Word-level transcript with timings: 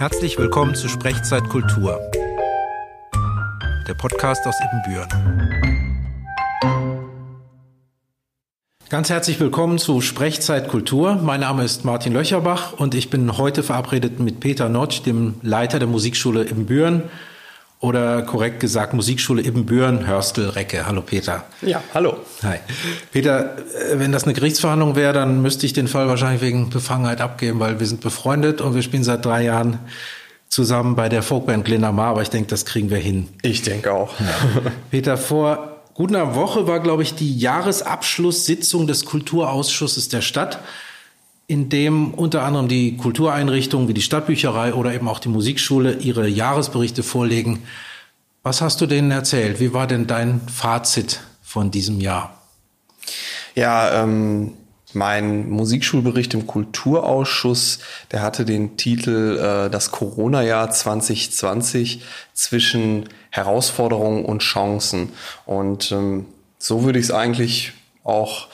Herzlich 0.00 0.38
willkommen 0.38 0.74
zu 0.74 0.88
Sprechzeit 0.88 1.46
Kultur, 1.50 2.00
der 3.86 3.92
Podcast 3.92 4.46
aus 4.46 4.54
Ibbenbüren. 4.58 5.08
Ganz 8.88 9.10
herzlich 9.10 9.38
willkommen 9.40 9.76
zu 9.76 10.00
Sprechzeit 10.00 10.68
Kultur. 10.68 11.16
Mein 11.16 11.40
Name 11.40 11.64
ist 11.64 11.84
Martin 11.84 12.14
Löcherbach 12.14 12.72
und 12.72 12.94
ich 12.94 13.10
bin 13.10 13.36
heute 13.36 13.62
verabredet 13.62 14.20
mit 14.20 14.40
Peter 14.40 14.70
Notsch, 14.70 15.02
dem 15.04 15.34
Leiter 15.42 15.78
der 15.78 15.88
Musikschule 15.88 16.44
Ibbenbüren 16.44 17.02
oder 17.80 18.22
korrekt 18.22 18.60
gesagt 18.60 18.92
Musikschule 18.92 19.42
Ibbenbüren, 19.42 20.06
Hörstel, 20.06 20.50
Recke. 20.50 20.86
Hallo 20.86 21.00
Peter. 21.00 21.44
Ja, 21.62 21.82
hallo. 21.94 22.18
Hi. 22.42 22.58
Peter, 23.10 23.56
äh, 23.56 23.98
wenn 23.98 24.12
das 24.12 24.24
eine 24.24 24.34
Gerichtsverhandlung 24.34 24.96
wäre, 24.96 25.14
dann 25.14 25.40
müsste 25.40 25.64
ich 25.64 25.72
den 25.72 25.88
Fall 25.88 26.06
wahrscheinlich 26.06 26.42
wegen 26.42 26.68
Befangenheit 26.68 27.22
abgeben, 27.22 27.58
weil 27.58 27.80
wir 27.80 27.86
sind 27.86 28.02
befreundet 28.02 28.60
und 28.60 28.74
wir 28.74 28.82
spielen 28.82 29.02
seit 29.02 29.24
drei 29.24 29.44
Jahren 29.44 29.78
zusammen 30.48 30.94
bei 30.94 31.08
der 31.08 31.22
Folkband 31.22 31.64
Glenamar, 31.64 32.08
aber 32.08 32.22
ich 32.22 32.30
denke, 32.30 32.48
das 32.48 32.66
kriegen 32.66 32.90
wir 32.90 32.98
hin. 32.98 33.28
Ich 33.42 33.62
denke 33.62 33.92
auch. 33.92 34.18
Ja. 34.20 34.26
Peter, 34.90 35.16
vor 35.16 35.82
gut 35.94 36.14
einer 36.14 36.34
Woche 36.34 36.66
war, 36.66 36.80
glaube 36.80 37.02
ich, 37.02 37.14
die 37.14 37.38
Jahresabschlusssitzung 37.38 38.86
des 38.86 39.06
Kulturausschusses 39.06 40.08
der 40.08 40.20
Stadt 40.20 40.58
in 41.50 41.68
dem 41.68 42.14
unter 42.14 42.44
anderem 42.44 42.68
die 42.68 42.96
Kultureinrichtungen 42.96 43.88
wie 43.88 43.94
die 43.94 44.02
Stadtbücherei 44.02 44.72
oder 44.72 44.94
eben 44.94 45.08
auch 45.08 45.18
die 45.18 45.28
Musikschule 45.28 45.94
ihre 45.94 46.28
Jahresberichte 46.28 47.02
vorlegen. 47.02 47.64
Was 48.44 48.60
hast 48.60 48.80
du 48.80 48.86
denen 48.86 49.10
erzählt? 49.10 49.58
Wie 49.58 49.72
war 49.72 49.88
denn 49.88 50.06
dein 50.06 50.42
Fazit 50.48 51.22
von 51.42 51.72
diesem 51.72 52.00
Jahr? 52.00 52.40
Ja, 53.56 54.00
ähm, 54.00 54.52
mein 54.92 55.50
Musikschulbericht 55.50 56.34
im 56.34 56.46
Kulturausschuss, 56.46 57.80
der 58.12 58.22
hatte 58.22 58.44
den 58.44 58.76
Titel 58.76 59.36
äh, 59.36 59.70
Das 59.70 59.90
Corona-Jahr 59.90 60.70
2020 60.70 62.04
zwischen 62.32 63.08
Herausforderungen 63.30 64.24
und 64.24 64.42
Chancen. 64.42 65.14
Und 65.46 65.90
ähm, 65.90 66.26
so 66.60 66.84
würde 66.84 67.00
ich 67.00 67.06
es 67.06 67.10
eigentlich 67.10 67.72
auch 68.04 68.46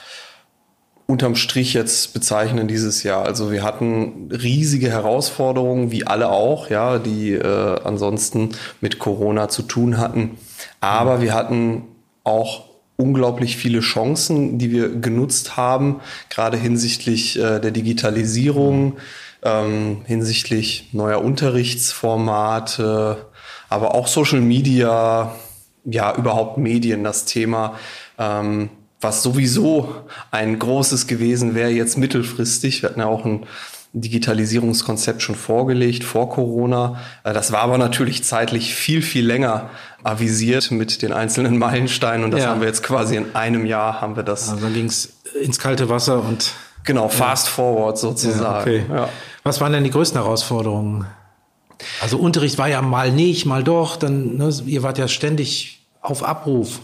unterm 1.07 1.35
Strich 1.35 1.73
jetzt 1.73 2.13
bezeichnen 2.13 2.67
dieses 2.67 3.03
Jahr. 3.03 3.25
Also 3.25 3.51
wir 3.51 3.63
hatten 3.63 4.29
riesige 4.31 4.89
Herausforderungen, 4.89 5.89
wie 5.89 6.05
alle 6.05 6.29
auch, 6.29 6.69
ja, 6.69 6.99
die 6.99 7.31
äh, 7.31 7.79
ansonsten 7.83 8.49
mit 8.81 8.99
Corona 8.99 9.47
zu 9.47 9.63
tun 9.63 9.97
hatten. 9.97 10.37
Aber 10.81 11.21
wir 11.21 11.33
hatten 11.33 11.83
auch 12.25 12.65
unglaublich 12.97 13.55
viele 13.55 13.79
Chancen, 13.79 14.59
die 14.59 14.71
wir 14.71 14.89
genutzt 14.89 15.55
haben, 15.55 16.01
gerade 16.29 16.57
hinsichtlich 16.57 17.39
äh, 17.39 17.59
der 17.59 17.71
Digitalisierung, 17.71 18.97
ähm, 19.43 20.01
hinsichtlich 20.05 20.89
neuer 20.91 21.23
Unterrichtsformate, 21.23 23.27
aber 23.69 23.95
auch 23.95 24.07
Social 24.07 24.41
Media, 24.41 25.33
ja, 25.85 26.13
überhaupt 26.15 26.57
Medien, 26.57 27.05
das 27.05 27.23
Thema. 27.23 27.75
Ähm, 28.17 28.69
was 28.99 29.23
sowieso 29.23 29.93
ein 30.31 30.57
großes 30.57 31.07
gewesen 31.07 31.55
wäre, 31.55 31.69
jetzt 31.69 31.97
mittelfristig. 31.97 32.81
Wir 32.81 32.89
hatten 32.89 32.99
ja 32.99 33.05
auch 33.05 33.25
ein 33.25 33.45
Digitalisierungskonzept 33.93 35.21
schon 35.21 35.35
vorgelegt 35.35 36.03
vor 36.03 36.29
Corona. 36.29 36.99
Äh, 37.23 37.33
das 37.33 37.51
war 37.51 37.61
aber 37.61 37.77
natürlich 37.77 38.23
zeitlich 38.23 38.75
viel, 38.75 39.01
viel 39.01 39.25
länger 39.25 39.69
avisiert 40.03 40.71
mit 40.71 41.01
den 41.01 41.13
einzelnen 41.13 41.57
Meilensteinen 41.59 42.23
und 42.23 42.31
das 42.31 42.41
ja. 42.41 42.49
haben 42.49 42.61
wir 42.61 42.67
jetzt 42.67 42.83
quasi 42.83 43.15
in 43.15 43.35
einem 43.35 43.65
Jahr 43.65 44.01
haben 44.01 44.15
wir 44.15 44.23
das. 44.23 44.49
Also 44.49 44.61
dann 44.61 44.73
ging 44.73 44.85
es 44.85 45.13
ins 45.41 45.59
kalte 45.59 45.89
Wasser 45.89 46.23
und 46.23 46.53
genau 46.83 47.09
fast 47.09 47.47
ja. 47.47 47.53
forward 47.53 47.97
sozusagen. 47.97 48.71
Ja, 48.71 48.79
okay. 48.79 48.85
ja. 48.89 49.09
Was 49.43 49.61
waren 49.61 49.73
denn 49.73 49.83
die 49.83 49.91
größten 49.91 50.19
Herausforderungen? 50.19 51.05
Also 52.01 52.17
Unterricht 52.17 52.57
war 52.57 52.67
ja 52.67 52.81
mal 52.81 53.11
nicht, 53.11 53.45
mal 53.45 53.63
doch. 53.63 53.97
Dann 53.97 54.37
ne, 54.37 54.53
ihr 54.65 54.83
wart 54.83 54.97
ja 54.97 55.07
ständig 55.07 55.85
auf 56.01 56.23
Abruf. 56.23 56.79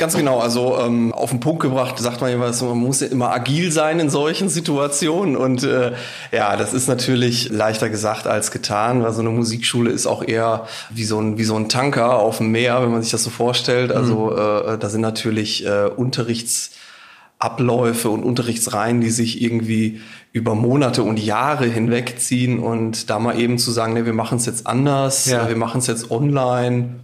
Ganz 0.00 0.16
genau, 0.16 0.38
also 0.38 0.78
ähm, 0.80 1.12
auf 1.12 1.28
den 1.28 1.40
Punkt 1.40 1.60
gebracht 1.60 1.98
sagt 1.98 2.22
man 2.22 2.32
immer, 2.32 2.50
man 2.50 2.78
muss 2.78 3.02
ja 3.02 3.08
immer 3.08 3.32
agil 3.32 3.70
sein 3.70 4.00
in 4.00 4.08
solchen 4.08 4.48
Situationen 4.48 5.36
und 5.36 5.62
äh, 5.62 5.92
ja, 6.32 6.56
das 6.56 6.72
ist 6.72 6.88
natürlich 6.88 7.50
leichter 7.50 7.90
gesagt 7.90 8.26
als 8.26 8.50
getan, 8.50 9.02
weil 9.02 9.12
so 9.12 9.20
eine 9.20 9.28
Musikschule 9.28 9.90
ist 9.90 10.06
auch 10.06 10.26
eher 10.26 10.66
wie 10.88 11.04
so 11.04 11.20
ein 11.20 11.36
wie 11.36 11.44
so 11.44 11.54
ein 11.54 11.68
Tanker 11.68 12.18
auf 12.18 12.38
dem 12.38 12.50
Meer, 12.50 12.82
wenn 12.82 12.92
man 12.92 13.02
sich 13.02 13.10
das 13.10 13.22
so 13.22 13.28
vorstellt. 13.28 13.92
Also 13.92 14.30
mhm. 14.30 14.38
äh, 14.72 14.78
da 14.78 14.88
sind 14.88 15.02
natürlich 15.02 15.66
äh, 15.66 15.90
Unterrichtsabläufe 15.94 18.08
und 18.08 18.22
Unterrichtsreihen, 18.22 19.02
die 19.02 19.10
sich 19.10 19.42
irgendwie 19.42 20.00
über 20.32 20.54
Monate 20.54 21.02
und 21.02 21.18
Jahre 21.18 21.66
hinwegziehen 21.66 22.58
und 22.58 23.10
da 23.10 23.18
mal 23.18 23.38
eben 23.38 23.58
zu 23.58 23.70
sagen, 23.70 23.92
nee, 23.92 24.06
wir 24.06 24.14
machen 24.14 24.38
es 24.38 24.46
jetzt 24.46 24.66
anders, 24.66 25.26
ja. 25.26 25.46
wir 25.46 25.56
machen 25.56 25.80
es 25.80 25.88
jetzt 25.88 26.10
online, 26.10 27.00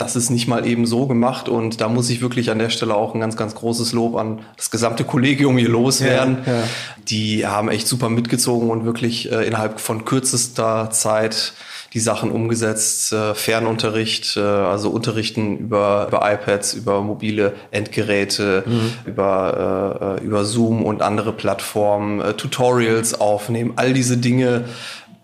das 0.00 0.16
ist 0.16 0.30
nicht 0.30 0.48
mal 0.48 0.66
eben 0.66 0.86
so 0.86 1.06
gemacht 1.06 1.48
und 1.48 1.80
da 1.80 1.88
muss 1.88 2.08
ich 2.08 2.22
wirklich 2.22 2.50
an 2.50 2.58
der 2.58 2.70
Stelle 2.70 2.94
auch 2.94 3.14
ein 3.14 3.20
ganz, 3.20 3.36
ganz 3.36 3.54
großes 3.54 3.92
Lob 3.92 4.16
an 4.16 4.40
das 4.56 4.70
gesamte 4.70 5.04
Kollegium 5.04 5.58
hier 5.58 5.68
loswerden. 5.68 6.38
Ja, 6.46 6.52
ja. 6.52 6.62
Die 7.08 7.46
haben 7.46 7.68
echt 7.68 7.86
super 7.86 8.08
mitgezogen 8.08 8.70
und 8.70 8.84
wirklich 8.84 9.30
äh, 9.30 9.46
innerhalb 9.46 9.78
von 9.78 10.04
kürzester 10.04 10.90
Zeit 10.90 11.52
die 11.92 12.00
Sachen 12.00 12.30
umgesetzt, 12.30 13.12
äh, 13.12 13.34
Fernunterricht, 13.34 14.36
äh, 14.36 14.40
also 14.40 14.90
Unterrichten 14.90 15.58
über, 15.58 16.06
über 16.08 16.32
iPads, 16.32 16.74
über 16.74 17.02
mobile 17.02 17.54
Endgeräte, 17.72 18.62
mhm. 18.64 18.92
über, 19.06 20.18
äh, 20.20 20.24
über 20.24 20.44
Zoom 20.44 20.84
und 20.84 21.02
andere 21.02 21.32
Plattformen, 21.32 22.20
äh, 22.20 22.34
Tutorials 22.34 23.20
aufnehmen, 23.20 23.72
all 23.76 23.92
diese 23.92 24.16
Dinge, 24.16 24.66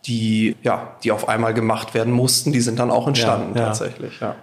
die, 0.07 0.57
ja, 0.63 0.97
die 1.05 1.13
auf 1.13 1.29
einmal 1.29 1.55
gemacht 1.55 1.95
werden 1.95 2.13
mussten, 2.13 2.53
die 2.53 2.61
sind 2.61 2.79
dann 2.79 2.91
auch 2.91 3.07
entstanden 3.07 3.57
ja, 3.57 3.67
tatsächlich. 3.67 4.21
Ja. 4.21 4.35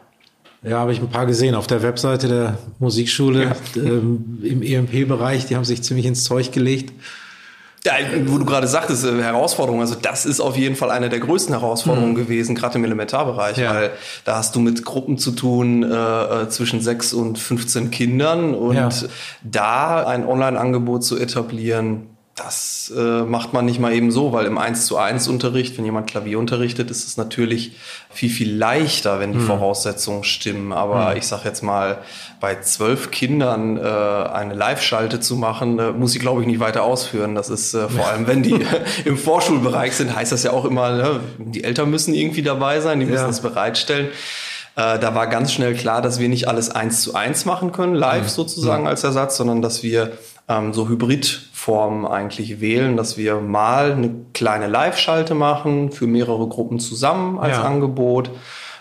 Ja, 0.63 0.79
habe 0.79 0.93
ich 0.93 0.99
ein 0.99 1.09
paar 1.09 1.25
gesehen 1.25 1.55
auf 1.55 1.67
der 1.67 1.83
Webseite 1.83 2.27
der 2.27 2.57
Musikschule 2.79 3.43
ja. 3.43 3.55
ähm, 3.75 4.39
im 4.41 4.61
EMP-Bereich. 4.61 5.45
Die 5.45 5.55
haben 5.55 5.65
sich 5.65 5.83
ziemlich 5.83 6.05
ins 6.05 6.23
Zeug 6.23 6.51
gelegt. 6.51 6.93
Ja, 7.85 7.91
wo 8.27 8.37
du 8.37 8.45
gerade 8.45 8.65
sagtest, 8.65 9.03
äh, 9.03 9.21
Herausforderung, 9.21 9.81
also 9.81 9.95
das 10.01 10.25
ist 10.25 10.39
auf 10.39 10.55
jeden 10.55 10.77
Fall 10.77 10.89
eine 10.89 11.09
der 11.09 11.19
größten 11.19 11.53
Herausforderungen 11.53 12.13
mhm. 12.13 12.17
gewesen, 12.17 12.55
gerade 12.55 12.77
im 12.77 12.85
Elementarbereich, 12.85 13.57
ja. 13.57 13.73
weil 13.73 13.91
da 14.23 14.37
hast 14.37 14.55
du 14.55 14.61
mit 14.61 14.85
Gruppen 14.85 15.17
zu 15.17 15.31
tun 15.31 15.83
äh, 15.83 15.93
äh 16.43 16.49
zwischen 16.49 16.79
sechs 16.79 17.13
und 17.13 17.37
15 17.37 17.91
Kindern 17.91 18.55
und 18.55 18.75
ja. 18.75 18.89
da 19.43 20.07
ein 20.07 20.25
Online-Angebot 20.25 21.03
zu 21.03 21.17
etablieren, 21.17 22.12
das 22.35 22.91
äh, 22.95 23.21
macht 23.21 23.53
man 23.53 23.65
nicht 23.65 23.79
mal 23.79 23.93
eben 23.93 24.11
so, 24.11 24.33
weil 24.33 24.47
im 24.47 24.57
1 24.57 24.87
zu 24.87 24.97
1 24.97 25.27
Unterricht, 25.27 25.77
wenn 25.77 25.85
jemand 25.85 26.09
Klavier 26.09 26.39
unterrichtet, 26.39 26.89
ist 26.89 27.05
es 27.05 27.15
natürlich 27.15 27.73
viel, 28.09 28.31
viel 28.31 28.55
leichter, 28.55 29.19
wenn 29.19 29.33
die 29.33 29.37
mhm. 29.37 29.45
Voraussetzungen 29.45 30.23
stimmen. 30.23 30.73
Aber 30.73 31.11
mhm. 31.11 31.17
ich 31.17 31.27
sag 31.27 31.45
jetzt 31.45 31.61
mal, 31.61 31.99
bei 32.39 32.59
zwölf 32.61 33.11
Kindern 33.11 33.77
äh, 33.77 33.81
eine 33.81 34.55
Live-Schalte 34.55 35.19
zu 35.19 35.35
machen, 35.35 35.77
äh, 35.77 35.91
muss 35.91 36.15
ich 36.15 36.21
glaube 36.21 36.41
ich 36.41 36.47
nicht 36.47 36.59
weiter 36.59 36.81
ausführen. 36.81 37.35
Das 37.35 37.49
ist 37.49 37.75
äh, 37.75 37.87
vor 37.87 38.07
allem, 38.07 38.25
wenn 38.25 38.41
die 38.41 38.65
im 39.05 39.17
Vorschulbereich 39.17 39.95
sind, 39.95 40.15
heißt 40.15 40.31
das 40.31 40.41
ja 40.41 40.51
auch 40.51 40.65
immer, 40.65 40.89
ne, 40.89 41.19
die 41.37 41.63
Eltern 41.63 41.91
müssen 41.91 42.15
irgendwie 42.15 42.41
dabei 42.41 42.81
sein, 42.81 42.99
die 42.99 43.05
müssen 43.05 43.21
ja. 43.21 43.27
das 43.27 43.41
bereitstellen. 43.41 44.07
Äh, 44.75 44.97
da 44.97 45.13
war 45.13 45.27
ganz 45.27 45.53
schnell 45.53 45.75
klar, 45.75 46.01
dass 46.01 46.19
wir 46.19 46.29
nicht 46.29 46.47
alles 46.47 46.71
eins 46.71 47.03
zu 47.03 47.13
eins 47.13 47.45
machen 47.45 47.71
können, 47.71 47.93
live 47.93 48.23
mhm. 48.23 48.29
sozusagen 48.29 48.83
mhm. 48.83 48.89
als 48.89 49.03
Ersatz, 49.03 49.37
sondern 49.37 49.61
dass 49.61 49.83
wir 49.83 50.13
ähm, 50.47 50.73
so 50.73 50.89
Hybridformen 51.63 52.05
eigentlich 52.05 52.59
wählen, 52.59 52.97
dass 52.97 53.17
wir 53.17 53.39
mal 53.39 53.93
eine 53.93 54.11
kleine 54.33 54.67
Live-Schalte 54.67 55.33
machen 55.33 55.91
für 55.91 56.07
mehrere 56.07 56.47
Gruppen 56.47 56.79
zusammen 56.79 57.39
als 57.39 57.57
ja. 57.57 57.63
Angebot, 57.63 58.31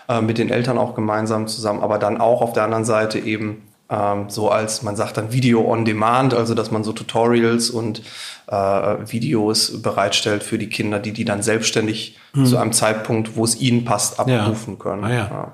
äh, 0.09 0.21
mit 0.21 0.37
den 0.37 0.49
Eltern 0.49 0.77
auch 0.77 0.95
gemeinsam 0.95 1.47
zusammen, 1.47 1.81
aber 1.81 1.97
dann 1.97 2.19
auch 2.19 2.41
auf 2.41 2.53
der 2.53 2.63
anderen 2.63 2.85
Seite 2.85 3.19
eben 3.19 3.63
ähm, 3.89 4.25
so 4.29 4.49
als, 4.49 4.81
man 4.81 4.95
sagt 4.95 5.17
dann 5.17 5.31
Video 5.31 5.69
on 5.69 5.85
Demand, 5.85 6.33
also 6.33 6.53
dass 6.53 6.71
man 6.71 6.83
so 6.83 6.93
Tutorials 6.93 7.69
und 7.69 8.01
äh, 8.47 8.55
Videos 8.55 9.81
bereitstellt 9.81 10.43
für 10.43 10.57
die 10.57 10.69
Kinder, 10.69 10.99
die 10.99 11.11
die 11.11 11.25
dann 11.25 11.41
selbstständig 11.41 12.17
mhm. 12.33 12.45
zu 12.45 12.57
einem 12.57 12.73
Zeitpunkt, 12.73 13.35
wo 13.35 13.43
es 13.43 13.59
ihnen 13.59 13.85
passt, 13.85 14.19
abrufen 14.19 14.73
ja. 14.73 14.79
können. 14.79 15.03
Ah, 15.03 15.09
ja. 15.09 15.15
Ja. 15.15 15.51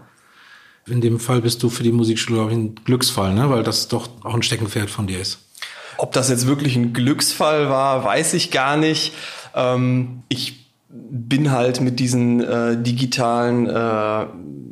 In 0.88 1.02
dem 1.02 1.20
Fall 1.20 1.42
bist 1.42 1.62
du 1.62 1.70
für 1.70 1.84
die 1.84 1.92
Musikschule, 1.92 2.40
glaube 2.40 2.52
ich, 2.52 2.58
ein 2.58 2.76
Glücksfall, 2.84 3.36
ne? 3.36 3.50
weil 3.52 3.62
das 3.62 3.90
doch 3.90 4.10
auch 4.24 4.34
ein 4.34 4.42
Steckenpferd 4.42 4.90
von 4.90 5.06
dir 5.06 5.20
ist. 5.20 5.49
Ob 6.00 6.14
das 6.14 6.30
jetzt 6.30 6.48
wirklich 6.48 6.78
ein 6.78 6.94
Glücksfall 6.94 7.70
war, 7.70 8.06
weiß 8.06 8.34
ich 8.34 8.52
gar 8.52 8.78
nicht. 8.78 9.14
Ähm, 9.54 10.24
ich 10.30 10.69
bin 10.92 11.52
halt 11.52 11.82
mit 11.82 12.00
diesen 12.00 12.44
äh, 12.44 12.82
digitalen 12.82 13.68
äh, 13.68 14.26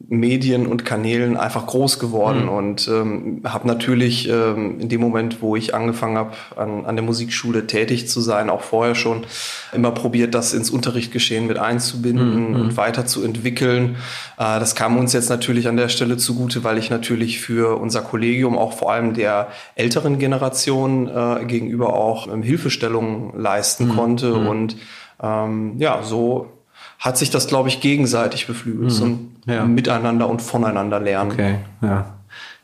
Medien 0.10 0.68
und 0.68 0.86
Kanälen 0.86 1.36
einfach 1.36 1.68
groß 1.68 2.00
geworden 2.00 2.44
mhm. 2.44 2.50
und 2.50 2.88
ähm, 2.88 3.42
habe 3.44 3.68
natürlich 3.68 4.30
ähm, 4.30 4.80
in 4.80 4.88
dem 4.88 5.02
Moment, 5.02 5.42
wo 5.42 5.58
ich 5.58 5.76
angefangen 5.76 6.18
habe, 6.18 6.32
an, 6.56 6.86
an 6.86 6.96
der 6.96 7.04
Musikschule 7.04 7.68
tätig 7.68 8.08
zu 8.08 8.22
sein, 8.22 8.50
auch 8.50 8.62
vorher 8.62 8.96
schon 8.96 9.26
immer 9.74 9.92
probiert, 9.92 10.34
das 10.34 10.54
ins 10.54 10.70
Unterrichtgeschehen 10.70 11.46
mit 11.46 11.60
einzubinden 11.60 12.52
mhm. 12.52 12.56
und 12.56 12.78
weiterzuentwickeln. 12.78 13.98
Äh, 14.38 14.60
das 14.60 14.76
kam 14.76 14.98
uns 14.98 15.12
jetzt 15.12 15.30
natürlich 15.30 15.68
an 15.68 15.76
der 15.76 15.90
Stelle 15.90 16.16
zugute, 16.16 16.64
weil 16.64 16.78
ich 16.78 16.90
natürlich 16.90 17.42
für 17.42 17.78
unser 17.78 18.02
Kollegium 18.02 18.58
auch 18.58 18.74
vor 18.74 18.94
allem 18.94 19.14
der 19.14 19.50
älteren 19.76 20.20
Generation 20.20 21.10
äh, 21.10 21.46
gegenüber 21.46 21.94
auch 21.94 22.32
ähm, 22.32 22.42
Hilfestellungen 22.42 23.38
leisten 23.38 23.90
mhm. 23.90 23.96
konnte 23.96 24.34
mhm. 24.34 24.48
und 24.48 24.76
ähm, 25.22 25.76
ja, 25.78 26.04
so 26.04 26.52
hat 27.00 27.18
sich 27.18 27.30
das, 27.30 27.48
glaube 27.48 27.70
ich, 27.70 27.80
gegenseitig 27.80 28.48
beflügelt. 28.48 28.86
Mhm. 28.86 28.90
So 28.90 29.06
ein 29.06 29.36
ja. 29.46 29.66
Miteinander 29.66 30.28
und 30.28 30.42
voneinander 30.42 31.00
lernen. 31.00 31.32
Okay, 31.32 31.56
ja. 31.82 32.14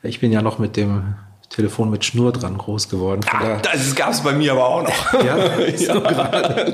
Ich 0.02 0.20
bin 0.20 0.32
ja 0.32 0.42
noch 0.42 0.60
mit 0.60 0.76
dem 0.76 1.16
Telefon 1.50 1.92
mit 1.92 2.04
Schnur 2.04 2.32
dran 2.34 2.58
groß 2.58 2.90
geworden. 2.90 3.22
Ah, 3.32 3.58
das 3.62 3.94
gab 3.96 4.12
es 4.12 4.22
bei 4.22 4.34
mir 4.34 4.54
aber 4.54 4.68
auch 4.68 4.84
noch. 4.84 5.14
Ja, 5.24 5.38
ja. 5.78 6.66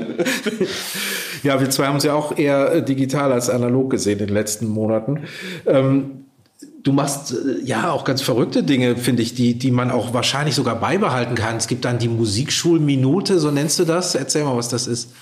ja, 1.42 1.60
wir 1.60 1.70
zwei 1.70 1.86
haben 1.86 1.96
es 1.96 2.04
ja 2.04 2.14
auch 2.14 2.36
eher 2.36 2.80
digital 2.80 3.30
als 3.30 3.50
analog 3.50 3.90
gesehen 3.90 4.18
in 4.18 4.26
den 4.26 4.34
letzten 4.34 4.66
Monaten. 4.66 5.24
Ähm, 5.66 6.24
du 6.82 6.92
machst 6.92 7.32
äh, 7.32 7.62
ja 7.62 7.90
auch 7.90 8.04
ganz 8.04 8.22
verrückte 8.22 8.62
Dinge, 8.62 8.96
finde 8.96 9.22
ich, 9.22 9.34
die, 9.34 9.58
die 9.58 9.70
man 9.70 9.90
auch 9.90 10.14
wahrscheinlich 10.14 10.54
sogar 10.54 10.76
beibehalten 10.76 11.34
kann. 11.34 11.56
Es 11.56 11.68
gibt 11.68 11.84
dann 11.84 11.98
die 11.98 12.08
Musikschulminute, 12.08 13.38
so 13.38 13.50
nennst 13.50 13.78
du 13.78 13.84
das. 13.84 14.14
Erzähl 14.14 14.44
mal, 14.44 14.56
was 14.56 14.70
das 14.70 14.86
ist. 14.86 15.12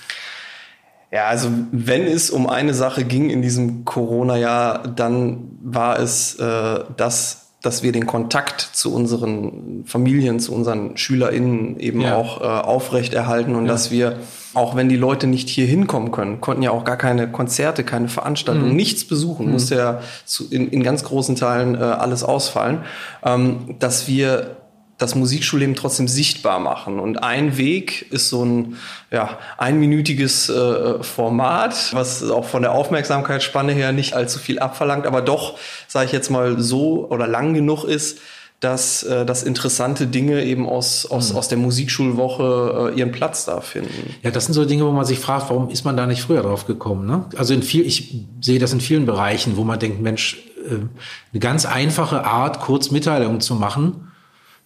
Ja, 1.11 1.25
also 1.25 1.49
wenn 1.71 2.05
es 2.05 2.29
um 2.29 2.47
eine 2.47 2.73
Sache 2.73 3.03
ging 3.03 3.29
in 3.29 3.41
diesem 3.41 3.83
Corona-Jahr, 3.83 4.87
dann 4.87 5.57
war 5.61 5.99
es 5.99 6.35
äh, 6.35 6.83
das, 6.97 7.49
dass 7.63 7.81
wir 7.81 7.91
den 7.91 8.05
Kontakt 8.05 8.61
zu 8.61 8.93
unseren 8.93 9.83
Familien, 9.85 10.39
zu 10.39 10.53
unseren 10.53 10.97
SchülerInnen 10.97 11.79
eben 11.79 12.01
ja. 12.01 12.15
auch 12.15 12.41
äh, 12.41 12.43
aufrechterhalten 12.43 13.55
und 13.55 13.65
ja. 13.65 13.71
dass 13.71 13.89
wir, 13.89 14.17
auch 14.53 14.75
wenn 14.75 14.87
die 14.87 14.97
Leute 14.97 15.25
nicht 15.25 15.49
hier 15.49 15.65
hinkommen 15.65 16.11
können, 16.11 16.41
konnten 16.41 16.61
ja 16.61 16.69
auch 16.69 16.83
gar 16.83 16.97
keine 16.97 17.31
Konzerte, 17.31 17.83
keine 17.83 18.07
Veranstaltungen, 18.07 18.69
mhm. 18.69 18.75
nichts 18.75 19.03
besuchen, 19.03 19.47
mhm. 19.47 19.53
musste 19.53 19.75
ja 19.75 20.01
zu, 20.25 20.47
in, 20.51 20.69
in 20.69 20.83
ganz 20.83 21.03
großen 21.03 21.35
Teilen 21.35 21.73
äh, 21.73 21.79
alles 21.79 22.23
ausfallen, 22.23 22.83
ähm, 23.25 23.75
dass 23.79 24.07
wir 24.07 24.57
das 24.99 25.15
Musikschulleben 25.15 25.75
trotzdem 25.75 26.07
sichtbar 26.07 26.59
machen. 26.59 26.99
Und 26.99 27.23
ein 27.23 27.57
Weg 27.57 28.11
ist 28.11 28.29
so 28.29 28.45
ein 28.45 28.75
ja, 29.11 29.39
einminütiges 29.57 30.49
äh, 30.49 31.01
Format, 31.01 31.93
was 31.93 32.29
auch 32.29 32.45
von 32.45 32.61
der 32.61 32.73
Aufmerksamkeitsspanne 32.73 33.71
her 33.71 33.93
nicht 33.93 34.13
allzu 34.13 34.37
viel 34.37 34.59
abverlangt, 34.59 35.07
aber 35.07 35.21
doch, 35.21 35.57
sage 35.87 36.05
ich 36.07 36.11
jetzt 36.11 36.29
mal, 36.29 36.59
so 36.59 37.07
oder 37.09 37.27
lang 37.27 37.53
genug 37.53 37.85
ist, 37.85 38.19
dass, 38.59 39.03
äh, 39.03 39.25
dass 39.25 39.43
interessante 39.43 40.05
Dinge 40.05 40.43
eben 40.43 40.67
aus, 40.67 41.05
aus, 41.05 41.31
mhm. 41.31 41.39
aus 41.39 41.47
der 41.47 41.57
Musikschulwoche 41.57 42.91
äh, 42.93 42.99
ihren 42.99 43.13
Platz 43.13 43.45
da 43.45 43.61
finden. 43.61 44.15
Ja, 44.21 44.31
das 44.31 44.45
sind 44.45 44.53
so 44.53 44.65
Dinge, 44.65 44.85
wo 44.85 44.91
man 44.91 45.05
sich 45.05 45.19
fragt, 45.19 45.49
warum 45.49 45.69
ist 45.69 45.85
man 45.85 45.95
da 45.95 46.05
nicht 46.05 46.21
früher 46.21 46.41
drauf 46.41 46.67
gekommen? 46.67 47.07
Ne? 47.07 47.23
Also 47.37 47.53
in 47.53 47.63
viel, 47.63 47.85
ich 47.85 48.25
sehe 48.41 48.59
das 48.59 48.73
in 48.73 48.81
vielen 48.81 49.05
Bereichen, 49.05 49.55
wo 49.55 49.63
man 49.63 49.79
denkt, 49.79 50.01
Mensch, 50.01 50.43
äh, 50.67 50.73
eine 50.73 51.39
ganz 51.39 51.65
einfache 51.65 52.25
Art, 52.25 52.59
kurz 52.59 52.91
Mitteilungen 52.91 53.39
zu 53.39 53.55
machen, 53.55 54.08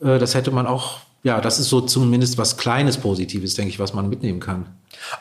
das 0.04 0.36
hätte 0.36 0.52
man 0.52 0.68
auch, 0.68 1.00
ja, 1.24 1.42
das 1.42 1.60
ist 1.60 1.70
so 1.70 1.82
zumindest 1.82 2.38
was 2.38 2.58
Kleines 2.58 2.98
Positives, 2.98 3.56
denke 3.56 3.70
ich, 3.70 3.80
was 3.80 3.94
man 3.94 4.10
mitnehmen 4.10 4.40
kann. 4.40 4.66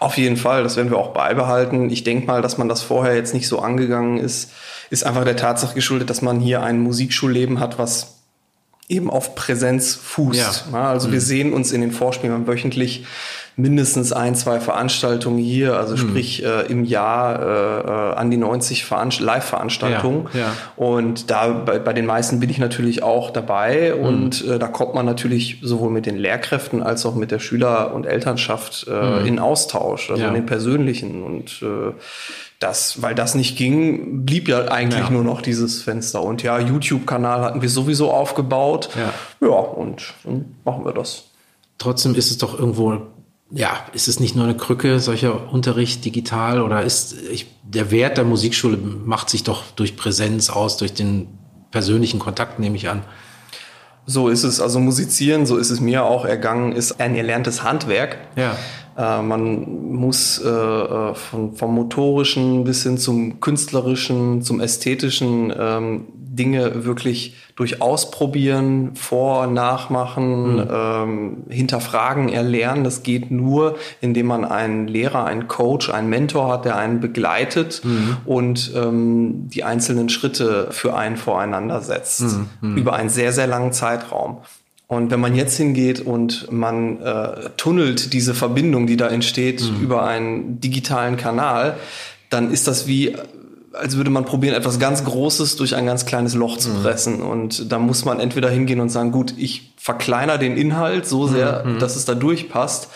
Auf 0.00 0.16
jeden 0.18 0.36
Fall, 0.36 0.62
das 0.62 0.76
werden 0.76 0.90
wir 0.90 0.98
auch 0.98 1.12
beibehalten. 1.12 1.90
Ich 1.90 2.04
denke 2.04 2.26
mal, 2.26 2.42
dass 2.42 2.58
man 2.58 2.68
das 2.68 2.82
vorher 2.82 3.14
jetzt 3.14 3.34
nicht 3.34 3.48
so 3.48 3.60
angegangen 3.60 4.18
ist, 4.18 4.50
ist 4.90 5.04
einfach 5.04 5.24
der 5.24 5.36
Tatsache 5.36 5.74
geschuldet, 5.74 6.10
dass 6.10 6.22
man 6.22 6.40
hier 6.40 6.62
ein 6.62 6.80
Musikschulleben 6.80 7.60
hat, 7.60 7.78
was 7.78 8.21
eben 8.88 9.10
auf 9.10 9.34
Präsenz 9.34 9.94
fußt. 9.94 10.66
Ja. 10.72 10.90
Also 10.90 11.08
mhm. 11.08 11.12
wir 11.12 11.20
sehen 11.20 11.52
uns 11.52 11.72
in 11.72 11.80
den 11.80 11.92
Vorspielen 11.92 12.46
wöchentlich 12.46 13.04
mindestens 13.54 14.12
ein, 14.12 14.34
zwei 14.34 14.60
Veranstaltungen 14.60 15.38
hier, 15.38 15.76
also 15.76 15.94
mhm. 15.94 15.98
sprich 15.98 16.42
äh, 16.42 16.62
im 16.66 16.84
Jahr 16.84 17.40
äh, 17.40 17.80
äh 17.80 18.16
an 18.16 18.30
die 18.30 18.38
90 18.38 18.88
Live-Veranstaltungen. 19.20 20.28
Ja, 20.32 20.40
ja. 20.40 20.52
Und 20.76 21.30
da 21.30 21.48
bei, 21.48 21.78
bei 21.78 21.92
den 21.92 22.06
meisten 22.06 22.40
bin 22.40 22.48
ich 22.48 22.58
natürlich 22.58 23.02
auch 23.02 23.30
dabei 23.30 23.94
mhm. 23.94 24.04
und 24.04 24.48
äh, 24.48 24.58
da 24.58 24.68
kommt 24.68 24.94
man 24.94 25.04
natürlich 25.04 25.58
sowohl 25.62 25.90
mit 25.90 26.06
den 26.06 26.16
Lehrkräften 26.16 26.82
als 26.82 27.04
auch 27.04 27.14
mit 27.14 27.30
der 27.30 27.40
Schüler- 27.40 27.92
und 27.94 28.06
Elternschaft 28.06 28.86
äh, 28.88 29.20
mhm. 29.20 29.26
in 29.26 29.38
Austausch, 29.38 30.10
also 30.10 30.22
ja. 30.22 30.28
in 30.28 30.34
den 30.34 30.46
persönlichen 30.46 31.22
und 31.22 31.62
äh, 31.62 31.92
das, 32.62 33.02
weil 33.02 33.14
das 33.14 33.34
nicht 33.34 33.56
ging, 33.56 34.24
blieb 34.24 34.48
ja 34.48 34.66
eigentlich 34.68 35.04
ja. 35.04 35.10
nur 35.10 35.24
noch 35.24 35.42
dieses 35.42 35.82
Fenster. 35.82 36.22
Und 36.22 36.42
ja, 36.42 36.58
YouTube-Kanal 36.58 37.42
hatten 37.42 37.62
wir 37.62 37.68
sowieso 37.68 38.10
aufgebaut. 38.10 38.90
Ja, 38.96 39.12
ja 39.46 39.54
und 39.54 40.14
dann 40.24 40.56
machen 40.64 40.84
wir 40.84 40.92
das. 40.92 41.24
Trotzdem 41.78 42.14
ist 42.14 42.30
es 42.30 42.38
doch 42.38 42.58
irgendwo 42.58 43.00
ja, 43.54 43.84
ist 43.92 44.08
es 44.08 44.18
nicht 44.18 44.34
nur 44.34 44.44
eine 44.44 44.56
Krücke, 44.56 44.98
solcher 44.98 45.52
Unterricht 45.52 46.04
digital 46.04 46.62
oder 46.62 46.82
ist 46.82 47.14
ich, 47.30 47.46
der 47.62 47.90
Wert 47.90 48.16
der 48.16 48.24
Musikschule 48.24 48.78
macht 48.78 49.28
sich 49.28 49.44
doch 49.44 49.64
durch 49.76 49.94
Präsenz 49.96 50.48
aus, 50.48 50.78
durch 50.78 50.94
den 50.94 51.38
persönlichen 51.70 52.18
Kontakt, 52.18 52.58
nehme 52.58 52.76
ich 52.76 52.88
an. 52.88 53.02
So 54.06 54.28
ist 54.28 54.42
es, 54.42 54.58
also 54.60 54.80
musizieren, 54.80 55.46
so 55.46 55.58
ist 55.58 55.70
es 55.70 55.80
mir 55.80 56.04
auch 56.04 56.24
ergangen, 56.24 56.72
ist 56.72 56.98
ein 56.98 57.14
erlerntes 57.14 57.62
Handwerk. 57.62 58.18
Ja. 58.36 58.56
Äh, 58.96 59.22
man 59.22 59.92
muss 59.92 60.38
äh, 60.38 60.48
äh 60.48 61.14
von, 61.14 61.54
vom 61.54 61.74
motorischen 61.74 62.64
bis 62.64 62.82
hin 62.82 62.98
zum 62.98 63.40
künstlerischen, 63.40 64.42
zum 64.42 64.60
ästhetischen 64.60 65.52
ähm, 65.56 66.04
Dinge 66.32 66.86
wirklich 66.86 67.36
durch 67.56 67.82
Ausprobieren, 67.82 68.96
Vor-, 68.96 69.46
Nachmachen, 69.46 70.56
mhm. 70.56 70.68
ähm, 70.72 71.36
Hinterfragen 71.50 72.30
erlernen. 72.30 72.84
Das 72.84 73.02
geht 73.02 73.30
nur, 73.30 73.76
indem 74.00 74.26
man 74.26 74.44
einen 74.44 74.88
Lehrer, 74.88 75.26
einen 75.26 75.46
Coach, 75.48 75.90
einen 75.90 76.08
Mentor 76.08 76.50
hat, 76.50 76.64
der 76.64 76.76
einen 76.76 77.00
begleitet 77.00 77.82
mhm. 77.84 78.16
und 78.24 78.72
ähm, 78.74 79.48
die 79.48 79.64
einzelnen 79.64 80.08
Schritte 80.08 80.68
für 80.70 80.96
einen 80.96 81.16
voreinander 81.18 81.82
setzt. 81.82 82.22
Mhm. 82.22 82.48
mhm. 82.62 82.76
Über 82.78 82.94
einen 82.94 83.10
sehr, 83.10 83.32
sehr 83.32 83.46
langen 83.46 83.72
Zeitraum. 83.72 84.38
Und 84.92 85.10
wenn 85.10 85.20
man 85.20 85.34
jetzt 85.34 85.56
hingeht 85.56 86.00
und 86.00 86.52
man 86.52 87.00
äh, 87.00 87.48
tunnelt 87.56 88.12
diese 88.12 88.34
Verbindung, 88.34 88.86
die 88.86 88.98
da 88.98 89.08
entsteht, 89.08 89.62
mhm. 89.62 89.82
über 89.82 90.04
einen 90.04 90.60
digitalen 90.60 91.16
Kanal, 91.16 91.78
dann 92.28 92.52
ist 92.52 92.68
das 92.68 92.86
wie 92.86 93.16
als 93.72 93.96
würde 93.96 94.10
man 94.10 94.26
probieren, 94.26 94.54
etwas 94.54 94.78
ganz 94.78 95.02
Großes 95.02 95.56
durch 95.56 95.74
ein 95.76 95.86
ganz 95.86 96.04
kleines 96.04 96.34
Loch 96.34 96.58
zu 96.58 96.68
mhm. 96.68 96.82
pressen. 96.82 97.20
Mhm. 97.20 97.26
Und 97.26 97.72
da 97.72 97.78
muss 97.78 98.04
man 98.04 98.20
entweder 98.20 98.50
hingehen 98.50 98.80
und 98.80 98.90
sagen, 98.90 99.12
gut, 99.12 99.32
ich 99.38 99.72
verkleiner 99.78 100.36
den 100.36 100.58
Inhalt 100.58 101.06
so 101.06 101.26
sehr, 101.26 101.64
mhm. 101.64 101.78
dass 101.78 101.96
es 101.96 102.04
da 102.04 102.14
durchpasst. 102.14 102.90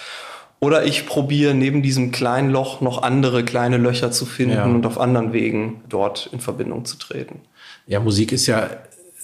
Oder 0.60 0.84
ich 0.84 1.06
probiere 1.06 1.54
neben 1.54 1.82
diesem 1.82 2.12
kleinen 2.12 2.50
Loch 2.50 2.82
noch 2.82 3.04
andere 3.04 3.42
kleine 3.42 3.78
Löcher 3.78 4.10
zu 4.10 4.26
finden 4.26 4.56
ja. 4.56 4.64
und 4.66 4.84
auf 4.84 5.00
anderen 5.00 5.32
Wegen 5.32 5.81
dort 5.88 6.28
in 6.31 6.40
Verbindung 6.40 6.84
zu 6.84 6.99
treten. 6.99 7.40
Ja, 7.87 8.00
Musik 8.00 8.32
ist 8.32 8.46
ja 8.46 8.69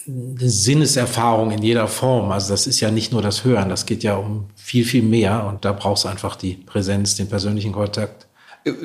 eine 0.06 0.48
Sinneserfahrung 0.48 1.50
in 1.52 1.62
jeder 1.62 1.86
Form. 1.88 2.32
Also 2.32 2.52
das 2.52 2.66
ist 2.66 2.80
ja 2.80 2.90
nicht 2.90 3.12
nur 3.12 3.22
das 3.22 3.44
Hören, 3.44 3.68
das 3.68 3.86
geht 3.86 4.02
ja 4.02 4.16
um 4.16 4.46
viel, 4.56 4.84
viel 4.84 5.02
mehr. 5.02 5.46
Und 5.46 5.64
da 5.64 5.72
brauchst 5.72 6.04
du 6.04 6.08
einfach 6.08 6.36
die 6.36 6.54
Präsenz, 6.54 7.16
den 7.16 7.28
persönlichen 7.28 7.72
Kontakt. 7.72 8.26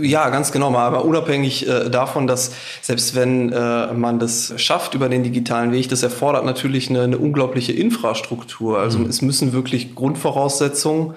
Ja, 0.02 0.30
ganz 0.30 0.52
genau. 0.52 0.74
Aber 0.76 1.06
unabhängig 1.06 1.68
äh, 1.68 1.90
davon, 1.90 2.26
dass 2.26 2.52
selbst 2.82 3.14
wenn 3.14 3.52
äh, 3.52 3.94
man 3.94 4.18
das 4.18 4.54
schafft 4.58 4.96
über 4.96 5.08
den 5.08 5.24
digitalen 5.24 5.72
Weg, 5.72 5.90
das 5.90 6.02
erfordert 6.02 6.46
natürlich 6.46 6.90
eine, 6.90 7.04
eine 7.04 7.18
unglaubliche 7.18 7.74
Infrastruktur. 7.74 8.80
Also 8.80 9.00
mhm. 9.00 9.06
es 9.06 9.22
müssen 9.22 9.54
wirklich 9.54 9.94
Grundvoraussetzungen 9.94 11.14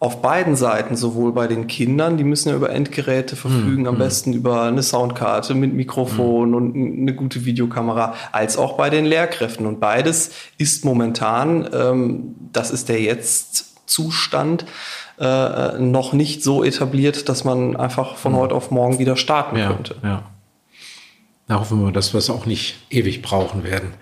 auf 0.00 0.20
beiden 0.20 0.56
Seiten, 0.56 0.96
sowohl 0.96 1.32
bei 1.32 1.46
den 1.46 1.66
Kindern, 1.66 2.16
die 2.16 2.24
müssen 2.24 2.50
ja 2.50 2.56
über 2.56 2.70
Endgeräte 2.70 3.36
verfügen, 3.36 3.82
mhm. 3.82 3.88
am 3.88 3.98
besten 3.98 4.32
über 4.32 4.62
eine 4.62 4.82
Soundkarte 4.82 5.54
mit 5.54 5.72
Mikrofon 5.72 6.50
mhm. 6.50 6.54
und 6.54 6.74
eine 6.74 7.14
gute 7.14 7.44
Videokamera, 7.44 8.14
als 8.32 8.56
auch 8.56 8.76
bei 8.76 8.90
den 8.90 9.06
Lehrkräften. 9.06 9.66
Und 9.66 9.80
beides 9.80 10.32
ist 10.58 10.84
momentan, 10.84 11.68
ähm, 11.72 12.34
das 12.52 12.70
ist 12.70 12.88
der 12.88 13.00
Jetzt-Zustand, 13.00 14.66
äh, 15.18 15.78
noch 15.78 16.12
nicht 16.12 16.42
so 16.42 16.64
etabliert, 16.64 17.28
dass 17.28 17.44
man 17.44 17.76
einfach 17.76 18.16
von 18.16 18.34
heute 18.34 18.54
auf 18.54 18.70
morgen 18.70 18.98
wieder 18.98 19.16
starten 19.16 19.56
ja, 19.56 19.68
könnte. 19.68 19.96
Ja. 20.02 20.24
Da 21.46 21.60
hoffen 21.60 21.84
wir, 21.84 21.92
dass 21.92 22.12
wir 22.12 22.18
es 22.18 22.30
auch 22.30 22.46
nicht 22.46 22.76
ewig 22.90 23.22
brauchen 23.22 23.64
werden. 23.64 23.92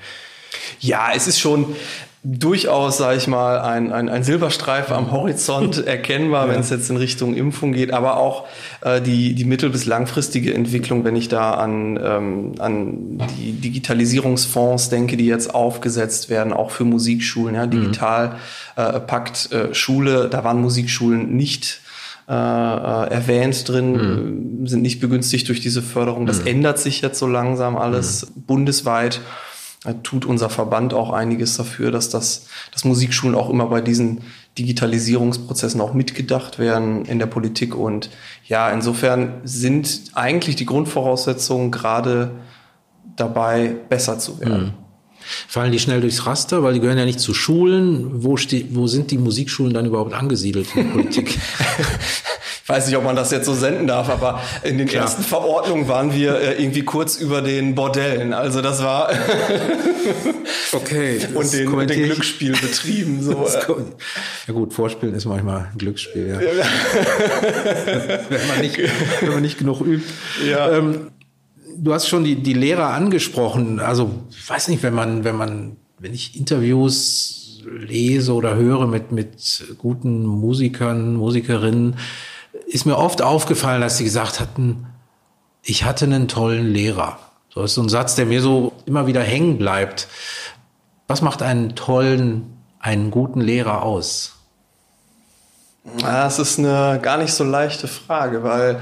Ja, 0.80 1.10
es 1.14 1.26
ist 1.26 1.38
schon, 1.38 1.76
durchaus, 2.24 2.98
sage 2.98 3.16
ich 3.16 3.26
mal, 3.26 3.60
ein, 3.60 3.92
ein, 3.92 4.08
ein 4.08 4.22
Silberstreifen 4.22 4.94
am 4.94 5.10
Horizont 5.10 5.78
erkennbar, 5.86 6.46
ja. 6.46 6.52
wenn 6.52 6.60
es 6.60 6.70
jetzt 6.70 6.88
in 6.88 6.96
Richtung 6.96 7.34
Impfung 7.34 7.72
geht, 7.72 7.92
aber 7.92 8.16
auch 8.16 8.46
äh, 8.82 9.00
die, 9.00 9.34
die 9.34 9.44
mittel- 9.44 9.70
bis 9.70 9.86
langfristige 9.86 10.54
Entwicklung, 10.54 11.04
wenn 11.04 11.16
ich 11.16 11.28
da 11.28 11.54
an, 11.54 11.98
ähm, 12.00 12.52
an 12.58 13.20
die 13.36 13.52
Digitalisierungsfonds 13.52 14.88
denke, 14.88 15.16
die 15.16 15.26
jetzt 15.26 15.52
aufgesetzt 15.52 16.30
werden, 16.30 16.52
auch 16.52 16.70
für 16.70 16.84
Musikschulen, 16.84 17.56
ja, 17.56 17.66
digital 17.66 18.28
mhm. 18.28 18.34
äh, 18.76 19.00
packt 19.00 19.50
äh, 19.50 19.74
Schule, 19.74 20.28
da 20.28 20.44
waren 20.44 20.60
Musikschulen 20.60 21.34
nicht 21.36 21.80
äh, 22.28 22.32
äh 22.34 23.08
erwähnt 23.10 23.68
drin, 23.68 24.60
mhm. 24.60 24.66
sind 24.68 24.82
nicht 24.82 25.00
begünstigt 25.00 25.48
durch 25.48 25.60
diese 25.60 25.82
Förderung. 25.82 26.26
Das 26.26 26.42
mhm. 26.42 26.46
ändert 26.46 26.78
sich 26.78 27.00
jetzt 27.00 27.18
so 27.18 27.26
langsam 27.26 27.76
alles 27.76 28.26
mhm. 28.26 28.42
bundesweit 28.42 29.20
tut 30.02 30.24
unser 30.24 30.48
Verband 30.48 30.94
auch 30.94 31.10
einiges 31.10 31.56
dafür, 31.56 31.90
dass 31.90 32.08
das, 32.08 32.46
dass 32.72 32.84
Musikschulen 32.84 33.34
auch 33.34 33.50
immer 33.50 33.66
bei 33.66 33.80
diesen 33.80 34.22
Digitalisierungsprozessen 34.58 35.80
auch 35.80 35.92
mitgedacht 35.94 36.58
werden 36.58 37.04
in 37.04 37.18
der 37.18 37.26
Politik. 37.26 37.74
Und 37.74 38.10
ja, 38.46 38.70
insofern 38.70 39.40
sind 39.44 40.02
eigentlich 40.14 40.56
die 40.56 40.66
Grundvoraussetzungen 40.66 41.70
gerade 41.70 42.32
dabei, 43.16 43.74
besser 43.88 44.18
zu 44.18 44.40
werden. 44.40 44.64
Mhm. 44.64 44.72
Fallen 45.48 45.72
die 45.72 45.78
schnell 45.78 46.00
durchs 46.00 46.26
Raster, 46.26 46.62
weil 46.62 46.74
die 46.74 46.80
gehören 46.80 46.98
ja 46.98 47.04
nicht 47.04 47.20
zu 47.20 47.32
Schulen. 47.32 48.24
Wo, 48.24 48.36
steht, 48.36 48.74
wo 48.74 48.86
sind 48.86 49.10
die 49.10 49.18
Musikschulen 49.18 49.72
dann 49.72 49.86
überhaupt 49.86 50.14
angesiedelt 50.14 50.68
in 50.74 50.84
der 50.84 50.92
Politik? 50.92 51.38
weiß 52.72 52.86
nicht, 52.86 52.96
ob 52.96 53.04
man 53.04 53.14
das 53.14 53.30
jetzt 53.30 53.44
so 53.44 53.54
senden 53.54 53.86
darf, 53.86 54.08
aber 54.08 54.40
in 54.62 54.78
den 54.78 54.88
Klar. 54.88 55.02
ersten 55.02 55.22
Verordnungen 55.22 55.88
waren 55.88 56.14
wir 56.14 56.40
äh, 56.40 56.62
irgendwie 56.62 56.82
kurz 56.82 57.16
über 57.16 57.42
den 57.42 57.74
Bordellen. 57.74 58.32
Also 58.32 58.62
das 58.62 58.82
war 58.82 59.10
okay 60.72 61.20
und 61.34 61.52
den, 61.52 61.86
den 61.86 62.04
Glücksspielbetrieben 62.04 63.22
so. 63.22 63.46
ja 64.46 64.54
gut, 64.54 64.72
Vorspielen 64.72 65.14
ist 65.14 65.26
manchmal 65.26 65.68
ein 65.72 65.78
Glücksspiel. 65.78 66.28
Ja. 66.28 66.40
wenn, 68.28 68.48
man 68.48 68.60
nicht, 68.60 68.78
wenn 69.20 69.32
man 69.32 69.42
nicht 69.42 69.58
genug 69.58 69.82
übt. 69.82 70.06
Ja. 70.48 70.72
Ähm, 70.72 71.10
du 71.76 71.92
hast 71.92 72.08
schon 72.08 72.24
die, 72.24 72.36
die 72.36 72.54
Lehrer 72.54 72.88
angesprochen. 72.88 73.80
Also, 73.80 74.10
weiß 74.46 74.68
nicht, 74.68 74.82
wenn 74.82 74.94
man, 74.94 75.24
wenn 75.24 75.36
man, 75.36 75.76
wenn 75.98 76.14
ich 76.14 76.38
Interviews 76.38 77.60
lese 77.64 78.32
oder 78.32 78.56
höre 78.56 78.86
mit, 78.86 79.12
mit 79.12 79.62
guten 79.78 80.24
Musikern, 80.24 81.14
Musikerinnen, 81.14 81.96
ist 82.72 82.86
mir 82.86 82.96
oft 82.96 83.20
aufgefallen, 83.20 83.82
dass 83.82 83.98
sie 83.98 84.04
gesagt 84.04 84.40
hatten, 84.40 84.86
ich 85.62 85.84
hatte 85.84 86.06
einen 86.06 86.26
tollen 86.26 86.72
Lehrer. 86.72 87.18
So 87.50 87.62
ist 87.62 87.74
so 87.74 87.82
ein 87.82 87.88
Satz, 87.90 88.14
der 88.14 88.26
mir 88.26 88.40
so 88.40 88.72
immer 88.86 89.06
wieder 89.06 89.22
hängen 89.22 89.58
bleibt. 89.58 90.08
Was 91.06 91.20
macht 91.20 91.42
einen 91.42 91.76
tollen, 91.76 92.56
einen 92.80 93.10
guten 93.10 93.40
Lehrer 93.40 93.82
aus? 93.82 94.36
Das 96.00 96.38
ist 96.38 96.58
eine 96.58 96.98
gar 97.02 97.18
nicht 97.18 97.34
so 97.34 97.44
leichte 97.44 97.88
Frage, 97.88 98.42
weil 98.42 98.80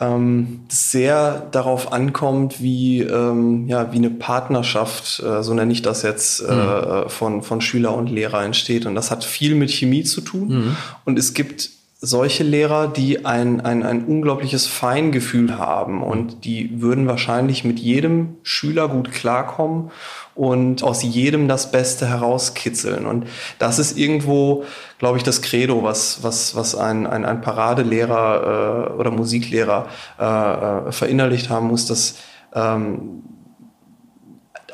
ähm, 0.00 0.64
sehr 0.68 1.46
darauf 1.50 1.92
ankommt, 1.92 2.62
wie, 2.62 3.02
ähm, 3.02 3.66
ja, 3.68 3.92
wie 3.92 3.96
eine 3.96 4.10
Partnerschaft, 4.10 5.20
äh, 5.20 5.42
so 5.42 5.52
nenne 5.52 5.72
ich 5.72 5.82
das 5.82 6.02
jetzt, 6.02 6.40
äh, 6.40 6.52
mhm. 6.52 7.08
von, 7.08 7.42
von 7.42 7.60
Schüler 7.60 7.94
und 7.94 8.08
Lehrer 8.08 8.42
entsteht. 8.44 8.86
Und 8.86 8.94
das 8.94 9.10
hat 9.10 9.24
viel 9.24 9.54
mit 9.54 9.70
Chemie 9.70 10.04
zu 10.04 10.22
tun. 10.22 10.48
Mhm. 10.48 10.76
Und 11.04 11.18
es 11.18 11.34
gibt 11.34 11.75
solche 11.98 12.44
Lehrer, 12.44 12.88
die 12.88 13.24
ein, 13.24 13.62
ein, 13.62 13.82
ein 13.82 14.04
unglaubliches 14.04 14.66
Feingefühl 14.66 15.56
haben 15.56 16.02
und 16.02 16.44
die 16.44 16.82
würden 16.82 17.06
wahrscheinlich 17.06 17.64
mit 17.64 17.78
jedem 17.78 18.36
Schüler 18.42 18.88
gut 18.88 19.12
klarkommen 19.12 19.90
und 20.34 20.82
aus 20.82 21.02
jedem 21.02 21.48
das 21.48 21.70
Beste 21.70 22.06
herauskitzeln. 22.06 23.06
Und 23.06 23.26
das 23.58 23.78
ist 23.78 23.96
irgendwo, 23.96 24.64
glaube 24.98 25.16
ich, 25.16 25.24
das 25.24 25.40
Credo, 25.40 25.82
was, 25.82 26.22
was, 26.22 26.54
was 26.54 26.74
ein, 26.74 27.06
ein, 27.06 27.24
ein 27.24 27.40
Paradelehrer 27.40 28.90
äh, 28.90 28.92
oder 28.92 29.10
Musiklehrer 29.10 29.88
äh, 30.18 30.88
äh 30.88 30.92
verinnerlicht 30.92 31.48
haben 31.48 31.68
muss, 31.68 31.86
dass 31.86 32.16
ähm, 32.54 33.22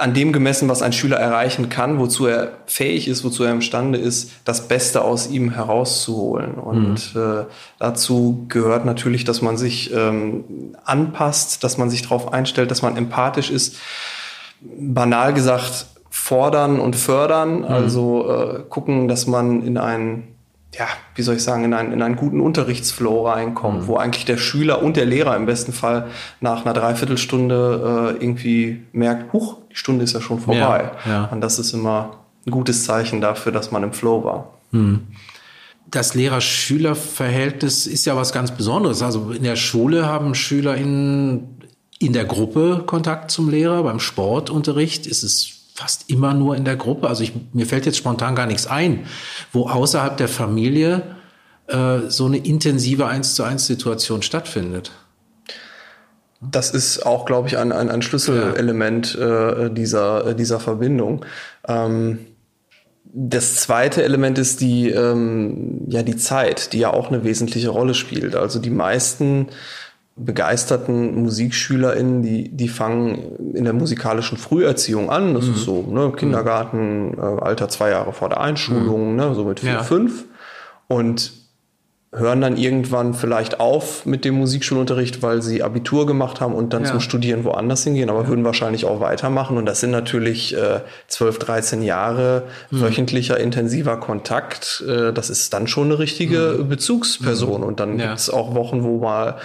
an 0.03 0.15
dem 0.15 0.33
gemessen, 0.33 0.69
was 0.69 0.83
ein 0.83 0.93
Schüler 0.93 1.17
erreichen 1.17 1.69
kann, 1.69 2.01
wozu 2.01 2.27
er 2.27 2.55
fähig 2.67 3.07
ist, 3.07 3.23
wozu 3.23 3.45
er 3.45 3.53
imstande 3.53 4.01
ist, 4.01 4.33
das 4.45 4.67
Beste 4.67 5.03
aus 5.03 5.31
ihm 5.31 5.53
herauszuholen. 5.53 6.55
Und 6.55 7.15
mhm. 7.15 7.21
äh, 7.21 7.45
dazu 7.79 8.47
gehört 8.49 8.85
natürlich, 8.85 9.23
dass 9.23 9.43
man 9.43 9.57
sich 9.57 9.95
ähm, 9.95 10.75
anpasst, 10.85 11.63
dass 11.63 11.79
man 11.79 11.89
sich 11.89 12.03
darauf 12.03 12.33
einstellt, 12.33 12.73
dass 12.73 12.83
man 12.83 12.97
empathisch 12.97 13.51
ist. 13.51 13.77
Banal 14.61 15.35
gesagt, 15.35 15.87
fordern 16.11 16.81
und 16.81 16.97
fördern, 16.97 17.59
mhm. 17.59 17.65
also 17.67 18.29
äh, 18.29 18.63
gucken, 18.69 19.07
dass 19.07 19.29
man 19.29 19.63
in 19.63 19.79
einen 19.79 20.33
ja, 20.75 20.87
wie 21.15 21.23
soll 21.23 21.37
ich 21.37 21.43
sagen, 21.43 21.65
in 21.65 21.75
einen, 21.75 21.93
in 21.93 22.01
einen 22.01 22.17
guten 22.17 22.41
Unterrichtsflow 22.41 23.29
reinkommt, 23.29 23.83
mhm. 23.83 23.87
wo 23.89 23.97
eigentlich 23.97 24.25
der 24.25 24.39
Schüler 24.39 24.83
und 24.83 24.97
der 24.97 25.05
Lehrer 25.05 25.37
im 25.37 25.45
besten 25.45 25.73
Fall 25.73 26.07
nach 26.41 26.65
einer 26.65 26.73
Dreiviertelstunde 26.73 28.15
äh, 28.19 28.25
irgendwie 28.25 28.83
merkt, 28.93 29.35
huch, 29.35 29.59
die 29.73 29.76
Stunde 29.76 30.05
ist 30.05 30.12
ja 30.12 30.21
schon 30.21 30.38
vorbei. 30.38 30.93
Ja, 31.07 31.11
ja. 31.11 31.25
Und 31.26 31.41
das 31.41 31.59
ist 31.59 31.73
immer 31.73 32.19
ein 32.47 32.50
gutes 32.50 32.85
Zeichen 32.85 33.21
dafür, 33.21 33.52
dass 33.52 33.71
man 33.71 33.83
im 33.83 33.93
Flow 33.93 34.23
war. 34.25 34.59
Mhm. 34.71 35.09
Das 35.91 36.14
Lehrer-Schüler-Verhältnis 36.14 37.87
ist 37.87 38.05
ja 38.05 38.17
was 38.17 38.33
ganz 38.33 38.50
Besonderes. 38.52 39.02
Also 39.02 39.31
in 39.31 39.43
der 39.43 39.57
Schule 39.57 40.07
haben 40.07 40.35
Schüler 40.35 40.76
in, 40.76 41.59
in 41.99 42.12
der 42.12 42.25
Gruppe 42.25 42.85
Kontakt 42.87 43.31
zum 43.31 43.50
Lehrer. 43.50 43.83
Beim 43.83 44.00
Sportunterricht 44.00 45.07
ist 45.07 45.23
es 45.23 45.71
fast 45.75 46.09
immer 46.11 46.35
nur 46.35 46.57
in 46.57 46.64
der 46.64 46.76
Gruppe. 46.76 47.09
Also 47.09 47.23
ich, 47.23 47.33
mir 47.52 47.67
fällt 47.67 47.87
jetzt 47.87 47.99
spontan 47.99 48.35
gar 48.35 48.47
nichts 48.47 48.67
ein, 48.67 49.07
wo 49.52 49.69
außerhalb 49.69 50.17
der 50.17 50.29
Familie 50.29 51.17
äh, 51.67 52.00
so 52.09 52.26
eine 52.26 52.38
intensive 52.38 53.07
Eins 53.07 53.35
zu 53.35 53.43
eins 53.43 53.67
Situation 53.67 54.23
stattfindet. 54.23 54.93
Das 56.51 56.71
ist 56.71 57.07
auch, 57.07 57.25
glaube 57.25 57.49
ich, 57.49 57.57
ein, 57.57 57.71
ein, 57.71 57.89
ein 57.89 58.03
Schlüsselelement 58.03 59.15
äh, 59.15 59.71
dieser, 59.71 60.27
äh, 60.27 60.35
dieser 60.35 60.59
Verbindung. 60.59 61.25
Ähm, 61.69 62.27
das 63.05 63.57
zweite 63.57 64.03
Element 64.03 64.39
ist 64.39 64.61
die, 64.61 64.89
ähm, 64.91 65.83
ja, 65.89 66.03
die 66.03 66.17
Zeit, 66.17 66.73
die 66.73 66.79
ja 66.79 66.93
auch 66.93 67.09
eine 67.09 67.25
wesentliche 67.25 67.69
Rolle 67.69 67.95
spielt. 67.95 68.35
Also 68.35 68.59
die 68.59 68.71
meisten 68.71 69.49
begeisterten 70.17 71.23
MusikschülerInnen, 71.23 72.23
die, 72.23 72.49
die 72.49 72.69
fangen 72.69 73.55
in 73.55 73.65
der 73.65 73.73
musikalischen 73.73 74.39
Früherziehung 74.39 75.11
an. 75.11 75.35
Das 75.35 75.47
mhm. 75.47 75.55
ist 75.55 75.65
so, 75.65 75.83
ne, 75.83 76.13
Kindergarten, 76.13 77.17
äh, 77.19 77.21
Alter 77.21 77.69
zwei 77.69 77.91
Jahre 77.91 78.13
vor 78.13 78.31
der 78.31 78.41
Einschulung, 78.41 79.11
mhm. 79.11 79.17
ne, 79.17 79.35
so 79.35 79.45
mit 79.45 79.61
vier, 79.61 79.73
ja. 79.73 79.83
fünf. 79.83 80.25
Und 80.89 81.42
hören 82.14 82.42
dann 82.42 82.59
irgendwann 82.59 83.14
vielleicht 83.14 83.59
auf 83.59 84.04
mit 84.04 84.26
dem 84.26 84.35
Musikschulunterricht, 84.35 85.23
weil 85.23 85.40
sie 85.40 85.62
Abitur 85.62 86.07
gemacht 86.07 86.42
haben 86.42 86.54
und 86.54 86.75
dann 86.75 86.85
ja. 86.85 86.90
zum 86.90 87.00
Studieren 87.00 87.45
woanders 87.45 87.85
hingehen, 87.85 88.11
aber 88.11 88.23
ja. 88.23 88.28
würden 88.28 88.45
wahrscheinlich 88.45 88.85
auch 88.85 89.00
weitermachen. 89.00 89.57
Und 89.57 89.64
das 89.64 89.81
sind 89.81 89.92
natürlich 89.92 90.54
äh, 90.54 90.81
12, 91.09 91.38
13 91.38 91.83
Jahre 91.83 92.42
mhm. 92.71 92.83
wöchentlicher 92.83 93.40
intensiver 93.40 93.97
Kontakt. 93.97 94.85
Äh, 94.87 95.14
das 95.14 95.31
ist 95.31 95.54
dann 95.54 95.66
schon 95.66 95.87
eine 95.87 95.99
richtige 95.99 96.59
mhm. 96.59 96.69
Bezugsperson. 96.69 97.62
Mhm. 97.62 97.66
Und 97.66 97.81
dann 97.81 97.99
ja. 97.99 98.09
gibt 98.09 98.19
es 98.19 98.28
auch 98.28 98.54
Wochen, 98.54 98.83
wo 98.83 98.99
mal 98.99 99.38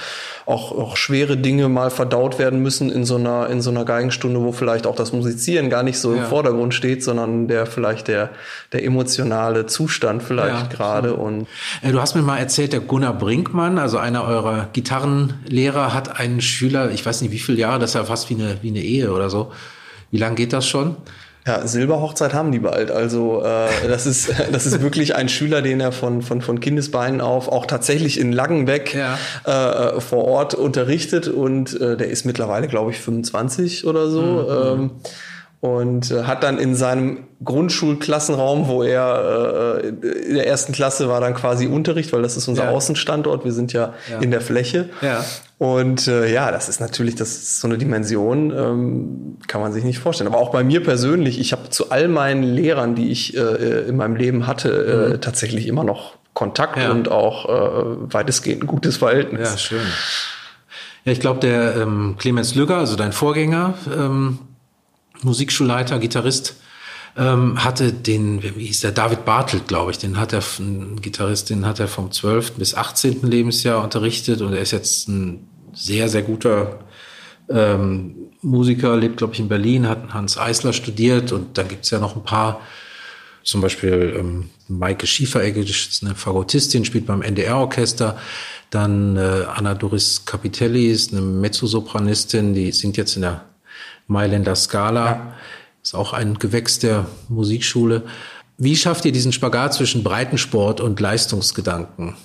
auch, 0.45 0.73
auch 0.73 0.97
schwere 0.97 1.37
Dinge 1.37 1.69
mal 1.69 1.89
verdaut 1.89 2.37
werden 2.37 2.61
müssen 2.61 2.91
in 2.91 3.05
so 3.05 3.15
einer, 3.15 3.49
in 3.49 3.61
so 3.61 3.69
einer 3.69 3.85
Geigenstunde, 3.85 4.41
wo 4.41 4.51
vielleicht 4.51 4.87
auch 4.87 4.95
das 4.95 5.13
Musizieren 5.13 5.69
gar 5.69 5.83
nicht 5.83 5.99
so 5.99 6.13
im 6.13 6.25
Vordergrund 6.25 6.73
steht, 6.73 7.01
sondern 7.01 7.47
der 7.47 7.65
vielleicht 7.65 8.09
der, 8.09 8.31
der 8.73 8.83
emotionale 8.83 9.67
Zustand 9.67 10.21
vielleicht 10.21 10.69
gerade. 10.69 11.13
Und 11.13 11.47
äh, 11.81 11.93
du 11.93 12.01
hast 12.01 12.15
mir 12.15 12.21
mal 12.21 12.37
erzählt, 12.37 12.56
der 12.65 12.79
Gunnar 12.79 13.13
Brinkmann, 13.13 13.77
also 13.77 13.97
einer 13.97 14.23
eurer 14.23 14.69
Gitarrenlehrer, 14.73 15.93
hat 15.93 16.19
einen 16.19 16.41
Schüler, 16.41 16.91
ich 16.91 17.05
weiß 17.05 17.21
nicht 17.21 17.31
wie 17.31 17.39
viele 17.39 17.59
Jahre, 17.59 17.79
das 17.79 17.91
ist 17.91 17.95
ja 17.95 18.03
fast 18.03 18.29
wie 18.29 18.35
eine, 18.35 18.57
wie 18.61 18.69
eine 18.69 18.81
Ehe 18.81 19.11
oder 19.11 19.29
so. 19.29 19.51
Wie 20.09 20.17
lange 20.17 20.35
geht 20.35 20.53
das 20.53 20.67
schon? 20.67 20.95
Ja, 21.45 21.65
Silberhochzeit 21.65 22.33
haben 22.33 22.51
die 22.51 22.59
bald. 22.59 22.91
Also 22.91 23.41
äh, 23.41 23.87
das 23.87 24.05
ist 24.05 24.33
das 24.51 24.65
ist 24.65 24.81
wirklich 24.81 25.15
ein 25.15 25.29
Schüler, 25.29 25.61
den 25.61 25.79
er 25.79 25.93
von 25.93 26.21
von 26.21 26.41
von 26.41 26.59
Kindesbeinen 26.59 27.21
auf 27.21 27.47
auch 27.47 27.65
tatsächlich 27.65 28.19
in 28.19 28.33
Langenbeck 28.33 28.93
ja. 28.93 29.17
äh, 29.45 30.01
vor 30.01 30.25
Ort 30.25 30.55
unterrichtet 30.55 31.29
und 31.29 31.79
äh, 31.79 31.95
der 31.95 32.09
ist 32.09 32.25
mittlerweile 32.25 32.67
glaube 32.67 32.91
ich 32.91 32.99
25 32.99 33.87
oder 33.87 34.09
so. 34.09 34.21
Mhm. 34.21 34.81
Ähm, 34.81 34.91
und 35.59 36.11
äh, 36.11 36.23
hat 36.23 36.43
dann 36.43 36.59
in 36.59 36.75
seinem 36.75 37.25
Grundschulklassenraum, 37.43 38.67
wo 38.67 38.83
er 38.83 39.81
äh, 39.83 39.87
in 39.87 40.35
der 40.35 40.47
ersten 40.47 40.71
Klasse 40.71 41.09
war 41.09 41.19
dann 41.19 41.33
quasi 41.33 41.67
Unterricht, 41.67 42.13
weil 42.13 42.21
das 42.21 42.37
ist 42.37 42.47
unser 42.47 42.65
ja. 42.65 42.69
Außenstandort. 42.69 43.43
Wir 43.43 43.51
sind 43.51 43.73
ja, 43.73 43.93
ja, 44.09 44.19
in 44.19 44.29
der 44.29 44.41
Fläche. 44.41 44.89
Ja. 45.01 45.23
Und 45.57 46.07
äh, 46.07 46.31
ja, 46.31 46.51
das 46.51 46.69
ist 46.69 46.79
natürlich, 46.79 47.15
das 47.15 47.29
ist 47.29 47.59
so 47.59 47.67
eine 47.67 47.79
Dimension, 47.79 48.51
ähm, 48.55 49.37
kann 49.47 49.61
man 49.61 49.73
sich 49.73 49.83
nicht 49.83 49.97
vorstellen. 49.97 50.31
Aber 50.31 50.39
auch 50.39 50.51
bei 50.51 50.63
mir 50.63 50.83
persönlich, 50.83 51.39
ich 51.39 51.51
habe 51.53 51.69
zu 51.69 51.89
all 51.89 52.07
meinen 52.07 52.43
Lehrern, 52.43 52.93
die 52.93 53.09
ich 53.09 53.35
äh, 53.35 53.87
in 53.87 53.97
meinem 53.97 54.15
Leben 54.15 54.45
hatte, 54.45 54.69
äh, 54.69 55.13
mhm. 55.13 55.21
tatsächlich 55.21 55.67
immer 55.67 55.83
noch 55.83 56.17
Kontakt 56.35 56.77
ja. 56.77 56.91
und 56.91 57.09
auch 57.09 57.49
äh, 57.49 58.13
weitestgehend 58.13 58.63
ein 58.63 58.67
gutes 58.67 58.97
Verhältnis. 58.97 59.49
Ja, 59.49 59.57
schön. 59.57 59.87
Ja, 61.03 61.11
ich 61.11 61.19
glaube, 61.19 61.39
der 61.39 61.77
ähm, 61.77 62.15
Clemens 62.19 62.53
Lügger, 62.53 62.77
also 62.77 62.95
dein 62.95 63.11
Vorgänger, 63.11 63.73
ähm, 63.91 64.39
Musikschulleiter, 65.23 65.99
Gitarrist, 65.99 66.55
ähm, 67.17 67.63
hatte 67.63 67.91
den, 67.91 68.43
wie 68.43 68.67
hieß 68.67 68.81
der, 68.81 68.91
David 68.91 69.25
Bartelt, 69.25 69.67
glaube 69.67 69.91
ich, 69.91 69.97
den 69.97 70.19
hat 70.19 70.33
er, 70.33 70.43
ein 70.59 71.01
Gitarrist, 71.01 71.49
den 71.49 71.65
hat 71.65 71.79
er 71.79 71.87
vom 71.87 72.11
12. 72.11 72.53
bis 72.53 72.75
18. 72.75 73.23
Lebensjahr 73.23 73.83
unterrichtet 73.83 74.41
und 74.41 74.53
er 74.53 74.61
ist 74.61 74.71
jetzt 74.71 75.07
ein 75.07 75.47
sehr, 75.73 76.09
sehr 76.09 76.21
guter 76.21 76.79
ähm, 77.49 78.15
Musiker, 78.41 78.95
lebt, 78.95 79.17
glaube 79.17 79.33
ich, 79.33 79.39
in 79.39 79.47
Berlin, 79.47 79.87
hat 79.87 80.13
Hans 80.13 80.37
Eisler 80.37 80.73
studiert 80.73 81.31
und 81.31 81.57
dann 81.57 81.67
gibt's 81.67 81.89
ja 81.89 81.99
noch 81.99 82.15
ein 82.15 82.23
paar, 82.23 82.61
zum 83.43 83.61
Beispiel 83.61 84.15
ähm, 84.17 84.49
Maike 84.67 85.07
Schieferegge, 85.07 85.65
eine 86.01 86.15
Fagottistin, 86.15 86.85
spielt 86.85 87.05
beim 87.05 87.21
NDR-Orchester. 87.21 88.17
Dann 88.69 89.15
äh, 89.15 89.45
Anna 89.55 89.73
Doris 89.73 90.23
Capitelli 90.25 90.87
ist 90.87 91.13
eine 91.13 91.21
Mezzosopranistin, 91.21 92.53
die 92.53 92.71
singt 92.73 92.97
jetzt 92.97 93.15
in 93.15 93.21
der 93.21 93.45
Mailänder 94.07 94.55
Scala. 94.55 95.05
Ja. 95.05 95.33
Ist 95.83 95.95
auch 95.95 96.13
ein 96.13 96.39
Gewächs 96.39 96.79
der 96.79 97.05
Musikschule. 97.29 98.03
Wie 98.57 98.75
schafft 98.75 99.05
ihr 99.05 99.11
diesen 99.11 99.31
Spagat 99.31 99.73
zwischen 99.73 100.03
Breitensport 100.03 100.81
und 100.81 100.99
Leistungsgedanken? 100.99 102.15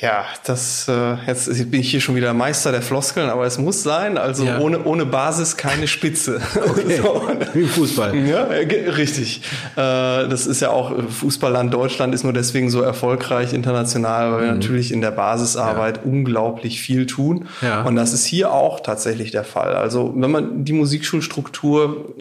Ja, 0.00 0.24
das 0.44 0.86
äh, 0.86 1.16
jetzt 1.26 1.48
bin 1.70 1.80
ich 1.80 1.90
hier 1.90 2.00
schon 2.00 2.14
wieder 2.14 2.32
Meister 2.32 2.70
der 2.70 2.82
Floskeln, 2.82 3.28
aber 3.30 3.46
es 3.46 3.58
muss 3.58 3.82
sein. 3.82 4.16
Also 4.16 4.44
ja. 4.44 4.60
ohne 4.60 4.84
ohne 4.84 5.04
Basis 5.04 5.56
keine 5.56 5.88
Spitze. 5.88 6.40
Okay. 6.68 6.96
so. 6.96 7.22
Wie 7.54 7.64
Fußball. 7.64 8.14
Ja, 8.26 8.44
richtig. 8.44 9.40
Äh, 9.74 9.76
das 9.76 10.46
ist 10.46 10.60
ja 10.60 10.70
auch 10.70 10.92
Fußballland 11.08 11.72
Deutschland 11.72 12.14
ist 12.14 12.24
nur 12.24 12.32
deswegen 12.32 12.68
so 12.68 12.82
erfolgreich 12.82 13.52
international, 13.52 14.32
weil 14.32 14.40
mhm. 14.40 14.44
wir 14.44 14.52
natürlich 14.52 14.92
in 14.92 15.00
der 15.00 15.12
Basisarbeit 15.12 15.98
ja. 15.98 16.02
unglaublich 16.04 16.80
viel 16.80 17.06
tun. 17.06 17.46
Ja. 17.62 17.82
Und 17.82 17.96
das 17.96 18.12
ist 18.12 18.26
hier 18.26 18.52
auch 18.52 18.80
tatsächlich 18.80 19.30
der 19.30 19.44
Fall. 19.44 19.74
Also 19.74 20.12
wenn 20.16 20.30
man 20.30 20.64
die 20.64 20.72
Musikschulstruktur 20.72 22.14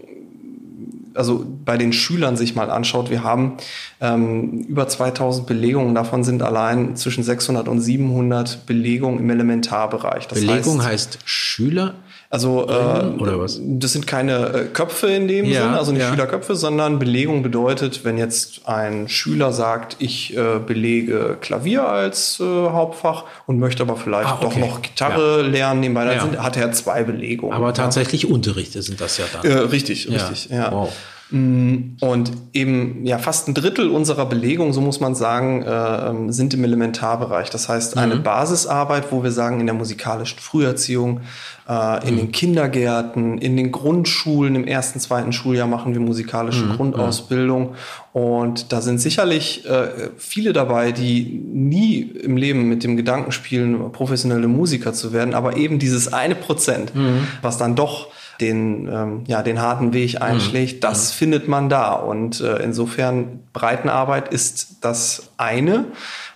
also 1.18 1.46
bei 1.66 1.78
den 1.78 1.94
Schülern 1.94 2.38
sich 2.38 2.56
mal 2.56 2.70
anschaut, 2.70 3.10
wir 3.10 3.24
haben 3.24 3.58
ähm, 4.02 4.66
über 4.68 4.88
2000 4.88 5.48
Belegungen, 5.48 5.96
davon 5.96 6.24
sind 6.24 6.42
allein 6.44 6.96
zwischen 6.96 7.24
600 7.24 7.68
und 7.68 7.82
700 7.82 8.66
Belegungen 8.66 9.20
im 9.20 9.30
Elementarbereich. 9.30 10.28
Das 10.28 10.40
Belegung 10.40 10.84
heißt, 10.84 11.16
heißt 11.16 11.20
Schüler? 11.26 11.96
Also 12.30 12.68
äh, 12.68 13.22
Oder 13.22 13.40
was? 13.40 13.60
das 13.64 13.94
sind 13.94 14.06
keine 14.06 14.48
äh, 14.48 14.66
Köpfe 14.66 15.08
in 15.08 15.30
dem 15.30 15.46
ja, 15.46 15.62
Sinne, 15.62 15.78
also 15.78 15.92
nicht 15.94 16.02
ja. 16.02 16.10
Schülerköpfe, 16.10 16.58
sondern 16.58 17.00
Belegung 17.00 17.42
bedeutet, 17.42 18.04
wenn 18.04 18.18
jetzt 18.18 18.68
ein 18.68 19.08
Schüler 19.08 19.54
sagt, 19.54 19.96
ich 20.00 20.36
äh, 20.36 20.60
belege 20.60 21.38
Klavier 21.40 21.88
als 21.88 22.42
äh, 22.42 22.44
Hauptfach 22.44 23.24
und 23.46 23.60
möchte 23.60 23.84
aber 23.84 23.96
vielleicht 23.96 24.30
ah, 24.30 24.40
okay. 24.42 24.60
doch 24.60 24.68
noch 24.68 24.82
Gitarre 24.82 25.42
ja. 25.42 25.48
lernen 25.48 25.80
nebenbei, 25.80 26.04
dann 26.04 26.20
sind, 26.20 26.44
hat 26.44 26.58
er 26.58 26.74
zwei 26.74 27.04
Belegungen. 27.04 27.56
Aber 27.56 27.74
tatsächlich 27.74 28.30
Unterrichte 28.30 28.82
sind 28.82 29.00
das 29.00 29.18
ja 29.18 29.26
dann. 29.32 29.50
Äh, 29.50 29.60
richtig, 29.60 30.10
richtig, 30.10 30.50
ja. 30.50 30.72
Wow. 30.72 30.92
Mm, 31.30 31.98
und 32.00 32.32
eben 32.54 33.06
ja 33.06 33.18
fast 33.18 33.50
ein 33.50 33.54
Drittel 33.54 33.90
unserer 33.90 34.26
Belegung, 34.26 34.72
so 34.72 34.80
muss 34.80 35.02
man 35.02 35.14
sagen, 35.14 35.62
äh, 35.62 36.10
ähm, 36.10 36.32
sind 36.32 36.54
im 36.54 36.64
Elementarbereich. 36.64 37.50
Das 37.50 37.68
heißt 37.68 37.98
eine 37.98 38.16
mhm. 38.16 38.24
Basisarbeit, 38.24 39.12
wo 39.12 39.24
wir 39.24 39.32
sagen 39.32 39.60
in 39.60 39.66
der 39.66 39.76
musikalischen 39.76 40.40
Früherziehung, 40.40 41.20
äh, 41.68 42.08
in 42.08 42.14
mhm. 42.14 42.18
den 42.20 42.32
Kindergärten, 42.32 43.40
in 43.40 43.58
den 43.58 43.74
Grundschulen, 43.74 44.56
im 44.56 44.66
ersten, 44.66 45.02
zweiten 45.02 45.34
Schuljahr 45.34 45.68
machen 45.68 45.94
wir 45.94 46.00
musikalische 46.00 46.64
mhm. 46.64 46.78
Grundausbildung. 46.78 47.76
Und 48.14 48.72
da 48.72 48.80
sind 48.80 49.00
sicherlich 49.00 49.66
äh, 49.66 50.10
viele 50.18 50.54
dabei, 50.54 50.94
die 50.94 51.24
nie 51.24 52.02
im 52.02 52.38
Leben 52.38 52.70
mit 52.70 52.86
dem 52.86 52.96
Gedanken 52.96 53.34
spielen, 53.34 53.92
professionelle 53.92 54.48
Musiker 54.48 54.94
zu 54.94 55.12
werden, 55.12 55.34
aber 55.34 55.58
eben 55.58 55.78
dieses 55.78 56.14
eine 56.14 56.36
Prozent, 56.36 56.96
mhm. 56.96 57.28
was 57.42 57.58
dann 57.58 57.76
doch 57.76 58.08
den, 58.42 58.88
ähm, 58.88 59.24
ja, 59.28 59.42
den 59.42 59.62
harten 59.62 59.94
Weg 59.94 60.16
mhm. 60.16 60.22
einschlägt, 60.22 60.84
das 60.84 61.12
mhm. 61.12 61.18
findet 61.18 61.48
man 61.48 61.70
da. 61.70 61.94
Und 61.94 62.42
äh, 62.42 62.58
insofern 62.64 63.40
Breitenarbeit 63.54 64.34
ist 64.34 64.78
das 64.82 65.30
eine. 65.38 65.86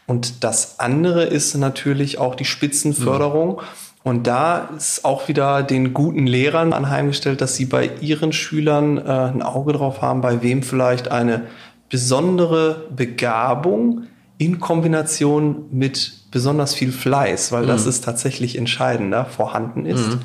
Und 0.08 0.44
das 0.44 0.80
andere 0.80 1.24
ist 1.24 1.56
natürlich 1.56 2.18
auch 2.18 2.36
die 2.36 2.46
Spitzenförderung. 2.46 3.58
Mhm. 3.58 3.62
Und 4.04 4.26
da 4.26 4.70
ist 4.76 5.06
auch 5.06 5.28
wieder 5.28 5.62
den 5.62 5.94
guten 5.94 6.26
Lehrern 6.26 6.74
anheimgestellt, 6.74 7.40
dass 7.40 7.56
sie 7.56 7.66
bei 7.66 7.92
ihren 8.02 8.34
Schülern 8.34 8.98
äh, 8.98 9.02
ein 9.02 9.44
Auge 9.44 9.74
drauf 9.74 10.02
haben, 10.02 10.22
bei 10.22 10.42
wem 10.42 10.64
vielleicht 10.64 11.12
eine 11.12 11.44
besondere 11.90 12.88
Begabung 12.96 14.08
in 14.40 14.60
Kombination 14.60 15.66
mit 15.70 16.14
besonders 16.32 16.74
viel 16.74 16.92
Fleiß, 16.92 17.52
weil 17.52 17.64
mhm. 17.64 17.68
das 17.68 17.86
ist 17.86 18.04
tatsächlich 18.04 18.58
entscheidender, 18.58 19.26
vorhanden 19.26 19.86
ist. 19.86 20.08
Mhm. 20.08 20.22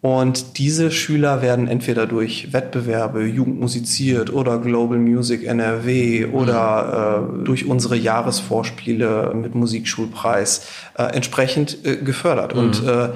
Und 0.00 0.58
diese 0.58 0.92
Schüler 0.92 1.42
werden 1.42 1.66
entweder 1.66 2.06
durch 2.06 2.52
Wettbewerbe, 2.52 3.24
Jugend 3.24 3.58
musiziert 3.58 4.32
oder 4.32 4.58
Global 4.58 4.98
Music 4.98 5.44
NRW 5.44 6.26
oder 6.26 7.28
äh, 7.40 7.44
durch 7.44 7.66
unsere 7.66 7.96
Jahresvorspiele 7.96 9.32
mit 9.34 9.56
Musikschulpreis 9.56 10.68
äh, 10.96 11.02
entsprechend 11.02 11.84
äh, 11.84 11.96
gefördert. 11.96 12.54
Mhm. 12.54 12.60
Und 12.60 12.86
äh, 12.86 13.08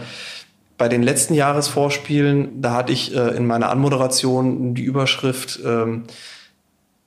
bei 0.76 0.88
den 0.88 1.04
letzten 1.04 1.34
Jahresvorspielen, 1.34 2.60
da 2.60 2.72
hatte 2.72 2.92
ich 2.92 3.14
äh, 3.14 3.36
in 3.36 3.46
meiner 3.46 3.70
Anmoderation 3.70 4.74
die 4.74 4.82
Überschrift 4.82 5.60
ähm, 5.64 6.02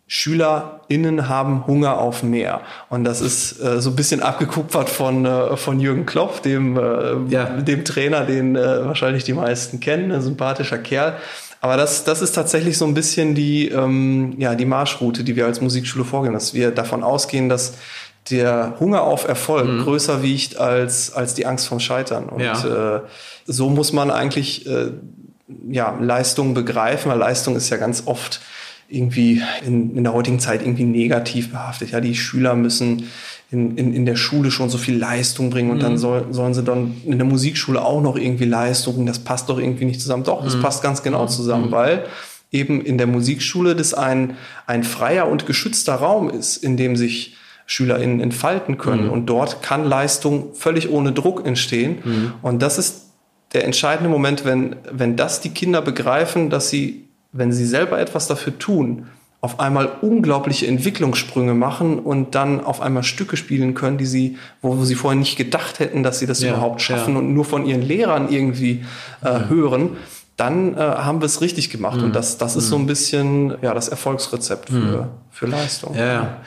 SchülerInnen 0.08 1.30
haben 1.30 1.66
Hunger 1.66 1.98
auf 1.98 2.22
mehr. 2.22 2.62
Und 2.90 3.06
das 3.06 3.22
ist 3.22 3.60
äh, 3.60 3.82
so 3.82 3.90
ein 3.90 3.96
bisschen 3.96 4.22
abgekupfert 4.22 4.90
von, 4.90 5.26
äh, 5.26 5.58
von 5.58 5.80
Jürgen 5.80 6.06
Klopp, 6.06 6.44
dem, 6.44 6.78
äh, 6.78 7.16
ja. 7.30 7.46
dem 7.46 7.84
Trainer, 7.84 8.26
den 8.26 8.56
äh, 8.56 8.86
wahrscheinlich 8.86 9.24
die 9.24 9.34
meisten 9.34 9.80
kennen, 9.80 10.12
ein 10.12 10.22
sympathischer 10.22 10.78
Kerl. 10.78 11.16
Aber 11.60 11.78
das, 11.78 12.04
das 12.04 12.22
ist 12.22 12.34
tatsächlich 12.34 12.78
so 12.78 12.86
ein 12.86 12.94
bisschen 12.94 13.34
die, 13.34 13.70
ähm, 13.70 14.36
ja, 14.38 14.54
die 14.54 14.66
Marschroute, 14.66 15.24
die 15.24 15.36
wir 15.36 15.48
als 15.48 15.62
Musikschule 15.62 16.06
vorgehen, 16.06 16.34
dass 16.34 16.54
wir 16.54 16.70
davon 16.70 17.04
ausgehen, 17.04 17.50
dass 17.50 17.74
der 18.30 18.76
Hunger 18.80 19.02
auf 19.02 19.28
Erfolg 19.28 19.68
mhm. 19.68 19.82
größer 19.82 20.22
wiegt 20.22 20.58
als, 20.58 21.14
als 21.14 21.34
die 21.34 21.48
Angst 21.48 21.68
vom 21.68 21.80
Scheitern. 21.80 22.30
Und 22.30 22.42
ja. 22.42 22.98
äh, 22.98 23.02
so 23.46 23.70
muss 23.72 23.94
man 23.94 24.12
eigentlich 24.12 24.68
äh, 24.68 24.92
ja, 25.68 25.98
Leistung 26.00 26.54
begreifen, 26.54 27.12
weil 27.12 27.18
Leistung 27.18 27.56
ist 27.56 27.70
ja 27.70 27.78
ganz 27.78 28.04
oft 28.06 28.42
irgendwie 28.88 29.42
in, 29.66 29.96
in 29.96 30.04
der 30.04 30.14
heutigen 30.14 30.40
Zeit 30.40 30.62
irgendwie 30.62 30.84
negativ 30.84 31.52
behaftet. 31.52 31.92
Ja, 31.92 32.02
die 32.02 32.16
Schüler 32.16 32.56
müssen 32.56 33.08
in, 33.52 33.78
in, 33.78 33.94
in 33.94 34.06
der 34.06 34.16
Schule 34.16 34.52
schon 34.52 34.70
so 34.70 34.78
viel 34.78 34.98
Leistung 34.98 35.50
bringen 35.50 35.72
und 35.72 35.78
mhm. 35.78 35.82
dann 35.82 35.98
soll, 35.98 36.28
sollen 36.32 36.54
sie 36.54 36.64
dann 36.64 36.96
in 37.06 37.18
der 37.18 37.28
Musikschule 37.28 37.84
auch 37.84 38.02
noch 38.02 38.16
irgendwie 38.16 38.46
Leistung 38.46 38.96
bringen. 38.96 39.08
Das 39.08 39.20
passt 39.20 39.50
doch 39.50 39.60
irgendwie 39.60 39.86
nicht 39.86 40.02
zusammen. 40.02 40.24
Doch, 40.24 40.44
das 40.44 40.56
mhm. 40.56 40.62
passt 40.62 40.84
ganz 40.84 41.04
genau 41.04 41.26
zusammen, 41.28 41.68
mhm. 41.68 41.72
weil 41.72 42.06
eben 42.52 42.82
in 42.82 42.98
der 42.98 43.08
Musikschule 43.08 43.76
das 43.76 43.94
ein, 43.94 44.38
ein 44.68 44.84
freier 44.84 45.28
und 45.28 45.46
geschützter 45.46 45.96
Raum 45.96 46.30
ist, 46.30 46.58
in 46.58 46.78
dem 46.78 46.96
sich 46.96 47.36
SchülerInnen 47.66 48.20
entfalten 48.20 48.78
können. 48.78 49.06
Mhm. 49.06 49.12
Und 49.12 49.26
dort 49.28 49.62
kann 49.62 49.86
Leistung 49.86 50.54
völlig 50.54 50.90
ohne 50.90 51.12
Druck 51.12 51.46
entstehen. 51.46 51.98
Mhm. 52.04 52.34
Und 52.42 52.62
das 52.62 52.78
ist 52.78 53.06
der 53.54 53.66
entscheidende 53.66 54.10
Moment, 54.10 54.46
wenn, 54.46 54.76
wenn 54.92 55.16
das 55.16 55.42
die 55.42 55.50
Kinder 55.50 55.82
begreifen, 55.82 56.50
dass 56.50 56.70
sie 56.70 57.05
wenn 57.36 57.52
sie 57.52 57.66
selber 57.66 58.00
etwas 58.00 58.28
dafür 58.28 58.58
tun, 58.58 59.08
auf 59.42 59.60
einmal 59.60 59.90
unglaubliche 60.02 60.66
Entwicklungssprünge 60.66 61.54
machen 61.54 62.00
und 62.00 62.34
dann 62.34 62.62
auf 62.62 62.82
einmal 62.82 63.04
Stücke 63.04 63.38
spielen 63.38 63.76
können, 63.76 64.00
die 64.00 64.08
sie, 64.08 64.38
wo, 64.62 64.84
sie 64.84 64.96
vorher 64.96 65.20
nicht 65.20 65.38
gedacht 65.38 65.80
hätten, 65.80 66.02
dass 66.02 66.18
sie 66.18 66.26
das 66.26 66.42
ja, 66.42 66.54
überhaupt 66.54 66.82
schaffen 66.82 67.14
ja. 67.14 67.20
und 67.20 67.34
nur 67.34 67.46
von 67.46 67.66
ihren 67.66 67.84
Lehrern 67.84 68.30
irgendwie 68.32 68.86
äh, 69.22 69.26
ja. 69.26 69.48
hören, 69.48 69.98
dann 70.36 70.74
äh, 70.74 70.80
haben 70.80 71.22
wir 71.22 71.28
es 71.28 71.42
richtig 71.42 71.70
gemacht. 71.70 71.98
Mhm. 71.98 72.06
Und 72.06 72.16
das, 72.16 72.38
das 72.40 72.56
ist 72.56 72.70
so 72.70 72.76
ein 72.78 72.84
mhm. 72.84 72.88
bisschen 72.88 73.54
ja, 73.62 73.74
das 73.74 73.88
Erfolgsrezept 73.88 74.70
für, 74.70 74.76
mhm. 74.76 75.08
für 75.30 75.46
Leistung. 75.46 75.96
Ja. 75.96 76.38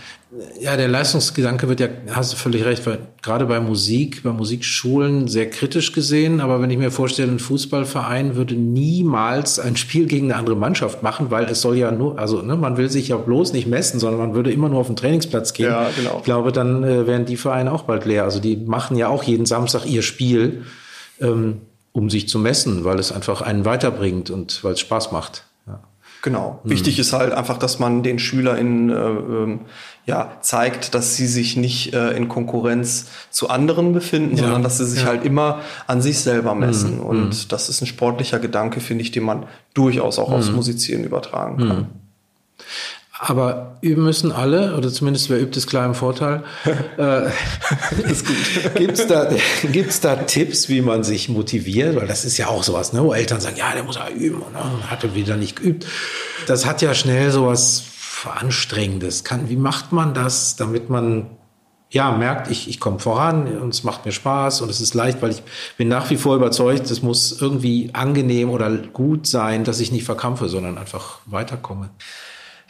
Ja, 0.60 0.76
der 0.76 0.88
Leistungsgedanke 0.88 1.68
wird 1.70 1.80
ja, 1.80 1.88
hast 2.10 2.34
du 2.34 2.36
völlig 2.36 2.64
recht, 2.66 2.86
weil 2.86 2.98
gerade 3.22 3.46
bei 3.46 3.60
Musik, 3.60 4.22
bei 4.22 4.30
Musikschulen 4.30 5.26
sehr 5.26 5.48
kritisch 5.48 5.92
gesehen. 5.92 6.40
Aber 6.42 6.60
wenn 6.60 6.68
ich 6.68 6.76
mir 6.76 6.90
vorstelle, 6.90 7.32
ein 7.32 7.38
Fußballverein 7.38 8.36
würde 8.36 8.54
niemals 8.54 9.58
ein 9.58 9.76
Spiel 9.76 10.06
gegen 10.06 10.26
eine 10.26 10.38
andere 10.38 10.56
Mannschaft 10.56 11.02
machen, 11.02 11.30
weil 11.30 11.46
es 11.46 11.62
soll 11.62 11.78
ja 11.78 11.90
nur, 11.92 12.18
also 12.18 12.42
ne, 12.42 12.56
man 12.56 12.76
will 12.76 12.90
sich 12.90 13.08
ja 13.08 13.16
bloß 13.16 13.54
nicht 13.54 13.66
messen, 13.66 14.00
sondern 14.00 14.20
man 14.20 14.34
würde 14.34 14.52
immer 14.52 14.68
nur 14.68 14.80
auf 14.80 14.88
den 14.88 14.96
Trainingsplatz 14.96 15.54
gehen. 15.54 15.70
Ja, 15.70 15.88
genau. 15.96 16.18
Ich 16.18 16.24
glaube, 16.24 16.52
dann 16.52 16.84
äh, 16.84 17.06
wären 17.06 17.24
die 17.24 17.38
Vereine 17.38 17.72
auch 17.72 17.84
bald 17.84 18.04
leer. 18.04 18.24
Also 18.24 18.38
die 18.38 18.56
machen 18.56 18.98
ja 18.98 19.08
auch 19.08 19.22
jeden 19.22 19.46
Samstag 19.46 19.86
ihr 19.86 20.02
Spiel, 20.02 20.66
ähm, 21.22 21.62
um 21.92 22.10
sich 22.10 22.28
zu 22.28 22.38
messen, 22.38 22.84
weil 22.84 22.98
es 22.98 23.12
einfach 23.12 23.40
einen 23.40 23.64
weiterbringt 23.64 24.28
und 24.28 24.62
weil 24.62 24.74
es 24.74 24.80
Spaß 24.80 25.10
macht. 25.10 25.47
Genau. 26.22 26.60
Mhm. 26.64 26.70
Wichtig 26.70 26.98
ist 26.98 27.12
halt 27.12 27.32
einfach, 27.32 27.58
dass 27.58 27.78
man 27.78 28.02
den 28.02 28.18
SchülerInnen 28.18 28.90
äh, 28.90 28.94
ähm, 28.94 29.60
ja, 30.06 30.38
zeigt, 30.40 30.94
dass 30.94 31.16
sie 31.16 31.26
sich 31.26 31.56
nicht 31.56 31.94
äh, 31.94 32.10
in 32.10 32.28
Konkurrenz 32.28 33.06
zu 33.30 33.50
anderen 33.50 33.92
befinden, 33.92 34.36
ja. 34.36 34.44
sondern 34.44 34.62
dass 34.62 34.78
sie 34.78 34.86
sich 34.86 35.02
ja. 35.02 35.08
halt 35.08 35.24
immer 35.24 35.60
an 35.86 36.00
sich 36.02 36.18
selber 36.18 36.54
messen. 36.54 36.96
Mhm. 36.96 37.06
Und 37.06 37.52
das 37.52 37.68
ist 37.68 37.82
ein 37.82 37.86
sportlicher 37.86 38.38
Gedanke, 38.38 38.80
finde 38.80 39.02
ich, 39.02 39.10
den 39.10 39.24
man 39.24 39.46
durchaus 39.74 40.18
auch 40.18 40.30
mhm. 40.30 40.36
aufs 40.36 40.50
Musizieren 40.50 41.04
übertragen 41.04 41.58
kann. 41.58 41.86
Aber 43.20 43.78
üben 43.80 44.04
müssen 44.04 44.30
alle, 44.30 44.76
oder 44.76 44.92
zumindest 44.92 45.28
wer 45.28 45.40
übt, 45.40 45.58
ist 45.58 45.66
klar 45.66 45.84
im 45.84 45.94
Vorteil. 45.94 46.44
äh, 46.96 47.30
Gibt 48.76 48.96
es 48.96 49.06
da, 49.08 49.28
gibt's 49.72 50.00
da 50.00 50.14
Tipps, 50.14 50.68
wie 50.68 50.80
man 50.82 51.02
sich 51.02 51.28
motiviert? 51.28 51.96
Weil 51.96 52.06
das 52.06 52.24
ist 52.24 52.38
ja 52.38 52.46
auch 52.46 52.62
sowas, 52.62 52.92
ne? 52.92 53.02
wo 53.02 53.12
Eltern 53.12 53.40
sagen, 53.40 53.56
ja, 53.56 53.72
der 53.72 53.82
muss 53.82 53.96
ja 53.96 54.08
üben 54.08 54.40
und 54.40 54.52
ne? 54.52 54.60
hat 54.88 55.02
er 55.02 55.16
wieder 55.16 55.36
nicht 55.36 55.56
geübt. 55.56 55.84
Das 56.46 56.64
hat 56.64 56.80
ja 56.80 56.94
schnell 56.94 57.32
sowas 57.32 57.82
Anstrengendes. 58.24 59.24
Kann, 59.24 59.48
wie 59.48 59.56
macht 59.56 59.90
man 59.90 60.14
das, 60.14 60.54
damit 60.54 60.88
man 60.88 61.26
ja, 61.90 62.12
merkt, 62.12 62.50
ich, 62.50 62.68
ich 62.68 62.80
komme 62.80 62.98
voran 62.98 63.58
und 63.58 63.72
es 63.72 63.82
macht 63.82 64.04
mir 64.04 64.12
Spaß 64.12 64.60
und 64.60 64.70
es 64.70 64.80
ist 64.80 64.94
leicht, 64.94 65.22
weil 65.22 65.30
ich 65.30 65.42
bin 65.76 65.88
nach 65.88 66.10
wie 66.10 66.16
vor 66.16 66.36
überzeugt, 66.36 66.90
es 66.90 67.02
muss 67.02 67.40
irgendwie 67.40 67.90
angenehm 67.94 68.50
oder 68.50 68.70
gut 68.76 69.26
sein, 69.26 69.64
dass 69.64 69.80
ich 69.80 69.90
nicht 69.90 70.04
verkrampfe, 70.04 70.48
sondern 70.48 70.76
einfach 70.76 71.18
weiterkomme. 71.24 71.90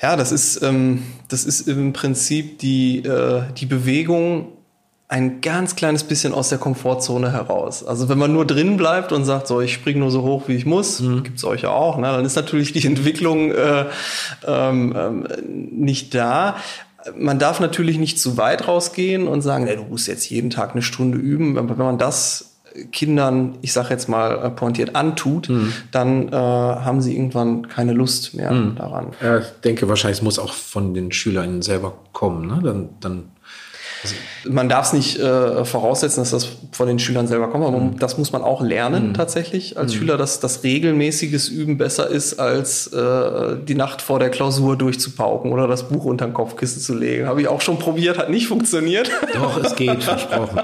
Ja, 0.01 0.17
das 0.17 0.31
ist, 0.31 0.63
ähm, 0.63 1.03
das 1.29 1.45
ist 1.45 1.67
im 1.67 1.93
Prinzip 1.93 2.59
die, 2.61 2.99
äh, 2.99 3.43
die 3.57 3.67
Bewegung 3.67 4.53
ein 5.09 5.41
ganz 5.41 5.75
kleines 5.75 6.05
bisschen 6.05 6.35
aus 6.35 6.51
der 6.51 6.59
Komfortzone 6.59 7.33
heraus. 7.33 7.85
Also 7.85 8.11
wenn 8.11 8.19
man 8.19 8.33
nur 8.33 8.47
drin 8.47 8.77
bleibt 8.77 9.11
und 9.11 9.25
sagt, 9.25 9.49
so 9.49 9.61
ich 9.61 9.73
springe 9.73 10.01
nur 10.01 10.11
so 10.11 10.23
hoch 10.23 10.45
wie 10.49 10.55
ich 10.55 10.67
muss, 10.67 11.01
mhm. 11.01 11.23
gibt's 11.25 11.45
euch 11.45 11.63
ja 11.63 11.71
auch, 11.71 11.97
ne, 11.97 12.13
dann 12.13 12.25
ist 12.25 12.37
natürlich 12.37 12.73
die 12.73 12.87
Entwicklung 12.87 13.51
äh, 13.51 13.87
ähm, 14.47 14.95
ähm, 14.97 15.27
nicht 15.73 16.15
da. 16.15 16.57
Man 17.17 17.39
darf 17.39 17.59
natürlich 17.59 17.99
nicht 17.99 18.21
zu 18.21 18.37
weit 18.37 18.69
rausgehen 18.69 19.27
und 19.29 19.41
sagen, 19.41 19.67
ey, 19.67 19.77
du 19.77 19.85
musst 19.85 20.09
jetzt 20.09 20.29
jeden 20.29 20.51
Tag 20.51 20.73
eine 20.73 20.83
Stunde 20.83 21.17
üben. 21.17 21.57
Wenn 21.57 21.79
man 21.79 21.97
das 21.97 22.58
Kindern, 22.93 23.59
ich 23.63 23.73
sage 23.73 23.91
jetzt 23.91 24.09
mal 24.09 24.45
äh, 24.45 24.51
pointiert, 24.51 24.95
antut, 24.95 25.49
mhm. 25.49 25.73
dann 25.91 26.29
äh, 26.29 26.33
haben 26.33 27.01
sie 27.01 27.15
irgendwann 27.15 27.69
keine 27.69 27.93
Lust 27.93 28.35
mehr 28.35 28.53
mhm. 28.53 28.77
daran. 28.77 29.09
Ja, 29.23 29.39
ich 29.39 29.47
denke 29.65 29.89
wahrscheinlich, 29.89 30.19
es 30.19 30.23
muss 30.23 30.39
auch 30.39 30.53
von 30.53 30.95
den 30.95 31.13
Schülern 31.13 31.63
selber 31.63 31.95
kommen. 32.13 32.47
Ne? 32.47 32.61
Dann, 32.63 32.89
dann 33.01 33.25
also 34.03 34.15
man 34.49 34.69
darf 34.69 34.87
es 34.87 34.93
nicht 34.93 35.19
äh, 35.19 35.65
voraussetzen, 35.65 36.21
dass 36.21 36.31
das 36.31 36.49
von 36.73 36.87
den 36.87 36.99
Schülern 36.99 37.27
selber 37.27 37.49
kommt, 37.49 37.65
aber 37.65 37.79
mhm. 37.79 37.99
das 37.99 38.19
muss 38.19 38.33
man 38.33 38.43
auch 38.43 38.63
lernen 38.63 39.09
mhm. 39.09 39.15
tatsächlich 39.15 39.77
als 39.77 39.93
mhm. 39.93 39.99
Schüler, 39.99 40.17
dass 40.17 40.41
das 40.41 40.63
regelmäßiges 40.63 41.49
Üben 41.49 41.79
besser 41.79 42.09
ist, 42.09 42.39
als 42.39 42.87
äh, 42.89 43.57
die 43.65 43.75
Nacht 43.75 44.01
vor 44.01 44.19
der 44.19 44.31
Klausur 44.31 44.77
durchzupauken 44.77 45.53
oder 45.53 45.67
das 45.67 45.89
Buch 45.89 46.05
unter 46.05 46.27
den 46.27 46.35
Kopfkissen 46.35 46.81
zu 46.81 46.95
legen. 46.95 47.27
Habe 47.27 47.41
ich 47.41 47.49
auch 47.49 47.61
schon 47.61 47.79
probiert, 47.79 48.19
hat 48.19 48.31
nicht 48.31 48.47
funktioniert. 48.47 49.11
Doch, 49.35 49.63
es 49.63 49.75
geht, 49.75 50.03
versprochen. 50.05 50.61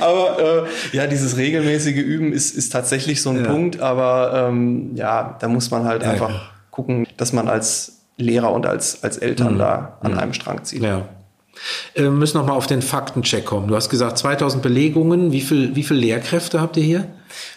aber 0.00 0.66
äh, 0.92 0.96
ja, 0.96 1.06
dieses 1.06 1.36
regelmäßige 1.36 1.96
Üben 1.96 2.32
ist, 2.32 2.56
ist 2.56 2.72
tatsächlich 2.72 3.20
so 3.22 3.30
ein 3.30 3.44
ja. 3.44 3.50
Punkt, 3.50 3.80
aber 3.80 4.48
ähm, 4.48 4.92
ja, 4.94 5.36
da 5.38 5.48
muss 5.48 5.70
man 5.70 5.84
halt 5.84 6.02
ja, 6.02 6.10
einfach 6.10 6.30
ja. 6.30 6.40
gucken, 6.70 7.06
dass 7.16 7.32
man 7.32 7.48
als 7.48 7.92
Lehrer 8.16 8.52
und 8.52 8.66
als, 8.66 9.02
als 9.04 9.18
Eltern 9.18 9.54
mhm. 9.54 9.58
da 9.58 9.98
an 10.00 10.12
mhm. 10.12 10.18
einem 10.18 10.32
Strang 10.32 10.64
zieht. 10.64 10.82
Ja. 10.82 11.06
Äh, 11.94 12.02
wir 12.02 12.10
müssen 12.10 12.38
noch 12.38 12.46
mal 12.46 12.54
auf 12.54 12.66
den 12.66 12.82
Faktencheck 12.82 13.44
kommen. 13.44 13.68
Du 13.68 13.76
hast 13.76 13.88
gesagt 13.88 14.18
2000 14.18 14.62
Belegungen. 14.62 15.32
Wie 15.32 15.40
viel, 15.40 15.74
wie 15.76 15.82
viel 15.82 15.96
Lehrkräfte 15.96 16.60
habt 16.60 16.76
ihr 16.76 16.82
hier? 16.82 17.08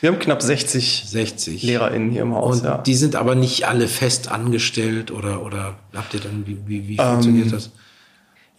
Wir 0.02 0.12
haben 0.12 0.20
knapp 0.20 0.42
60, 0.42 1.06
60. 1.08 1.64
LehrerInnen 1.64 2.12
hier 2.12 2.24
im 2.24 2.36
Haus. 2.36 2.60
Und 2.60 2.66
ja. 2.66 2.78
die 2.80 2.96
sind 2.96 3.16
aber 3.16 3.36
nicht 3.36 3.68
alle 3.68 3.88
fest 3.88 4.32
angestellt 4.32 5.12
oder, 5.12 5.44
oder 5.44 5.76
habt 5.94 6.14
ihr 6.14 6.20
dann, 6.20 6.46
wie, 6.46 6.58
wie, 6.66 6.88
wie 6.88 6.98
funktioniert 6.98 7.48
ähm, 7.48 7.52
das? 7.52 7.72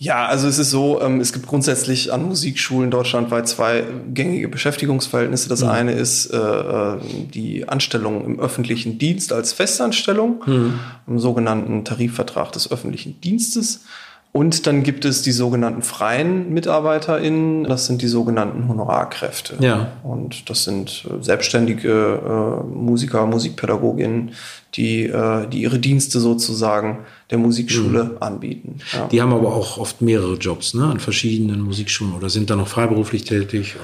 Ja, 0.03 0.24
also 0.24 0.48
es 0.48 0.59
ist 0.59 0.70
so, 0.70 0.98
ähm, 1.03 1.20
es 1.20 1.35
gibt 1.35 1.46
grundsätzlich 1.46 2.11
an 2.11 2.22
Musikschulen 2.22 2.90
deutschlandweit 2.90 3.46
zwei 3.46 3.85
gängige 4.14 4.48
Beschäftigungsverhältnisse. 4.48 5.50
Das 5.50 5.62
mhm. 5.62 5.68
eine 5.68 5.92
ist 5.92 6.33
äh, 6.33 6.38
äh, 6.38 6.98
die 7.35 7.68
Anstellung 7.68 8.24
im 8.24 8.40
öffentlichen 8.40 8.98
Dienst 8.98 9.31
als 9.31 9.53
Festanstellung, 9.53 10.42
mhm. 10.46 10.81
im 11.07 11.18
sogenannten 11.18 11.85
Tarifvertrag 11.85 12.50
des 12.53 12.72
öffentlichen 12.72 13.20
Dienstes. 13.20 13.85
Und 14.33 14.69
dann 14.69 14.85
gibt 14.85 15.05
es 15.05 15.23
die 15.23 15.33
sogenannten 15.33 15.83
freien 15.83 16.55
MitarbeiterInnen, 16.55 17.64
das 17.64 17.87
sind 17.87 18.01
die 18.01 18.07
sogenannten 18.07 18.69
Honorarkräfte. 18.69 19.57
Ja. 19.59 19.90
Und 20.05 20.49
das 20.49 20.62
sind 20.62 21.05
äh, 21.11 21.23
selbstständige 21.23 21.90
äh, 21.90 22.64
Musiker, 22.64 23.27
Musikpädagoginnen, 23.27 24.31
die, 24.75 25.07
äh, 25.07 25.49
die 25.49 25.62
ihre 25.62 25.81
Dienste 25.81 26.21
sozusagen 26.21 27.01
der 27.31 27.38
Musikschule 27.38 28.05
mhm. 28.05 28.16
anbieten. 28.21 28.79
Ja. 28.93 29.09
Die 29.09 29.21
haben 29.21 29.33
aber 29.33 29.53
auch 29.53 29.79
oft 29.79 30.01
mehrere 30.01 30.35
Jobs 30.35 30.75
ne, 30.75 30.85
an 30.85 31.01
verschiedenen 31.01 31.61
Musikschulen 31.61 32.14
oder 32.14 32.31
sind 32.31 32.51
da 32.51 32.57
noch 32.57 32.69
freiberuflich 32.69 33.25
tätig. 33.25 33.75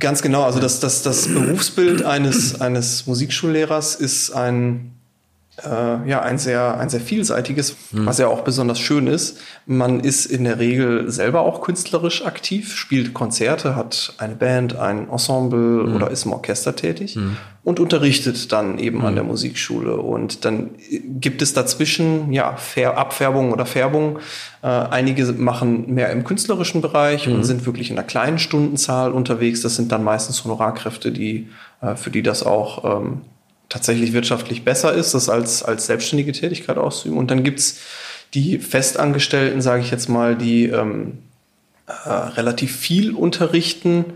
Ganz 0.00 0.22
genau, 0.22 0.44
also 0.44 0.60
das, 0.60 0.80
das, 0.80 1.02
das 1.02 1.28
Berufsbild 1.28 2.04
eines, 2.04 2.60
eines 2.60 3.06
Musikschullehrers 3.06 3.94
ist 3.94 4.30
ein 4.30 4.93
äh, 5.62 6.08
ja 6.08 6.20
ein 6.20 6.38
sehr 6.38 6.78
ein 6.78 6.88
sehr 6.88 7.00
vielseitiges, 7.00 7.76
mhm. 7.92 8.06
was 8.06 8.18
ja 8.18 8.26
auch 8.26 8.42
besonders 8.42 8.80
schön 8.80 9.06
ist. 9.06 9.38
Man 9.66 10.00
ist 10.00 10.26
in 10.26 10.44
der 10.44 10.58
Regel 10.58 11.10
selber 11.10 11.42
auch 11.42 11.60
künstlerisch 11.60 12.24
aktiv, 12.26 12.74
spielt 12.74 13.14
Konzerte, 13.14 13.76
hat 13.76 14.14
eine 14.18 14.34
Band, 14.34 14.76
ein 14.76 15.08
Ensemble 15.08 15.58
mhm. 15.58 15.94
oder 15.94 16.10
ist 16.10 16.24
im 16.24 16.32
Orchester 16.32 16.74
tätig 16.74 17.16
mhm. 17.16 17.36
und 17.62 17.78
unterrichtet 17.78 18.52
dann 18.52 18.78
eben 18.78 19.02
an 19.02 19.12
mhm. 19.12 19.16
der 19.16 19.24
Musikschule. 19.24 19.96
Und 19.96 20.44
dann 20.44 20.70
gibt 21.20 21.40
es 21.40 21.52
dazwischen 21.52 22.32
ja 22.32 22.56
Abfärbung 22.94 23.52
oder 23.52 23.64
Färbung. 23.64 24.18
Äh, 24.62 24.66
einige 24.66 25.24
machen 25.32 25.94
mehr 25.94 26.10
im 26.10 26.24
künstlerischen 26.24 26.80
Bereich 26.80 27.28
und 27.28 27.38
mhm. 27.38 27.44
sind 27.44 27.66
wirklich 27.66 27.90
in 27.90 27.98
einer 27.98 28.06
kleinen 28.06 28.38
Stundenzahl 28.38 29.12
unterwegs. 29.12 29.62
Das 29.62 29.76
sind 29.76 29.92
dann 29.92 30.02
meistens 30.02 30.42
Honorarkräfte, 30.44 31.12
die 31.12 31.48
äh, 31.80 31.94
für 31.94 32.10
die 32.10 32.22
das 32.22 32.42
auch 32.42 33.00
ähm, 33.02 33.20
tatsächlich 33.68 34.12
wirtschaftlich 34.12 34.64
besser 34.64 34.92
ist, 34.92 35.14
das 35.14 35.28
als, 35.28 35.62
als 35.62 35.86
selbstständige 35.86 36.32
Tätigkeit 36.32 36.78
auszuüben. 36.78 37.18
Und 37.18 37.30
dann 37.30 37.42
gibt's 37.44 37.80
die 38.34 38.58
Festangestellten, 38.58 39.60
sage 39.60 39.82
ich 39.82 39.90
jetzt 39.90 40.08
mal, 40.08 40.36
die 40.36 40.66
ähm, 40.66 41.18
äh, 41.86 42.08
relativ 42.08 42.74
viel 42.76 43.12
unterrichten. 43.12 44.06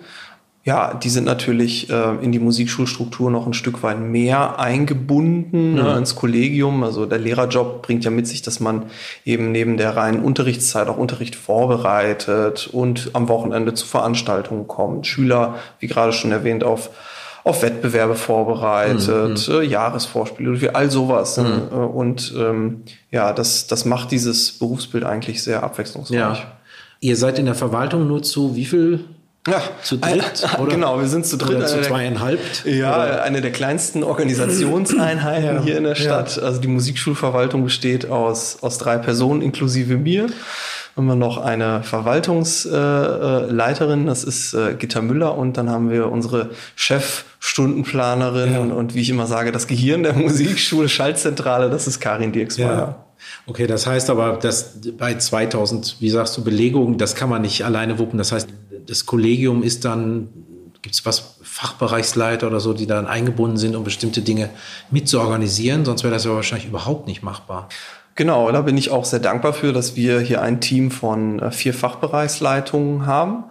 Ja, 0.64 0.92
die 0.92 1.08
sind 1.08 1.24
natürlich 1.24 1.88
äh, 1.88 2.16
in 2.20 2.30
die 2.30 2.40
Musikschulstruktur 2.40 3.30
noch 3.30 3.46
ein 3.46 3.54
Stück 3.54 3.82
weit 3.82 4.00
mehr 4.00 4.58
eingebunden 4.58 5.74
ne, 5.74 5.82
mhm. 5.82 5.88
ne, 5.88 5.96
ins 5.96 6.14
Kollegium. 6.14 6.82
Also 6.82 7.06
der 7.06 7.18
Lehrerjob 7.18 7.82
bringt 7.82 8.04
ja 8.04 8.10
mit 8.10 8.26
sich, 8.26 8.42
dass 8.42 8.60
man 8.60 8.84
eben 9.24 9.50
neben 9.50 9.76
der 9.76 9.96
reinen 9.96 10.22
Unterrichtszeit 10.22 10.88
auch 10.88 10.98
Unterricht 10.98 11.36
vorbereitet 11.36 12.68
und 12.70 13.10
am 13.14 13.28
Wochenende 13.28 13.72
zu 13.72 13.86
Veranstaltungen 13.86 14.68
kommt. 14.68 15.06
Schüler, 15.06 15.54
wie 15.78 15.86
gerade 15.86 16.12
schon 16.12 16.32
erwähnt, 16.32 16.64
auf 16.64 16.90
auf 17.44 17.62
Wettbewerbe 17.62 18.14
vorbereitet, 18.14 19.48
mhm. 19.48 19.54
äh, 19.54 19.62
Jahresvorspiele, 19.62 20.74
all 20.74 20.90
sowas. 20.90 21.36
Ne? 21.36 21.68
Mhm. 21.70 21.78
Äh, 21.78 21.84
und 21.84 22.34
ähm, 22.36 22.82
ja, 23.10 23.32
das, 23.32 23.66
das 23.66 23.84
macht 23.84 24.10
dieses 24.10 24.52
Berufsbild 24.52 25.04
eigentlich 25.04 25.42
sehr 25.42 25.62
abwechslungsreich. 25.62 26.16
Ja. 26.18 26.52
Ihr 27.00 27.16
seid 27.16 27.38
in 27.38 27.46
der 27.46 27.54
Verwaltung 27.54 28.08
nur 28.08 28.22
zu 28.22 28.56
wie 28.56 28.64
viel 28.64 29.04
ja, 29.46 29.62
zu 29.82 29.96
dritt, 29.96 30.46
oder? 30.58 30.70
Genau, 30.70 31.00
wir 31.00 31.08
sind 31.08 31.24
zu 31.24 31.38
dritt. 31.38 31.56
Oder 31.56 31.66
zu 31.66 31.80
zweieinhalb? 31.80 32.40
Ja, 32.64 32.94
oder? 32.96 33.22
eine 33.22 33.40
der 33.40 33.52
kleinsten 33.52 34.04
Organisationseinheiten 34.04 35.44
ja. 35.56 35.62
hier 35.62 35.78
in 35.78 35.84
der 35.84 35.94
Stadt. 35.94 36.36
Ja. 36.36 36.42
Also 36.42 36.60
die 36.60 36.68
Musikschulverwaltung 36.68 37.64
besteht 37.64 38.10
aus, 38.10 38.58
aus 38.62 38.78
drei 38.78 38.98
Personen 38.98 39.40
inklusive 39.40 39.96
mir 39.96 40.26
haben 40.98 41.06
wir 41.06 41.14
noch 41.14 41.38
eine 41.38 41.84
Verwaltungsleiterin, 41.84 44.06
das 44.06 44.24
ist 44.24 44.52
äh, 44.52 44.74
Gitta 44.74 45.00
Müller 45.00 45.38
und 45.38 45.56
dann 45.56 45.70
haben 45.70 45.90
wir 45.90 46.10
unsere 46.10 46.50
Chefstundenplanerin 46.74 48.52
ja. 48.52 48.58
und, 48.58 48.72
und, 48.72 48.96
wie 48.96 49.02
ich 49.02 49.10
immer 49.10 49.28
sage, 49.28 49.52
das 49.52 49.68
Gehirn 49.68 50.02
der 50.02 50.12
Musikschule, 50.14 50.88
Schaltzentrale, 50.88 51.70
das 51.70 51.86
ist 51.86 52.00
Karin 52.00 52.32
Dirksmeier. 52.32 52.68
Ja. 52.68 53.04
Okay, 53.46 53.68
das 53.68 53.86
heißt 53.86 54.10
aber, 54.10 54.38
dass 54.38 54.80
bei 54.98 55.14
2000, 55.14 55.98
wie 56.00 56.10
sagst 56.10 56.36
du, 56.36 56.42
Belegungen, 56.42 56.98
das 56.98 57.14
kann 57.14 57.30
man 57.30 57.42
nicht 57.42 57.64
alleine 57.64 58.00
wuppen. 58.00 58.18
Das 58.18 58.32
heißt, 58.32 58.48
das 58.86 59.06
Kollegium 59.06 59.62
ist 59.62 59.84
dann, 59.84 60.30
gibt 60.82 60.96
es 60.96 61.06
was, 61.06 61.36
Fachbereichsleiter 61.42 62.48
oder 62.48 62.58
so, 62.60 62.72
die 62.72 62.86
dann 62.86 63.06
eingebunden 63.06 63.56
sind, 63.56 63.76
um 63.76 63.84
bestimmte 63.84 64.22
Dinge 64.22 64.50
mitzuorganisieren? 64.90 65.84
Sonst 65.84 66.02
wäre 66.02 66.14
das 66.14 66.24
ja 66.24 66.32
wahrscheinlich 66.32 66.66
überhaupt 66.68 67.06
nicht 67.06 67.22
machbar. 67.22 67.68
Genau, 68.18 68.50
da 68.50 68.62
bin 68.62 68.76
ich 68.76 68.90
auch 68.90 69.04
sehr 69.04 69.20
dankbar 69.20 69.52
für, 69.52 69.72
dass 69.72 69.94
wir 69.94 70.18
hier 70.18 70.42
ein 70.42 70.60
Team 70.60 70.90
von 70.90 71.38
äh, 71.38 71.52
vier 71.52 71.72
Fachbereichsleitungen 71.72 73.06
haben. 73.06 73.44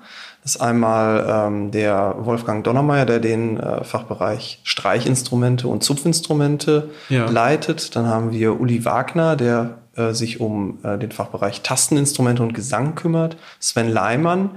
Das 0.43 0.55
ist 0.55 0.61
einmal 0.61 1.25
ähm, 1.25 1.71
der 1.71 2.15
Wolfgang 2.19 2.65
Donnermeier, 2.65 3.05
der 3.05 3.19
den 3.19 3.57
äh, 3.57 3.85
Fachbereich 3.85 4.59
Streichinstrumente 4.63 5.69
und 5.69 5.85
Zupfinstrumente 5.85 6.89
ja. 7.07 7.29
leitet. 7.29 7.95
Dann 7.95 8.07
haben 8.07 8.33
wir 8.33 8.59
Uli 8.59 8.83
Wagner, 8.83 9.37
der 9.37 9.75
äh, 9.95 10.13
sich 10.13 10.41
um 10.41 10.79
äh, 10.83 10.97
den 10.97 11.13
Fachbereich 11.13 11.61
Tasteninstrumente 11.61 12.43
und 12.43 12.53
Gesang 12.53 12.95
kümmert. 12.95 13.37
Sven 13.61 13.87
Leimann, 13.87 14.51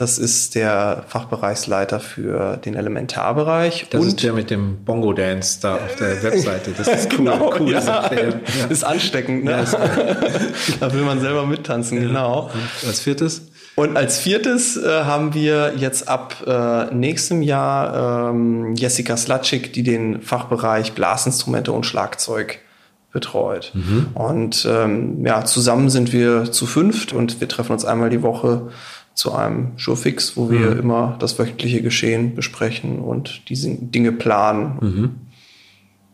das 0.00 0.16
ist 0.16 0.54
der 0.54 1.04
Fachbereichsleiter 1.08 2.00
für 2.00 2.56
den 2.56 2.74
Elementarbereich. 2.74 3.86
Das 3.90 4.00
und 4.00 4.06
ist 4.06 4.22
der 4.22 4.32
mit 4.32 4.48
dem 4.48 4.82
Bongo 4.82 5.12
Dance 5.12 5.58
da 5.60 5.74
auf 5.74 5.94
der 5.96 6.22
Webseite. 6.22 6.70
Das 6.74 6.88
ist 6.88 7.12
cool. 7.12 7.18
genau, 7.18 7.52
cool 7.60 7.72
ja. 7.72 8.10
ja. 8.10 8.66
Ist 8.70 8.82
ansteckend, 8.82 9.44
ne? 9.44 9.62
da 10.80 10.94
will 10.94 11.02
man 11.02 11.20
selber 11.20 11.44
mittanzen, 11.44 12.00
ja. 12.00 12.08
genau. 12.08 12.50
Und 12.80 12.88
als 12.88 13.00
viertes? 13.00 13.42
Und 13.74 13.98
als 13.98 14.18
viertes 14.18 14.78
äh, 14.78 15.04
haben 15.04 15.34
wir 15.34 15.74
jetzt 15.76 16.08
ab 16.08 16.46
äh, 16.46 16.94
nächstem 16.94 17.42
Jahr 17.42 18.30
ähm, 18.30 18.74
Jessica 18.76 19.18
Slatschik, 19.18 19.74
die 19.74 19.82
den 19.82 20.22
Fachbereich 20.22 20.94
Blasinstrumente 20.94 21.72
und 21.72 21.84
Schlagzeug 21.84 22.60
betreut. 23.12 23.72
Mhm. 23.74 24.06
Und 24.14 24.66
ähm, 24.70 25.26
ja, 25.26 25.44
zusammen 25.44 25.90
sind 25.90 26.12
wir 26.14 26.50
zu 26.52 26.64
fünft 26.64 27.12
und 27.12 27.42
wir 27.42 27.48
treffen 27.48 27.72
uns 27.72 27.84
einmal 27.84 28.08
die 28.08 28.22
Woche 28.22 28.70
zu 29.20 29.34
einem 29.34 29.72
Showfix, 29.76 30.36
wo 30.38 30.50
wir 30.50 30.70
mhm. 30.70 30.80
immer 30.80 31.16
das 31.18 31.38
wöchentliche 31.38 31.82
Geschehen 31.82 32.34
besprechen 32.34 33.00
und 33.00 33.48
diese 33.50 33.68
Dinge 33.68 34.12
planen. 34.12 34.78
Mhm. 34.80 35.10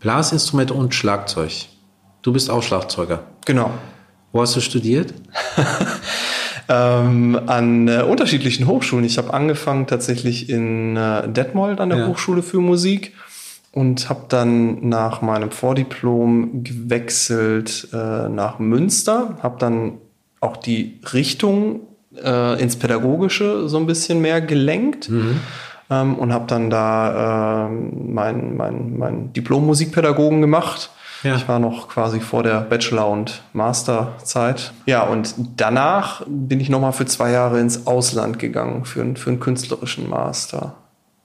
Blasinstrument 0.01 0.73
und 0.73 0.93
Schlagzeug. 0.93 1.53
Du 2.23 2.33
bist 2.33 2.51
auch 2.51 2.65
Schlagzeuger. 2.65 3.23
Genau. 3.45 3.71
Wo 4.33 4.41
hast 4.41 4.57
du 4.57 4.61
studiert? 4.61 5.15
ähm, 6.69 7.41
an 7.47 7.87
äh, 7.87 8.03
unterschiedlichen 8.03 8.67
Hochschulen. 8.67 9.05
Ich 9.05 9.19
habe 9.19 9.33
angefangen 9.33 9.87
tatsächlich 9.87 10.51
in 10.51 10.97
äh, 10.97 11.29
Detmold 11.29 11.81
an 11.81 11.91
der 11.91 11.99
ja. 11.99 12.07
Hochschule 12.09 12.43
für 12.43 12.59
Musik 12.59 13.13
und 13.71 14.09
habe 14.09 14.25
dann 14.29 14.89
nach 14.89 15.23
meinem 15.23 15.53
Vordiplom 15.53 16.65
gewechselt 16.65 17.87
äh, 17.93 18.29
nach 18.29 18.59
Münster, 18.59 19.39
habe 19.45 19.61
dann 19.61 19.99
auch 20.41 20.57
die 20.57 21.01
Richtung 21.13 21.83
äh, 22.23 22.61
ins 22.61 22.77
Pädagogische 22.77 23.69
so 23.69 23.77
ein 23.79 23.87
bisschen 23.87 24.21
mehr 24.21 24.41
gelenkt. 24.41 25.09
Mhm. 25.09 25.41
Ähm, 25.89 26.17
und 26.17 26.33
habe 26.33 26.47
dann 26.49 26.69
da 26.69 27.67
äh, 27.67 27.71
mein, 27.71 28.57
mein, 28.57 28.99
mein 28.99 29.33
Diplom 29.33 29.67
Musikpädagogen 29.67 30.41
gemacht 30.41 30.91
Ja. 31.23 31.37
Ich 31.37 31.49
war 31.49 31.59
noch 31.59 31.89
quasi 31.89 32.21
vor 32.21 32.43
der 32.43 32.61
Bachelor- 32.61 33.09
und 33.09 33.43
Masterzeit. 33.53 34.73
Ja, 34.87 35.03
und 35.03 35.35
danach 35.57 36.23
bin 36.27 36.61
ich 36.61 36.69
nochmal 36.69 36.93
für 36.93 37.07
zwei 37.07 37.31
Jahre 37.31 37.61
ins 37.61 37.87
Ausland 37.87 38.39
gegangen, 38.39 38.85
für, 38.85 39.15
für 39.17 39.31
einen 39.31 39.41
künstlerischen 39.41 40.09
Master. 40.09 40.75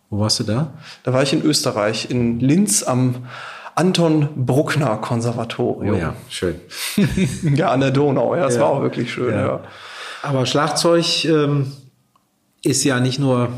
Wo 0.09 0.19
warst 0.19 0.39
du 0.39 0.43
da? 0.43 0.73
Da 1.03 1.13
war 1.13 1.23
ich 1.23 1.33
in 1.33 1.43
Österreich, 1.43 2.09
in 2.09 2.39
Linz 2.39 2.83
am 2.83 3.27
Anton 3.75 4.27
Bruckner 4.35 4.97
Konservatorium. 4.97 5.95
Oh 5.95 5.99
ja, 5.99 6.13
schön. 6.29 6.59
ja, 7.55 7.69
an 7.69 7.79
der 7.79 7.91
Donau. 7.91 8.35
Ja, 8.35 8.43
das 8.43 8.55
ja. 8.55 8.61
war 8.61 8.69
auch 8.69 8.81
wirklich 8.81 9.11
schön. 9.11 9.33
Ja. 9.33 9.45
ja. 9.45 9.59
Aber 10.21 10.45
Schlagzeug 10.45 11.25
ähm, 11.25 11.71
ist 12.63 12.83
ja 12.83 12.99
nicht 12.99 13.19
nur 13.19 13.49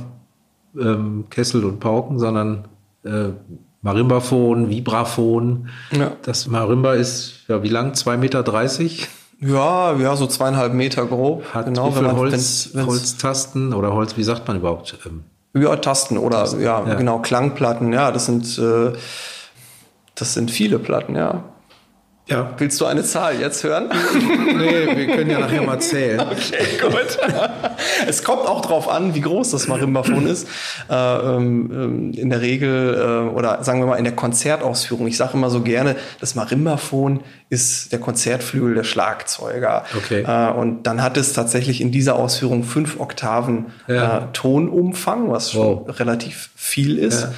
ähm, 0.80 1.26
Kessel 1.30 1.66
und 1.66 1.80
Pauken, 1.80 2.20
sondern 2.20 2.66
äh, 3.04 3.30
Marimbaphon, 3.82 4.70
Vibraphon. 4.70 5.70
Ja. 5.92 6.14
Das 6.22 6.48
Marimba 6.48 6.94
ist, 6.94 7.42
ja, 7.48 7.62
wie 7.64 7.70
lang? 7.70 7.92
2,30 7.92 8.18
Meter? 8.18 8.44
Ja, 9.42 9.94
ja, 9.98 10.16
so 10.16 10.26
zweieinhalb 10.26 10.74
Meter 10.74 11.06
grob. 11.06 11.44
Hat 11.54 11.66
genau, 11.66 11.90
wie 11.90 11.94
viel 11.96 12.04
man, 12.04 12.16
Holz, 12.16 12.32
wenn's, 12.32 12.70
wenn's 12.74 12.88
Holztasten 12.88 13.74
oder 13.74 13.94
Holz, 13.94 14.16
wie 14.16 14.24
sagt 14.24 14.48
man 14.48 14.58
überhaupt? 14.58 14.98
Ähm, 15.06 15.24
ja, 15.54 15.76
Tasten 15.76 16.18
oder 16.18 16.40
Tasten, 16.40 16.62
ja, 16.62 16.88
ja, 16.88 16.96
genau, 16.96 17.20
Klangplatten, 17.20 17.92
ja, 17.92 18.12
das 18.12 18.26
sind 18.26 18.58
äh, 18.58 18.94
das 20.16 20.34
sind 20.34 20.52
viele 20.52 20.80
Platten, 20.80 21.16
ja. 21.16 21.44
Ja. 22.28 22.54
Willst 22.58 22.80
du 22.80 22.86
eine 22.86 23.04
Zahl 23.04 23.40
jetzt 23.42 23.66
hören? 23.66 23.90
nee, 24.58 24.96
wir 24.96 25.08
können 25.08 25.30
ja 25.30 25.40
nachher 25.40 25.62
mal 25.62 25.80
zählen. 25.80 26.22
Okay, 26.22 26.80
gut. 26.82 27.18
es 28.08 28.24
kommt 28.24 28.48
auch 28.48 28.62
drauf 28.62 28.90
an, 28.90 29.14
wie 29.14 29.20
groß 29.20 29.52
das 29.52 29.68
Marimbaphon 29.68 30.26
ist. 30.26 30.48
Äh, 30.90 30.96
ähm, 30.96 32.14
in 32.14 32.30
der 32.30 32.40
Regel, 32.40 33.28
äh, 33.30 33.36
oder 33.36 33.62
sagen 33.64 33.82
wir 33.82 33.88
mal 33.88 33.98
in 33.98 34.06
der 34.06 34.16
Konzertausführung. 34.16 35.06
Ich 35.08 35.18
sage 35.18 35.34
immer 35.34 35.50
so 35.50 35.62
gerne, 35.62 35.98
das 36.22 36.34
Marimbaphon 36.36 37.20
ist 37.50 37.92
der 37.92 38.00
Konzertflügel 38.00 38.74
der 38.76 38.86
Schlagzeuger. 38.86 39.84
Okay. 39.98 40.24
Äh, 40.26 40.54
und 40.54 40.84
dann 40.84 41.04
hat 41.04 41.18
es 41.18 41.34
tatsächlich 41.34 41.82
in 41.82 41.92
dieser 41.92 42.16
Ausführung 42.16 42.64
fünf 42.64 43.02
Oktaven 43.02 43.66
ja. 43.88 44.20
Äh, 44.20 44.22
Tonumfang, 44.32 45.30
was 45.30 45.52
schon 45.52 45.88
wow. 45.88 46.00
relativ 46.00 46.52
viel 46.56 46.98
ist. 46.98 47.24
Ja. 47.24 47.34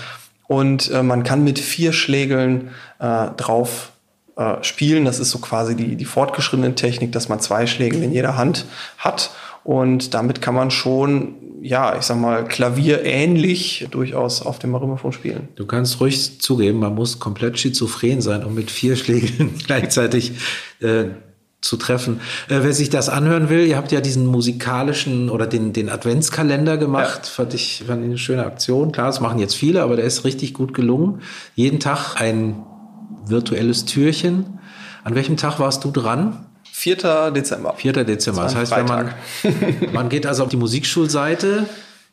Und 0.46 0.92
äh, 0.92 1.02
man 1.02 1.24
kann 1.24 1.44
mit 1.44 1.58
vier 1.58 1.92
Schlägeln 1.92 2.70
drauf 2.98 3.92
äh, 4.36 4.64
spielen. 4.64 5.06
Das 5.06 5.20
ist 5.20 5.32
so 5.32 5.40
quasi 5.40 5.76
die, 5.76 5.96
die 5.96 6.06
fortgeschrittene 6.06 6.76
Technik, 6.76 7.12
dass 7.12 7.30
man 7.30 7.40
zwei 7.40 7.68
Schläge 7.68 7.98
in 7.98 8.12
jeder 8.12 8.38
Hand 8.38 8.66
hat. 8.98 9.32
Und 9.64 10.14
damit 10.14 10.42
kann 10.42 10.54
man 10.54 10.70
schon, 10.72 11.36
ja, 11.62 11.96
ich 11.98 12.04
sag 12.04 12.20
mal, 12.20 12.46
klavierähnlich 12.46 13.88
durchaus 13.90 14.42
auf 14.42 14.60
dem 14.60 14.72
Marimbaphon 14.72 15.12
spielen. 15.12 15.48
Du 15.56 15.66
kannst 15.66 16.00
ruhig 16.00 16.40
zugeben, 16.40 16.80
man 16.80 16.94
muss 16.94 17.20
komplett 17.20 17.58
schizophren 17.58 18.22
sein, 18.22 18.44
um 18.44 18.54
mit 18.54 18.70
vier 18.70 18.96
Schlägen 18.96 19.56
gleichzeitig 19.66 20.34
äh, 20.82 21.06
zu 21.62 21.78
treffen. 21.78 22.22
Äh, 22.48 22.60
wer 22.62 22.74
sich 22.74 22.92
das 22.92 23.10
anhören 23.10 23.50
will, 23.50 23.66
ihr 23.66 23.76
habt 23.78 23.92
ja 23.92 24.02
diesen 24.02 24.28
musikalischen 24.28 25.32
oder 25.32 25.48
den, 25.48 25.74
den 25.74 25.90
Adventskalender 25.90 26.78
gemacht. 26.78 27.22
Ja. 27.24 27.30
Fand 27.32 27.54
ich 27.56 27.84
fand 27.88 28.02
ich 28.02 28.10
eine 28.10 28.18
schöne 28.18 28.46
Aktion. 28.46 28.92
Klar, 28.92 29.08
das 29.08 29.20
machen 29.20 29.40
jetzt 29.40 29.56
viele, 29.56 29.82
aber 29.82 29.96
der 29.96 30.06
ist 30.06 30.26
richtig 30.26 30.54
gut 30.54 30.74
gelungen. 30.74 31.22
Jeden 31.56 31.80
Tag 31.80 32.22
ein 32.22 32.66
virtuelles 33.28 33.86
Türchen. 33.86 34.60
An 35.04 35.16
welchem 35.16 35.38
Tag 35.38 35.60
warst 35.60 35.84
du 35.84 35.92
dran? 35.92 36.46
4. 36.72 37.32
Dezember. 37.32 37.74
4. 37.78 38.04
Dezember. 38.04 38.44
Das, 38.44 38.54
das 38.54 38.62
heißt, 38.62 38.74
Freitag. 38.74 39.16
wenn 39.44 39.80
man, 39.82 39.90
man 39.94 40.10
geht 40.10 40.26
also 40.26 40.44
auf 40.44 40.50
die 40.50 40.58
Musikschulseite, 40.58 41.66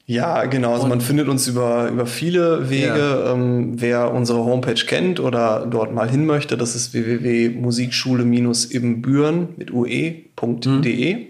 ja, 0.06 0.44
genau. 0.44 0.74
Also 0.74 0.86
man 0.88 1.00
findet 1.00 1.28
uns 1.28 1.46
über, 1.46 1.88
über 1.88 2.06
viele 2.06 2.70
Wege. 2.70 3.22
Ja. 3.24 3.32
Ähm, 3.32 3.80
wer 3.80 4.12
unsere 4.12 4.44
Homepage 4.44 4.74
kennt 4.74 5.20
oder 5.20 5.64
dort 5.64 5.94
mal 5.94 6.10
hin 6.10 6.26
möchte, 6.26 6.56
das 6.56 6.74
ist 6.74 6.92
www.musikschule-ibbenbüren 6.92 9.50
mit 9.56 9.72
ue.de. 9.72 11.14
Mhm. 11.14 11.26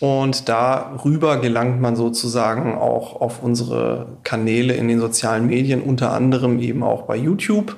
Und 0.00 0.48
darüber 0.48 1.40
gelangt 1.40 1.80
man 1.80 1.94
sozusagen 1.96 2.74
auch 2.74 3.20
auf 3.20 3.40
unsere 3.42 4.06
Kanäle 4.24 4.74
in 4.74 4.88
den 4.88 4.98
sozialen 5.00 5.46
Medien, 5.46 5.82
unter 5.82 6.12
anderem 6.12 6.58
eben 6.58 6.82
auch 6.82 7.02
bei 7.02 7.16
YouTube. 7.16 7.76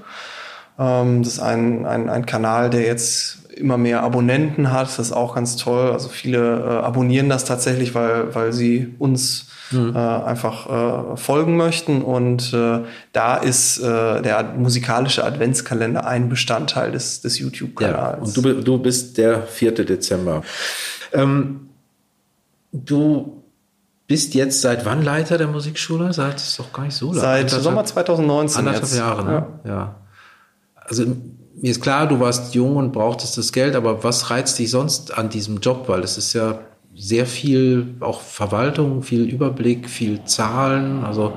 Ähm, 0.78 1.22
das 1.22 1.34
ist 1.34 1.40
ein, 1.40 1.86
ein, 1.86 2.08
ein 2.08 2.26
Kanal, 2.26 2.70
der 2.70 2.82
jetzt 2.82 3.38
immer 3.56 3.78
mehr 3.78 4.02
Abonnenten 4.02 4.70
hat. 4.70 4.88
Das 4.88 4.98
ist 4.98 5.12
auch 5.12 5.34
ganz 5.34 5.56
toll. 5.56 5.90
Also 5.90 6.08
viele 6.08 6.60
äh, 6.60 6.84
abonnieren 6.84 7.28
das 7.28 7.44
tatsächlich, 7.44 7.94
weil, 7.94 8.34
weil 8.34 8.52
sie 8.52 8.94
uns 8.98 9.46
mhm. 9.70 9.94
äh, 9.94 9.98
einfach 9.98 11.14
äh, 11.14 11.16
folgen 11.16 11.56
möchten. 11.56 12.02
Und 12.02 12.52
äh, 12.52 12.80
da 13.12 13.36
ist 13.36 13.78
äh, 13.78 14.20
der 14.22 14.54
musikalische 14.56 15.24
Adventskalender 15.24 16.06
ein 16.06 16.28
Bestandteil 16.28 16.92
des, 16.92 17.22
des 17.22 17.38
YouTube-Kanals. 17.38 18.36
Ja, 18.36 18.42
und 18.42 18.56
du, 18.56 18.62
du 18.62 18.78
bist 18.78 19.16
der 19.18 19.42
4. 19.42 19.72
Dezember. 19.72 20.42
Ähm, 21.12 21.70
du 22.72 23.42
bist 24.06 24.34
jetzt 24.34 24.60
seit 24.60 24.84
wann 24.84 25.02
Leiter 25.02 25.38
der 25.38 25.48
Musikschule? 25.48 26.12
Seit 26.12 26.36
ist 26.36 26.58
doch 26.58 26.72
gar 26.72 26.84
nicht 26.84 26.94
so 26.94 27.06
lange. 27.06 27.20
Seit 27.20 27.50
Sommer 27.50 27.84
2019. 27.84 28.58
Anderthalb. 28.68 28.92
Jahre, 28.94 29.24
ne? 29.24 29.46
Ja. 29.64 29.70
ja. 29.70 29.94
Also 30.88 31.04
mir 31.60 31.70
ist 31.70 31.80
klar, 31.80 32.06
du 32.06 32.20
warst 32.20 32.54
jung 32.54 32.76
und 32.76 32.92
brauchtest 32.92 33.38
das 33.38 33.52
Geld, 33.52 33.74
aber 33.74 34.04
was 34.04 34.30
reizt 34.30 34.58
dich 34.58 34.70
sonst 34.70 35.16
an 35.16 35.28
diesem 35.28 35.58
Job? 35.58 35.88
Weil 35.88 36.00
es 36.00 36.18
ist 36.18 36.32
ja 36.32 36.60
sehr 36.94 37.26
viel 37.26 37.94
auch 38.00 38.20
Verwaltung, 38.20 39.02
viel 39.02 39.28
Überblick, 39.28 39.88
viel 39.88 40.24
Zahlen. 40.24 41.04
Also 41.04 41.36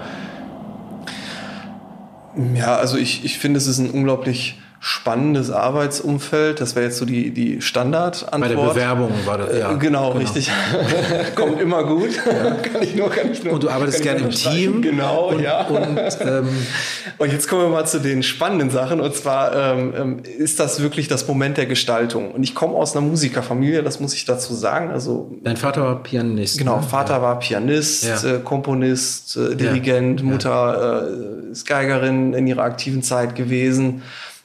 ja, 2.56 2.76
also 2.76 2.98
ich, 2.98 3.26
ich 3.26 3.38
finde, 3.40 3.58
es 3.58 3.68
ist 3.68 3.80
ein 3.80 3.90
unglaublich 3.90 4.60
spannendes 4.80 5.52
Arbeitsumfeld. 5.52 6.62
Das 6.62 6.76
wäre 6.76 6.86
jetzt 6.86 6.98
so 6.98 7.06
die, 7.06 7.32
die 7.32 7.62
Standardantwort. 7.62 8.42
Bei 8.42 8.48
der 8.48 8.56
Bewerbung 8.56 9.12
war 9.26 9.38
das, 9.38 9.58
ja. 9.58 9.72
Äh, 9.74 9.78
genau, 9.78 10.14
genau, 10.14 10.20
richtig. 10.20 10.50
Kommt 11.36 11.60
immer 11.60 11.84
gut. 11.84 12.12
Ja. 12.16 12.52
kann 12.56 12.82
ich 12.82 12.96
nur, 12.96 13.10
kann 13.10 13.32
ich 13.32 13.44
nur, 13.44 13.54
und 13.54 13.64
du 13.64 13.70
arbeitest 13.70 14.02
gerne 14.02 14.22
im 14.22 14.30
Team. 14.30 14.82
Genau, 14.82 15.30
und, 15.30 15.42
ja. 15.42 15.68
Und, 15.68 16.00
ähm, 16.22 16.48
und 17.18 17.32
jetzt 17.32 17.50
kommen 17.50 17.64
wir 17.64 17.70
mal 17.70 17.86
zu 17.86 18.00
den 18.00 18.24
spannenden 18.24 18.70
Sachen. 18.70 19.02
Und 19.02 19.14
zwar 19.14 19.54
ähm, 19.54 19.94
ähm, 19.98 20.22
ist 20.38 20.60
das 20.60 20.82
wirklich 20.82 21.10
das 21.10 21.28
Moment 21.28 21.58
der 21.58 21.66
Gestaltung. 21.66 22.32
Und 22.32 22.44
ich 22.44 22.56
komme 22.56 22.76
aus 22.76 22.96
einer 22.96 23.06
Musikerfamilie, 23.06 23.84
das 23.84 24.00
muss 24.00 24.14
ich 24.14 24.24
dazu 24.24 24.54
sagen. 24.54 24.92
Also, 24.92 25.32
Dein 25.44 25.58
Vater 25.58 25.82
war 25.82 26.04
Pianist. 26.04 26.58
Genau, 26.58 26.78
ne? 26.78 26.84
Vater 26.84 27.16
ja. 27.16 27.22
war 27.22 27.40
Pianist, 27.40 28.06
ja. 28.06 28.36
äh, 28.36 28.40
Komponist, 28.40 29.36
äh, 29.36 29.56
Dirigent, 29.56 30.24
Mutter 30.24 31.04
äh, 31.48 31.52
ist 31.52 31.68
Geigerin 31.68 32.34
in 32.34 32.48
ihrer 32.48 32.64
aktiven 32.64 33.04
Zeit 33.04 33.36
gewesen 33.36 34.04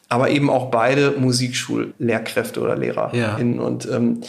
aber 0.08 0.30
eben 0.30 0.50
auch 0.50 0.70
beide 0.70 1.12
Musikschullehrkräfte 1.12 2.60
oder 2.60 2.76
LehrerInnen. 2.76 3.56
Ja. 3.56 3.62
Und 3.62 3.88
ähm, 3.90 4.20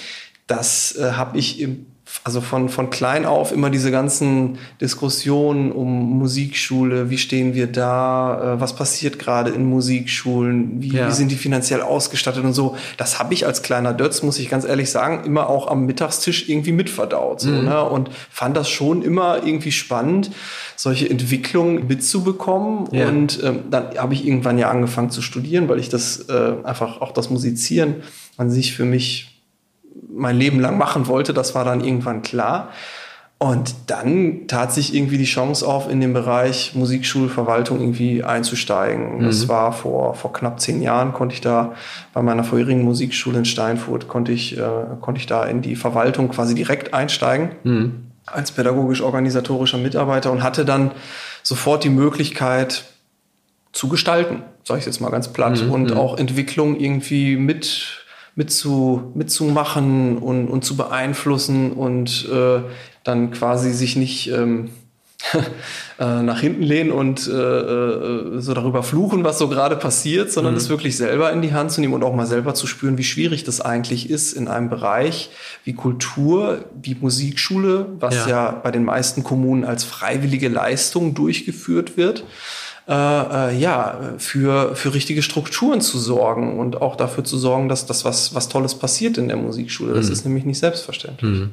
das 0.48 0.96
äh, 0.98 1.12
habe 1.14 1.38
ich 1.38 1.60
im 1.60 1.88
also 2.24 2.42
von, 2.42 2.70
von 2.70 2.90
klein 2.90 3.26
auf 3.26 3.52
immer 3.52 3.70
diese 3.70 3.92
ganzen 3.92 4.58
Diskussionen 4.82 5.72
um 5.72 6.18
Musikschule, 6.18 7.10
wie 7.10 7.18
stehen 7.18 7.54
wir 7.54 7.68
da, 7.68 8.56
äh, 8.56 8.62
was 8.62 8.76
passiert 8.76 9.20
gerade 9.20 9.52
in 9.52 9.66
Musikschulen, 9.66 10.82
wie, 10.82 10.94
ja. 10.94 11.08
wie 11.08 11.12
sind 11.12 11.30
die 11.32 11.36
finanziell 11.36 11.82
ausgestattet 11.82 12.44
und 12.44 12.54
so. 12.54 12.76
Das 12.98 13.20
habe 13.20 13.34
ich 13.34 13.46
als 13.46 13.62
kleiner 13.62 13.94
Dötz, 13.94 14.24
muss 14.24 14.40
ich 14.40 14.50
ganz 14.50 14.66
ehrlich 14.66 14.90
sagen, 14.90 15.26
immer 15.26 15.50
auch 15.50 15.68
am 15.68 15.86
Mittagstisch 15.86 16.50
irgendwie 16.50 16.72
mitverdaut. 16.72 17.42
So, 17.42 17.50
mhm. 17.50 17.66
ne? 17.66 17.84
Und 17.84 18.10
fand 18.30 18.58
das 18.58 18.70
schon 18.70 19.02
immer 19.02 19.44
irgendwie 19.46 19.72
spannend, 19.72 20.32
solche 20.76 21.10
Entwicklungen 21.10 21.88
mitzubekommen. 21.88 22.88
Ja. 22.92 23.08
Und 23.08 23.44
ähm, 23.44 23.60
dann 23.70 23.98
habe 23.98 24.14
ich 24.14 24.26
irgendwann 24.26 24.58
ja 24.58 24.70
angefangen 24.70 25.10
zu 25.10 25.22
studieren, 25.22 25.70
weil 25.70 25.80
ich 25.80 25.90
das 25.90 26.28
äh, 26.30 26.54
einfach 26.64 27.02
auch 27.02 27.12
das 27.12 27.30
Musizieren 27.30 27.96
an 28.38 28.50
sich 28.50 28.74
für 28.74 28.86
mich 28.86 29.35
mein 30.10 30.38
Leben 30.38 30.60
lang 30.60 30.78
machen 30.78 31.08
wollte. 31.08 31.34
Das 31.34 31.56
war 31.56 31.66
dann 31.66 31.84
irgendwann 31.84 32.22
klar. 32.22 32.70
Und 33.38 33.76
dann 33.88 34.48
tat 34.48 34.72
sich 34.72 34.96
irgendwie 34.96 35.18
die 35.18 35.26
Chance 35.26 35.68
auf, 35.68 35.90
in 35.90 36.00
den 36.00 36.14
Bereich 36.14 36.74
Musikschulverwaltung 36.74 37.82
irgendwie 37.82 38.24
einzusteigen. 38.24 39.18
Mhm. 39.18 39.26
Das 39.26 39.50
war 39.50 39.74
vor, 39.74 40.16
vor 40.16 40.32
knapp 40.32 40.62
zehn 40.62 40.82
Jahren, 40.82 41.12
konnte 41.12 41.36
ich 41.36 41.42
da 41.42 41.74
bei 42.14 42.22
meiner 42.22 42.46
vorherigen 42.46 42.84
Musikschule 42.84 43.40
in 43.40 43.46
Steinfurt, 43.46 44.08
konnte 44.08 44.32
ich, 44.32 44.58
äh, 44.58 44.62
konnte 45.02 45.20
ich 45.20 45.28
da 45.28 45.44
in 45.44 45.62
die 45.62 45.76
Verwaltung 45.76 46.30
quasi 46.30 46.56
direkt 46.56 46.94
einsteigen. 46.94 47.52
Mhm. 47.64 48.06
Als 48.26 48.54
pädagogisch-organisatorischer 48.54 49.78
Mitarbeiter 49.78 50.32
und 50.32 50.42
hatte 50.42 50.64
dann 50.64 50.92
sofort 51.44 51.84
die 51.84 51.90
Möglichkeit 51.90 52.86
zu 53.74 53.90
gestalten, 53.90 54.44
sage 54.64 54.80
ich 54.80 54.86
jetzt 54.86 55.02
mal 55.02 55.12
ganz 55.12 55.28
platt, 55.28 55.62
mhm. 55.62 55.72
und 55.72 55.92
mhm. 55.92 55.98
auch 55.98 56.18
Entwicklung 56.18 56.80
irgendwie 56.80 57.36
mit 57.36 58.05
mitzu, 58.36 59.12
mitzumachen 59.16 60.18
und, 60.18 60.48
und 60.48 60.64
zu 60.64 60.76
beeinflussen 60.76 61.72
und 61.72 62.28
äh, 62.32 62.62
dann 63.04 63.32
quasi 63.32 63.72
sich 63.72 63.96
nicht 63.96 64.30
ähm, 64.30 64.70
äh, 66.00 66.22
nach 66.22 66.42
hinten 66.42 66.62
lehnen 66.62 66.92
und 66.92 67.28
äh, 67.28 67.32
äh, 67.32 68.40
so 68.42 68.54
darüber 68.54 68.84
fluchen, 68.84 69.24
was 69.24 69.40
so 69.40 69.48
gerade 69.48 69.78
passiert, 69.78 70.32
sondern 70.32 70.54
mhm. 70.54 70.58
es 70.58 70.70
wirklich 70.70 70.98
selber 70.98 71.32
in 71.32 71.42
die 71.42 71.54
Hand 71.54 71.72
zu 71.72 71.82
nehmen 71.82 71.94
und 71.94 72.04
auch 72.04 72.14
mal 72.14 72.28
selber 72.28 72.54
zu 72.54 72.68
spüren, 72.68 72.98
wie 72.98 73.04
schwierig 73.04 73.46
das 73.46 73.62
eigentlich 73.62 74.10
ist 74.10 74.34
in 74.34 74.48
einem 74.48 74.70
Bereich 74.70 75.30
wie 75.64 75.74
Kultur, 75.74 76.66
wie 76.80 76.96
Musikschule, 76.96 77.88
was 78.00 78.16
ja, 78.16 78.28
ja 78.28 78.52
bei 78.52 78.72
den 78.72 78.84
meisten 78.84 79.24
Kommunen 79.24 79.64
als 79.64 79.84
freiwillige 79.86 80.50
Leistung 80.50 81.14
durchgeführt 81.14 81.98
wird 81.98 82.26
äh, 82.88 82.94
äh, 82.94 83.58
ja, 83.58 84.14
für, 84.20 84.76
für 84.76 84.94
richtige 84.94 85.24
Strukturen 85.24 85.82
zu 85.82 85.98
sorgen 85.98 86.60
und 86.60 86.82
auch 86.82 86.96
dafür 86.96 87.24
zu 87.24 87.38
sorgen, 87.38 87.68
dass 87.68 87.88
das 87.88 88.06
was, 88.06 88.36
was 88.36 88.48
Tolles 88.48 88.76
passiert 88.76 89.18
in 89.18 89.28
der 89.28 89.38
Musikschule. 89.38 89.94
Das 89.94 90.08
mhm. 90.08 90.14
ist 90.14 90.26
nämlich 90.26 90.46
nicht 90.46 90.60
selbstverständlich. 90.60 91.32
Mhm. 91.32 91.52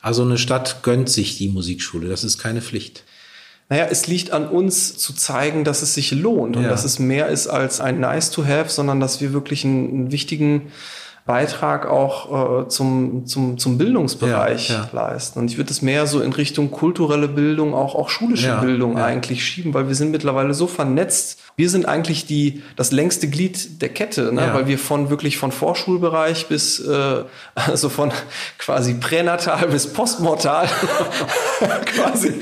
Also 0.00 0.22
eine 0.22 0.38
Stadt 0.38 0.82
gönnt 0.82 1.08
sich 1.08 1.38
die 1.38 1.48
Musikschule, 1.48 2.08
das 2.08 2.24
ist 2.24 2.38
keine 2.38 2.60
Pflicht. 2.60 3.04
Naja, 3.68 3.86
es 3.90 4.06
liegt 4.06 4.30
an 4.30 4.48
uns 4.48 4.96
zu 4.96 5.12
zeigen, 5.12 5.64
dass 5.64 5.82
es 5.82 5.94
sich 5.94 6.12
lohnt 6.12 6.56
und 6.56 6.62
ja. 6.62 6.68
dass 6.68 6.84
es 6.84 6.98
mehr 6.98 7.28
ist 7.28 7.48
als 7.48 7.80
ein 7.80 7.98
Nice 7.98 8.30
to 8.30 8.44
have, 8.44 8.68
sondern 8.68 9.00
dass 9.00 9.20
wir 9.20 9.32
wirklich 9.32 9.64
einen, 9.64 9.88
einen 9.88 10.12
wichtigen 10.12 10.72
Beitrag 11.26 11.86
auch 11.86 12.62
äh, 12.62 12.68
zum, 12.68 13.26
zum, 13.26 13.58
zum 13.58 13.78
Bildungsbereich 13.78 14.68
ja, 14.68 14.74
ja. 14.76 14.88
leisten. 14.92 15.40
Und 15.40 15.50
ich 15.50 15.56
würde 15.56 15.72
es 15.72 15.82
mehr 15.82 16.06
so 16.06 16.20
in 16.20 16.32
Richtung 16.32 16.70
kulturelle 16.70 17.26
Bildung, 17.26 17.74
auch, 17.74 17.96
auch 17.96 18.10
schulische 18.10 18.46
ja, 18.46 18.60
Bildung 18.60 18.96
eigentlich 18.96 19.44
schieben, 19.44 19.74
weil 19.74 19.88
wir 19.88 19.96
sind 19.96 20.12
mittlerweile 20.12 20.54
so 20.54 20.68
vernetzt. 20.68 21.40
Wir 21.56 21.68
sind 21.68 21.86
eigentlich 21.86 22.26
die, 22.26 22.62
das 22.76 22.92
längste 22.92 23.26
Glied 23.28 23.82
der 23.82 23.88
Kette, 23.88 24.32
ne? 24.32 24.50
weil 24.52 24.68
wir 24.68 24.78
von 24.78 25.10
wirklich 25.10 25.36
von 25.36 25.50
Vorschulbereich 25.50 26.46
bis, 26.46 26.78
äh, 26.78 27.24
also 27.56 27.88
von 27.88 28.12
quasi 28.58 28.94
pränatal 28.94 29.66
bis 29.66 29.92
postmortal 29.92 30.68
quasi, 31.86 32.34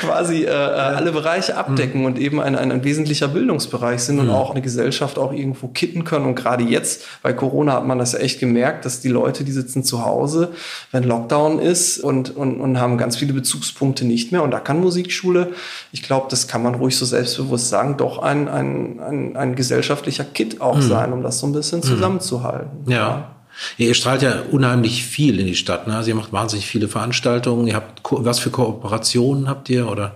quasi 0.00 0.44
äh, 0.44 0.50
alle 0.50 1.10
Bereiche 1.10 1.56
abdecken 1.56 2.02
mhm. 2.02 2.06
und 2.06 2.18
eben 2.20 2.40
ein, 2.40 2.54
ein, 2.54 2.70
ein 2.70 2.84
wesentlicher 2.84 3.26
Bildungsbereich 3.26 4.00
sind 4.00 4.16
mhm. 4.16 4.22
und 4.22 4.30
auch 4.30 4.52
eine 4.52 4.62
Gesellschaft 4.62 5.18
auch 5.18 5.32
irgendwo 5.32 5.66
kitten 5.66 6.04
können. 6.04 6.26
Und 6.26 6.36
gerade 6.36 6.62
jetzt, 6.62 7.04
bei 7.22 7.32
Corona 7.32 7.72
hat 7.72 7.86
man 7.86 7.98
das 7.98 8.12
ja 8.12 8.20
echt 8.20 8.27
echt 8.28 8.40
gemerkt, 8.40 8.84
dass 8.84 9.00
die 9.00 9.08
Leute, 9.08 9.44
die 9.44 9.52
sitzen 9.52 9.82
zu 9.82 10.04
Hause, 10.04 10.52
wenn 10.92 11.04
Lockdown 11.04 11.58
ist 11.58 11.98
und, 11.98 12.36
und, 12.36 12.60
und 12.60 12.78
haben 12.78 12.98
ganz 12.98 13.16
viele 13.16 13.32
Bezugspunkte 13.32 14.04
nicht 14.04 14.32
mehr. 14.32 14.42
Und 14.42 14.50
da 14.50 14.60
kann 14.60 14.80
Musikschule, 14.80 15.52
ich 15.92 16.02
glaube, 16.02 16.26
das 16.30 16.46
kann 16.46 16.62
man 16.62 16.74
ruhig 16.74 16.96
so 16.96 17.06
selbstbewusst 17.06 17.68
sagen, 17.68 17.96
doch 17.96 18.18
ein, 18.18 18.48
ein, 18.48 19.00
ein, 19.00 19.36
ein 19.36 19.54
gesellschaftlicher 19.54 20.24
Kit 20.24 20.60
auch 20.60 20.76
mhm. 20.76 20.82
sein, 20.82 21.12
um 21.12 21.22
das 21.22 21.38
so 21.38 21.46
ein 21.46 21.52
bisschen 21.52 21.78
mhm. 21.78 21.84
zusammenzuhalten. 21.84 22.90
ja. 22.90 22.96
ja. 22.96 23.34
Ihr 23.76 23.92
strahlt 23.94 24.22
ja 24.22 24.42
unheimlich 24.52 25.04
viel 25.04 25.40
in 25.40 25.46
die 25.46 25.56
Stadt. 25.56 25.88
Ne? 25.88 25.96
Also 25.96 26.10
ihr 26.10 26.14
macht 26.14 26.32
wahnsinnig 26.32 26.66
viele 26.66 26.86
Veranstaltungen. 26.86 27.66
Ihr 27.66 27.74
habt 27.74 28.02
was 28.08 28.38
für 28.38 28.50
Kooperationen 28.50 29.48
habt 29.48 29.68
ihr 29.68 29.88
oder? 29.88 30.14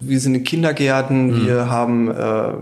Wir 0.00 0.18
sind 0.18 0.34
in 0.34 0.44
Kindergärten, 0.44 1.26
mhm. 1.26 1.46
wir 1.46 1.70
haben 1.70 2.10
äh, 2.10 2.52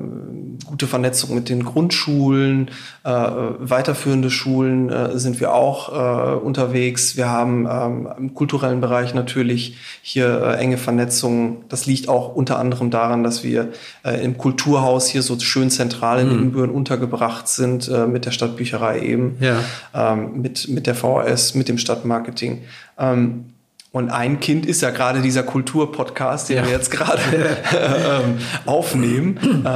gute 0.66 0.88
Vernetzung 0.88 1.36
mit 1.36 1.48
den 1.48 1.64
Grundschulen, 1.64 2.70
äh, 3.04 3.10
weiterführende 3.10 4.28
Schulen 4.28 4.90
äh, 4.90 5.16
sind 5.18 5.38
wir 5.38 5.54
auch 5.54 5.88
äh, 5.88 6.34
unterwegs. 6.36 7.16
Wir 7.16 7.28
haben 7.28 7.66
ähm, 7.70 8.08
im 8.18 8.34
kulturellen 8.34 8.80
Bereich 8.80 9.14
natürlich 9.14 9.76
hier 10.02 10.42
äh, 10.42 10.56
enge 10.56 10.78
Vernetzung. 10.78 11.64
Das 11.68 11.86
liegt 11.86 12.08
auch 12.08 12.34
unter 12.34 12.58
anderem 12.58 12.90
daran, 12.90 13.22
dass 13.22 13.44
wir 13.44 13.68
äh, 14.04 14.22
im 14.24 14.36
Kulturhaus 14.36 15.06
hier 15.08 15.22
so 15.22 15.38
schön 15.38 15.70
zentral 15.70 16.20
in 16.20 16.26
mhm. 16.28 16.34
Ibbenbüren 16.34 16.70
untergebracht 16.70 17.46
sind, 17.46 17.88
äh, 17.88 18.06
mit 18.06 18.26
der 18.26 18.32
Stadtbücherei 18.32 19.00
eben, 19.00 19.36
ja. 19.40 19.60
ähm, 19.94 20.40
mit, 20.40 20.68
mit 20.68 20.86
der 20.88 20.96
VHS, 20.96 21.54
mit 21.54 21.68
dem 21.68 21.78
Stadtmarketing. 21.78 22.62
Ähm, 22.98 23.44
und 23.90 24.10
ein 24.10 24.38
Kind 24.38 24.66
ist 24.66 24.82
ja 24.82 24.90
gerade 24.90 25.22
dieser 25.22 25.42
Kulturpodcast, 25.42 26.50
den 26.50 26.58
ja. 26.58 26.64
wir 26.66 26.72
jetzt 26.72 26.90
gerade 26.90 27.22
ähm, 27.72 28.38
aufnehmen, 28.66 29.64
äh, 29.64 29.68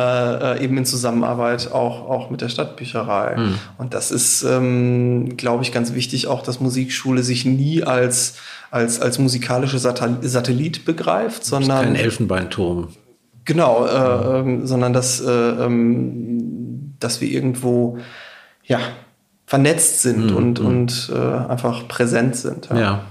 äh, 0.58 0.62
eben 0.62 0.76
in 0.76 0.84
Zusammenarbeit 0.84 1.72
auch, 1.72 2.10
auch 2.10 2.28
mit 2.28 2.42
der 2.42 2.50
Stadtbücherei. 2.50 3.36
Mhm. 3.38 3.58
Und 3.78 3.94
das 3.94 4.10
ist, 4.10 4.42
ähm, 4.42 5.38
glaube 5.38 5.62
ich, 5.62 5.72
ganz 5.72 5.94
wichtig, 5.94 6.26
auch 6.26 6.42
dass 6.42 6.60
Musikschule 6.60 7.22
sich 7.22 7.46
nie 7.46 7.84
als, 7.84 8.34
als, 8.70 9.00
als 9.00 9.18
musikalische 9.18 9.78
Satellit 9.78 10.84
begreift, 10.84 11.44
sondern. 11.44 11.86
Kein 11.86 11.96
Elfenbeinturm. 11.96 12.88
Genau, 13.46 13.86
äh, 13.86 14.42
mhm. 14.42 14.64
äh, 14.64 14.66
sondern 14.66 14.92
dass, 14.92 15.22
äh, 15.22 15.30
ähm, 15.30 16.96
dass 17.00 17.22
wir 17.22 17.30
irgendwo, 17.30 17.96
ja, 18.64 18.78
vernetzt 19.46 20.02
sind 20.02 20.30
mhm. 20.30 20.36
und, 20.36 20.58
hm. 20.58 20.66
und 20.66 21.12
äh, 21.14 21.50
einfach 21.50 21.88
präsent 21.88 22.36
sind. 22.36 22.68
ja. 22.70 22.78
ja. 22.78 23.04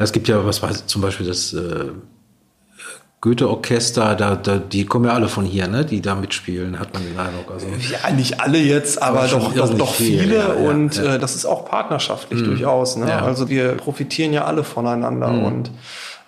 Ja, 0.00 0.04
es 0.04 0.12
gibt 0.12 0.28
ja, 0.28 0.46
was 0.46 0.62
weiß 0.62 0.78
ich, 0.78 0.86
zum 0.86 1.02
Beispiel 1.02 1.26
das 1.26 1.52
äh, 1.52 1.90
Goethe-Orchester, 3.20 4.14
da, 4.14 4.34
da, 4.34 4.56
die 4.56 4.86
kommen 4.86 5.04
ja 5.04 5.12
alle 5.12 5.28
von 5.28 5.44
hier, 5.44 5.68
ne? 5.68 5.84
die 5.84 6.00
da 6.00 6.14
mitspielen, 6.14 6.78
hat 6.78 6.94
man 6.94 7.02
den 7.04 7.18
Eindruck. 7.18 7.50
Also, 7.52 7.66
ja, 7.66 8.10
nicht 8.10 8.40
alle 8.40 8.56
jetzt, 8.56 9.02
aber, 9.02 9.24
aber 9.24 9.28
doch, 9.28 9.52
doch, 9.52 9.74
doch 9.74 9.94
viele. 9.94 10.22
viele. 10.22 10.36
Ja, 10.36 10.46
und 10.46 10.96
ja. 10.96 11.16
Äh, 11.16 11.18
das 11.18 11.36
ist 11.36 11.44
auch 11.44 11.66
partnerschaftlich 11.66 12.40
mhm. 12.40 12.46
durchaus. 12.46 12.96
Ne? 12.96 13.12
Also 13.12 13.50
wir 13.50 13.72
profitieren 13.72 14.32
ja 14.32 14.46
alle 14.46 14.64
voneinander. 14.64 15.28
Mhm. 15.28 15.44
Und 15.44 15.68
äh, 15.68 15.70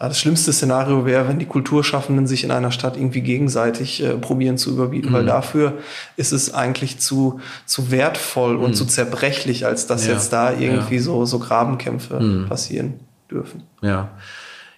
das 0.01 0.21
schlimmste 0.21 0.53
Szenario 0.53 1.07
wäre, 1.07 1.27
wenn 1.27 1.39
die 1.39 1.47
Kulturschaffenden 1.47 2.27
sich 2.27 2.45
in 2.45 2.51
einer 2.51 2.73
Stadt 2.73 2.99
irgendwie 2.99 3.23
gegenseitig 3.23 4.03
äh, 4.03 4.19
probieren 4.19 4.59
zu 4.59 4.71
überbieten, 4.71 5.13
mhm. 5.13 5.15
weil 5.15 5.25
dafür 5.25 5.79
ist 6.19 6.33
es 6.33 6.53
eigentlich 6.53 6.99
zu, 6.99 7.41
zu 7.65 7.91
wertvoll 7.91 8.57
und 8.57 8.73
mhm. 8.73 8.75
zu 8.75 8.85
zerbrechlich, 8.85 9.65
als 9.65 9.87
dass 9.87 10.07
jetzt 10.07 10.35
da 10.35 10.53
irgendwie 10.53 10.99
so, 10.99 11.25
so 11.25 11.39
Grabenkämpfe 11.39 12.21
mhm. 12.21 12.49
passieren 12.51 13.01
dürfen. 13.33 13.65
Ja. 13.83 14.11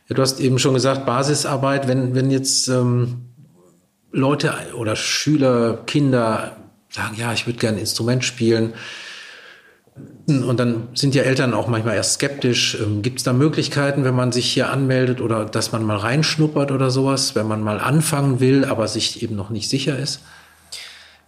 ja. 0.08 0.14
Du 0.14 0.20
hast 0.20 0.40
eben 0.40 0.58
schon 0.58 0.74
gesagt, 0.74 1.06
Basisarbeit, 1.06 1.88
wenn, 1.88 2.14
wenn 2.14 2.30
jetzt 2.30 2.68
ähm, 2.68 3.26
Leute 4.12 4.54
oder 4.76 4.96
Schüler, 4.96 5.78
Kinder 5.86 6.56
sagen, 6.90 7.16
ja, 7.16 7.32
ich 7.32 7.46
würde 7.46 7.58
gerne 7.58 7.78
ein 7.78 7.80
Instrument 7.80 8.24
spielen, 8.24 8.74
und 10.26 10.58
dann 10.58 10.88
sind 10.94 11.14
ja 11.14 11.22
Eltern 11.22 11.54
auch 11.54 11.68
manchmal 11.68 11.96
erst 11.96 12.14
skeptisch. 12.14 12.78
Ähm, 12.80 13.02
Gibt 13.02 13.18
es 13.18 13.24
da 13.24 13.32
Möglichkeiten, 13.32 14.04
wenn 14.04 14.14
man 14.14 14.32
sich 14.32 14.50
hier 14.50 14.70
anmeldet 14.70 15.20
oder 15.20 15.44
dass 15.44 15.70
man 15.70 15.84
mal 15.84 15.98
reinschnuppert 15.98 16.72
oder 16.72 16.90
sowas, 16.90 17.34
wenn 17.34 17.46
man 17.46 17.62
mal 17.62 17.78
anfangen 17.78 18.40
will, 18.40 18.64
aber 18.64 18.88
sich 18.88 19.22
eben 19.22 19.36
noch 19.36 19.50
nicht 19.50 19.68
sicher 19.68 19.98
ist? 19.98 20.22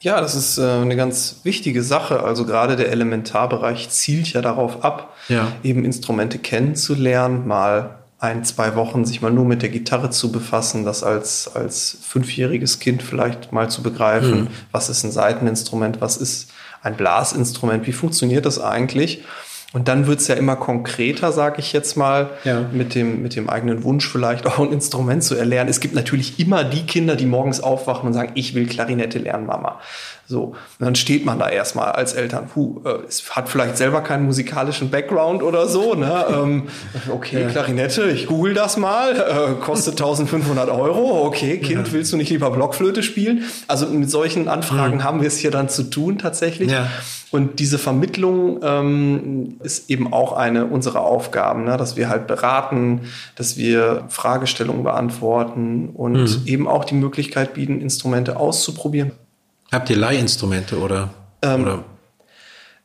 Ja, 0.00 0.20
das 0.20 0.34
ist 0.34 0.58
äh, 0.58 0.62
eine 0.62 0.96
ganz 0.96 1.40
wichtige 1.42 1.82
Sache. 1.82 2.22
Also 2.22 2.44
gerade 2.44 2.76
der 2.76 2.90
Elementarbereich 2.90 3.88
zielt 3.90 4.32
ja 4.32 4.42
darauf 4.42 4.84
ab, 4.84 5.14
ja. 5.28 5.52
eben 5.62 5.84
Instrumente 5.84 6.38
kennenzulernen, 6.38 7.46
mal 7.46 7.98
ein, 8.18 8.44
zwei 8.44 8.76
Wochen 8.76 9.04
sich 9.04 9.20
mal 9.20 9.30
nur 9.30 9.44
mit 9.44 9.62
der 9.62 9.68
Gitarre 9.68 10.10
zu 10.10 10.32
befassen, 10.32 10.84
das 10.84 11.02
als, 11.02 11.54
als 11.54 11.98
fünfjähriges 12.02 12.78
Kind 12.78 13.02
vielleicht 13.02 13.52
mal 13.52 13.68
zu 13.68 13.82
begreifen, 13.82 14.42
mhm. 14.42 14.48
was 14.72 14.88
ist 14.88 15.04
ein 15.04 15.12
Seiteninstrument, 15.12 16.00
was 16.00 16.16
ist 16.16 16.50
ein 16.82 16.96
Blasinstrument, 16.96 17.86
wie 17.86 17.92
funktioniert 17.92 18.46
das 18.46 18.58
eigentlich? 18.58 19.22
Und 19.76 19.88
dann 19.88 20.06
wird's 20.06 20.26
ja 20.26 20.36
immer 20.36 20.56
konkreter, 20.56 21.32
sage 21.32 21.56
ich 21.58 21.74
jetzt 21.74 21.98
mal, 21.98 22.30
ja. 22.44 22.64
mit, 22.72 22.94
dem, 22.94 23.20
mit 23.20 23.36
dem 23.36 23.50
eigenen 23.50 23.84
Wunsch 23.84 24.08
vielleicht 24.08 24.46
auch 24.46 24.58
ein 24.58 24.72
Instrument 24.72 25.22
zu 25.22 25.34
erlernen. 25.34 25.68
Es 25.68 25.80
gibt 25.80 25.94
natürlich 25.94 26.40
immer 26.40 26.64
die 26.64 26.86
Kinder, 26.86 27.14
die 27.14 27.26
morgens 27.26 27.60
aufwachen 27.60 28.06
und 28.06 28.14
sagen, 28.14 28.32
ich 28.36 28.54
will 28.54 28.66
Klarinette 28.66 29.18
lernen, 29.18 29.44
Mama. 29.44 29.78
So, 30.28 30.42
und 30.44 30.56
dann 30.80 30.94
steht 30.96 31.24
man 31.24 31.38
da 31.38 31.48
erstmal 31.48 31.92
als 31.92 32.12
Eltern, 32.12 32.48
puh, 32.52 32.80
äh, 32.84 33.06
es 33.06 33.36
hat 33.36 33.48
vielleicht 33.48 33.76
selber 33.76 34.00
keinen 34.00 34.26
musikalischen 34.26 34.90
Background 34.90 35.42
oder 35.42 35.68
so, 35.68 35.94
ne? 35.94 36.26
ähm, 36.30 36.64
okay, 37.08 37.42
ja. 37.42 37.48
Klarinette, 37.48 38.10
ich 38.10 38.26
google 38.26 38.52
das 38.52 38.76
mal, 38.76 39.12
äh, 39.16 39.64
kostet 39.64 39.94
1500 40.00 40.68
Euro, 40.68 41.24
okay, 41.24 41.58
Kind, 41.58 41.86
ja. 41.86 41.92
willst 41.92 42.12
du 42.12 42.16
nicht 42.16 42.30
lieber 42.30 42.50
Blockflöte 42.50 43.02
spielen? 43.02 43.44
Also 43.68 43.86
mit 43.86 44.10
solchen 44.10 44.48
Anfragen 44.48 44.96
mhm. 44.96 45.04
haben 45.04 45.20
wir 45.20 45.28
es 45.28 45.38
hier 45.38 45.50
dann 45.52 45.68
zu 45.68 45.84
tun 45.84 46.18
tatsächlich. 46.18 46.72
Ja. 46.72 46.88
Und 47.30 47.58
diese 47.58 47.78
Vermittlung 47.78 48.60
ähm, 48.62 49.56
ist 49.62 49.90
eben 49.90 50.12
auch 50.12 50.32
eine 50.32 50.66
unserer 50.66 51.02
Aufgaben, 51.02 51.64
ne? 51.64 51.76
dass 51.76 51.96
wir 51.96 52.08
halt 52.08 52.26
beraten, 52.26 53.02
dass 53.34 53.56
wir 53.56 54.04
Fragestellungen 54.08 54.84
beantworten 54.84 55.90
und 55.92 56.14
mhm. 56.14 56.46
eben 56.46 56.68
auch 56.68 56.84
die 56.84 56.94
Möglichkeit 56.94 57.54
bieten, 57.54 57.80
Instrumente 57.80 58.38
auszuprobieren. 58.38 59.12
Habt 59.72 59.90
ihr 59.90 59.96
Leihinstrumente 59.96 60.78
oder? 60.78 61.10
Ähm, 61.42 61.62
oder? 61.62 61.84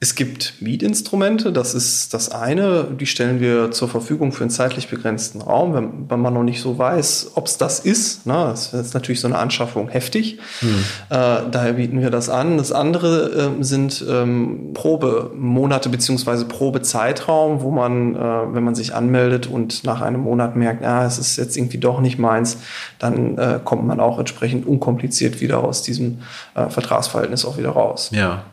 Es 0.04 0.16
gibt 0.16 0.56
Mietinstrumente, 0.60 1.52
das 1.52 1.76
ist 1.76 2.16
das 2.16 2.32
eine, 2.32 2.86
die 2.86 3.06
stellen 3.06 3.40
wir 3.40 3.70
zur 3.70 3.88
Verfügung 3.88 4.32
für 4.32 4.42
einen 4.42 4.50
zeitlich 4.50 4.88
begrenzten 4.88 5.42
Raum, 5.44 5.76
wenn, 5.76 6.10
wenn 6.10 6.20
man 6.20 6.34
noch 6.34 6.42
nicht 6.42 6.60
so 6.60 6.76
weiß, 6.76 7.34
ob 7.36 7.46
es 7.46 7.60
das 7.60 7.80
ist. 7.80 8.26
Ne? 8.26 8.34
Das 8.34 8.74
ist 8.74 8.96
natürlich 8.96 9.22
so 9.22 9.28
eine 9.28 9.38
Anschaffung 9.38 9.90
heftig. 9.90 10.40
Hm. 10.62 10.70
Äh, 11.12 11.42
daher 11.52 11.74
bieten 11.74 12.02
wir 12.02 12.10
das 12.10 12.30
an. 12.30 12.58
Das 12.58 12.72
andere 12.72 13.54
äh, 13.60 13.64
sind 13.64 14.04
ähm, 14.10 14.72
Probemonate 14.74 15.90
beziehungsweise 15.90 16.46
Probezeitraum, 16.46 17.62
wo 17.62 17.70
man, 17.70 18.16
äh, 18.16 18.20
wenn 18.56 18.64
man 18.64 18.74
sich 18.74 18.96
anmeldet 18.96 19.46
und 19.46 19.84
nach 19.84 20.02
einem 20.02 20.22
Monat 20.22 20.56
merkt, 20.56 20.82
ja, 20.82 21.06
es 21.06 21.20
ist 21.20 21.38
jetzt 21.38 21.56
irgendwie 21.56 21.78
doch 21.78 22.02
nicht 22.02 22.18
meins, 22.18 22.58
dann 22.98 23.38
äh, 23.38 23.60
kommt 23.64 23.86
man 23.86 24.00
auch 24.00 24.18
entsprechend 24.18 24.66
unkompliziert 24.66 25.42
wieder 25.42 25.64
aus 25.64 25.84
diesem 25.84 26.24
äh, 26.56 26.70
Vertragsverhältnis 26.70 27.46
auch 27.46 27.60
wieder 27.60 27.70
raus. 27.70 28.10
Ja. 28.12 28.46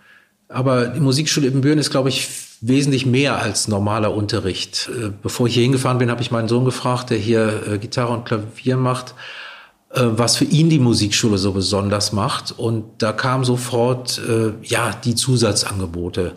Aber 0.49 0.87
die 0.87 1.01
Musikschule 1.01 1.47
Ibbenbüren 1.47 1.79
ist, 1.79 1.91
glaube 1.91 2.09
ich, 2.09 2.29
wesentlich 2.61 3.07
mehr 3.07 3.39
als 3.39 3.69
normaler 3.69 4.15
Unterricht. 4.15 4.91
Äh, 4.93 5.11
bevor 5.23 5.47
ich 5.47 5.55
hier 5.55 5.63
hingefahren 5.63 5.99
bin, 5.99 6.11
habe 6.11 6.23
ich 6.23 6.31
meinen 6.31 6.49
Sohn 6.49 6.65
gefragt, 6.65 7.11
der 7.11 7.19
hier 7.19 7.67
äh, 7.67 7.79
Gitarre 7.79 8.13
und 8.13 8.25
Klavier 8.25 8.77
macht, 8.77 9.15
äh, 9.91 10.01
was 10.03 10.37
für 10.37 10.45
ihn 10.45 10.71
die 10.71 10.79
Musikschule 10.79 11.39
so 11.39 11.53
besonders 11.53 12.13
macht. 12.13 12.53
Und 12.53 13.03
da 13.03 13.13
kam 13.13 13.45
sofort, 13.45 14.21
ja, 14.63 14.93
die 15.05 15.15
Zusatzangebote. 15.15 16.33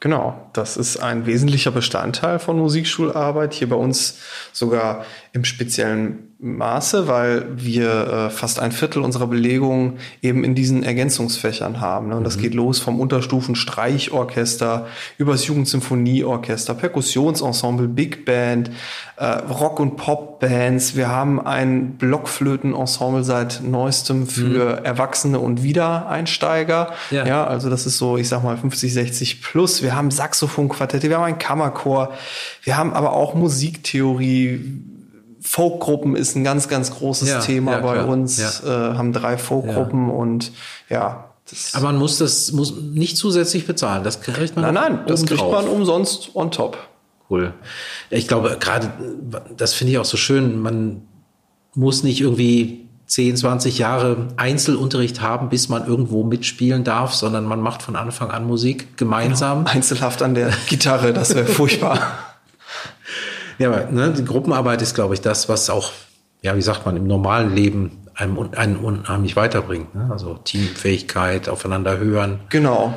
Genau, 0.00 0.50
das 0.52 0.76
ist 0.76 0.98
ein 0.98 1.24
wesentlicher 1.24 1.70
Bestandteil 1.70 2.38
von 2.38 2.58
Musikschularbeit. 2.58 3.54
Hier 3.54 3.70
bei 3.70 3.76
uns 3.76 4.18
sogar 4.52 5.06
im 5.32 5.44
speziellen 5.44 6.33
Maße, 6.40 7.08
weil 7.08 7.46
wir 7.56 8.06
äh, 8.06 8.30
fast 8.30 8.60
ein 8.60 8.72
Viertel 8.72 9.02
unserer 9.02 9.28
Belegung 9.28 9.98
eben 10.20 10.44
in 10.44 10.54
diesen 10.54 10.82
Ergänzungsfächern 10.82 11.80
haben. 11.80 12.08
Ne? 12.08 12.16
Und 12.16 12.24
das 12.24 12.36
mhm. 12.36 12.42
geht 12.42 12.54
los 12.54 12.80
vom 12.80 13.00
Unterstufen 13.00 13.54
Streichorchester 13.54 14.86
übers 15.16 15.46
Jugendsymphonieorchester, 15.46 16.74
Perkussionsensemble, 16.74 17.88
Big 17.88 18.24
Band, 18.24 18.70
äh, 19.16 19.24
Rock- 19.24 19.78
und 19.78 19.96
Pop-Bands. 19.96 20.96
Wir 20.96 21.08
haben 21.08 21.40
ein 21.40 21.92
Blockflötenensemble 21.98 23.22
seit 23.22 23.62
neuestem 23.62 24.26
für 24.26 24.80
mhm. 24.80 24.84
Erwachsene 24.84 25.38
und 25.38 25.62
Wiedereinsteiger. 25.62 26.92
Ja. 27.10 27.26
ja, 27.26 27.44
also 27.46 27.70
das 27.70 27.86
ist 27.86 27.96
so, 27.96 28.16
ich 28.18 28.28
sag 28.28 28.42
mal 28.42 28.56
50, 28.56 28.92
60 28.92 29.40
plus. 29.40 29.82
Wir 29.82 29.94
haben 29.94 30.10
Saxophonquartette, 30.10 31.08
wir 31.08 31.16
haben 31.16 31.24
ein 31.24 31.38
Kammerchor, 31.38 32.12
wir 32.64 32.76
haben 32.76 32.92
aber 32.92 33.12
auch 33.12 33.34
Musiktheorie 33.34 34.82
Folkgruppen 35.54 36.16
ist 36.16 36.34
ein 36.34 36.42
ganz, 36.42 36.66
ganz 36.66 36.90
großes 36.90 37.28
ja, 37.28 37.38
Thema 37.38 37.72
ja, 37.74 37.78
bei 37.78 38.02
uns. 38.02 38.40
Ja. 38.40 38.90
Äh, 38.90 38.96
haben 38.96 39.12
drei 39.12 39.38
Folkgruppen 39.38 40.10
und 40.10 40.50
ja. 40.90 41.26
Aber 41.74 41.84
man 41.84 41.96
muss 41.96 42.18
das 42.18 42.50
muss 42.50 42.74
nicht 42.74 43.16
zusätzlich 43.16 43.64
bezahlen. 43.64 44.02
Das 44.02 44.20
kriegt 44.20 44.56
man. 44.56 44.64
Nein, 44.64 44.74
nein, 44.74 45.00
das 45.06 45.24
kriegt 45.24 45.40
drauf. 45.40 45.52
man 45.52 45.68
umsonst 45.68 46.34
on 46.34 46.50
top. 46.50 46.76
Cool. 47.30 47.54
Ich 48.10 48.26
glaube, 48.26 48.56
gerade 48.58 48.90
das 49.56 49.74
finde 49.74 49.92
ich 49.92 49.98
auch 49.98 50.04
so 50.04 50.16
schön. 50.16 50.60
Man 50.60 51.02
muss 51.76 52.02
nicht 52.02 52.20
irgendwie 52.20 52.88
10, 53.06 53.36
20 53.36 53.78
Jahre 53.78 54.26
Einzelunterricht 54.36 55.20
haben, 55.20 55.50
bis 55.50 55.68
man 55.68 55.86
irgendwo 55.86 56.24
mitspielen 56.24 56.82
darf, 56.82 57.14
sondern 57.14 57.44
man 57.44 57.60
macht 57.60 57.82
von 57.82 57.94
Anfang 57.94 58.32
an 58.32 58.44
Musik 58.44 58.96
gemeinsam. 58.96 59.60
Genau. 59.60 59.70
Einzelhaft 59.70 60.20
an 60.20 60.34
der 60.34 60.52
Gitarre, 60.66 61.12
das 61.12 61.32
wäre 61.36 61.46
furchtbar. 61.46 62.33
Ja, 63.58 63.68
aber 63.70 63.90
ne, 63.90 64.12
die 64.12 64.24
Gruppenarbeit 64.24 64.82
ist, 64.82 64.94
glaube 64.94 65.14
ich, 65.14 65.20
das, 65.20 65.48
was 65.48 65.70
auch, 65.70 65.92
ja, 66.42 66.56
wie 66.56 66.62
sagt 66.62 66.86
man, 66.86 66.96
im 66.96 67.06
normalen 67.06 67.54
Leben 67.54 68.04
einem, 68.14 68.50
einen 68.56 68.76
unheimlich 68.76 69.36
weiterbringt. 69.36 69.94
Ne? 69.94 70.08
Also 70.10 70.34
Teamfähigkeit, 70.34 71.48
aufeinander 71.48 71.98
hören. 71.98 72.40
Genau. 72.48 72.94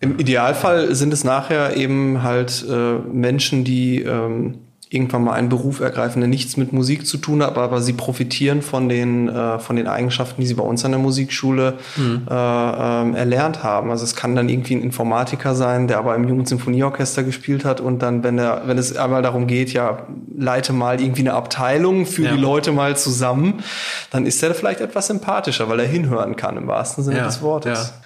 Im 0.00 0.18
Idealfall 0.18 0.94
sind 0.94 1.12
es 1.12 1.24
nachher 1.24 1.76
eben 1.76 2.22
halt 2.22 2.64
äh, 2.68 2.98
Menschen, 2.98 3.64
die 3.64 4.02
ähm, 4.02 4.58
irgendwann 4.90 5.24
mal 5.24 5.32
einen 5.32 5.48
Beruf 5.48 5.80
ergreifen, 5.80 6.20
der 6.20 6.28
nichts 6.28 6.56
mit 6.56 6.72
Musik 6.72 7.06
zu 7.06 7.16
tun 7.16 7.42
hat, 7.42 7.56
aber, 7.56 7.80
sie 7.80 7.92
profitieren 7.92 8.62
von 8.62 8.88
den, 8.88 9.28
äh, 9.28 9.58
von 9.58 9.76
den 9.76 9.86
Eigenschaften, 9.86 10.40
die 10.40 10.46
sie 10.46 10.54
bei 10.54 10.62
uns 10.62 10.84
an 10.84 10.92
der 10.92 11.00
Musikschule 11.00 11.74
mhm. 11.96 12.26
äh, 12.28 12.34
äh, 12.34 13.16
erlernt 13.16 13.62
haben. 13.62 13.90
Also 13.90 14.04
es 14.04 14.14
kann 14.14 14.36
dann 14.36 14.48
irgendwie 14.48 14.76
ein 14.76 14.82
Informatiker 14.82 15.54
sein, 15.54 15.88
der 15.88 15.98
aber 15.98 16.14
im 16.14 16.28
Jugendsymphonieorchester 16.28 17.22
gespielt 17.22 17.64
hat 17.64 17.80
und 17.80 18.00
dann, 18.00 18.22
wenn 18.22 18.38
er, 18.38 18.62
wenn 18.66 18.78
es 18.78 18.96
einmal 18.96 19.22
darum 19.22 19.46
geht, 19.46 19.72
ja, 19.72 20.06
leite 20.36 20.72
mal 20.72 21.00
irgendwie 21.00 21.22
eine 21.22 21.34
Abteilung, 21.34 22.06
für 22.06 22.22
ja. 22.22 22.32
die 22.32 22.40
Leute 22.40 22.72
mal 22.72 22.96
zusammen, 22.96 23.62
dann 24.10 24.26
ist 24.26 24.42
er 24.42 24.54
vielleicht 24.54 24.80
etwas 24.80 25.08
sympathischer, 25.08 25.68
weil 25.68 25.80
er 25.80 25.86
hinhören 25.86 26.36
kann 26.36 26.56
im 26.56 26.68
wahrsten 26.68 27.02
Sinne 27.02 27.18
ja. 27.18 27.26
des 27.26 27.42
Wortes. 27.42 27.78
Ja. 27.78 28.04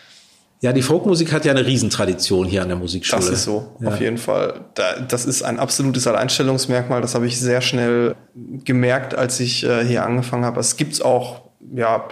Ja, 0.61 0.73
die 0.73 0.83
Folkmusik 0.83 1.33
hat 1.33 1.45
ja 1.45 1.53
eine 1.53 1.65
Riesentradition 1.65 2.47
hier 2.47 2.63
an 2.63 2.69
der 2.69 2.77
Musikschule. 2.77 3.23
Das 3.23 3.31
ist 3.31 3.45
so, 3.45 3.77
ja. 3.81 3.89
auf 3.89 4.01
jeden 4.01 4.19
Fall. 4.19 4.65
das 4.75 5.25
ist 5.25 5.43
ein 5.43 5.61
absolutes 5.61 6.07
Alleinstellungsmerkmal. 6.07 7.01
Das 7.01 7.15
habe 7.15 7.27
ich 7.27 7.39
sehr 7.39 7.61
schnell 7.61 8.17
gemerkt, 8.65 9.15
als 9.15 9.39
ich 9.39 9.65
äh, 9.65 9.85
hier 9.85 10.05
angefangen 10.05 10.45
habe. 10.45 10.59
Es 10.59 10.77
gibt's 10.77 11.01
auch, 11.01 11.43
ja, 11.75 12.09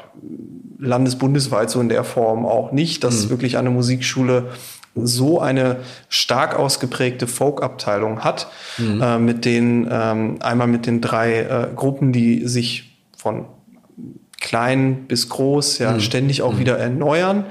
landesbundesweit 0.79 1.71
so 1.71 1.81
in 1.81 1.89
der 1.89 2.05
Form 2.05 2.47
auch 2.47 2.71
nicht, 2.71 3.03
dass 3.03 3.25
mhm. 3.25 3.31
wirklich 3.31 3.59
eine 3.59 3.71
Musikschule 3.71 4.51
so 4.95 5.41
eine 5.41 5.79
stark 6.09 6.57
ausgeprägte 6.57 7.27
Folk-Abteilung 7.27 8.21
hat, 8.21 8.49
mhm. 8.79 9.03
äh, 9.03 9.19
mit 9.19 9.45
den, 9.45 9.89
ähm, 9.91 10.37
einmal 10.41 10.69
mit 10.69 10.87
den 10.87 11.01
drei 11.01 11.41
äh, 11.41 11.69
Gruppen, 11.75 12.13
die 12.13 12.47
sich 12.47 12.97
von 13.17 13.47
klein 14.41 15.07
bis 15.09 15.29
groß 15.29 15.79
ja 15.79 15.93
mhm. 15.93 16.01
ständig 16.01 16.43
auch 16.43 16.53
mhm. 16.53 16.59
wieder 16.59 16.79
erneuern 16.79 17.47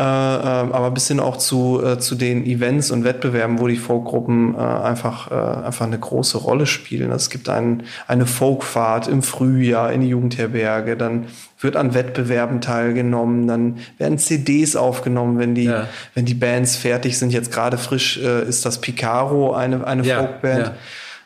äh, 0.00 0.02
ähm, 0.02 0.72
aber 0.72 0.92
bis 0.92 1.08
hin 1.08 1.20
auch 1.20 1.36
zu, 1.36 1.82
äh, 1.84 1.98
zu 1.98 2.14
den 2.14 2.46
Events 2.46 2.90
und 2.90 3.04
Wettbewerben, 3.04 3.58
wo 3.60 3.68
die 3.68 3.76
Folkgruppen 3.76 4.54
äh, 4.54 4.58
einfach, 4.58 5.30
äh, 5.30 5.34
einfach 5.66 5.84
eine 5.84 5.98
große 5.98 6.38
Rolle 6.38 6.64
spielen. 6.64 7.12
Es 7.12 7.28
gibt 7.28 7.50
ein, 7.50 7.82
eine 8.06 8.24
Folkfahrt 8.24 9.08
im 9.08 9.22
Frühjahr 9.22 9.92
in 9.92 10.00
die 10.00 10.08
Jugendherberge, 10.08 10.96
dann 10.96 11.26
wird 11.60 11.76
an 11.76 11.92
Wettbewerben 11.92 12.62
teilgenommen, 12.62 13.46
dann 13.46 13.80
werden 13.98 14.16
CDs 14.16 14.74
aufgenommen, 14.74 15.38
wenn 15.38 15.54
die, 15.54 15.64
ja. 15.64 15.86
wenn 16.14 16.24
die 16.24 16.32
Bands 16.32 16.76
fertig 16.76 17.18
sind. 17.18 17.30
Jetzt 17.30 17.52
gerade 17.52 17.76
frisch 17.76 18.18
äh, 18.22 18.48
ist 18.48 18.64
das 18.64 18.80
Picaro, 18.80 19.52
eine, 19.52 19.86
eine 19.86 20.02
ja, 20.02 20.20
Folkband. 20.20 20.72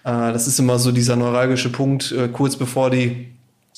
Ja. 0.04 0.28
Äh, 0.28 0.32
das 0.32 0.48
ist 0.48 0.58
immer 0.58 0.80
so 0.80 0.90
dieser 0.90 1.14
neuralgische 1.14 1.68
Punkt, 1.70 2.10
äh, 2.10 2.26
kurz 2.26 2.56
bevor 2.56 2.90
die 2.90 3.33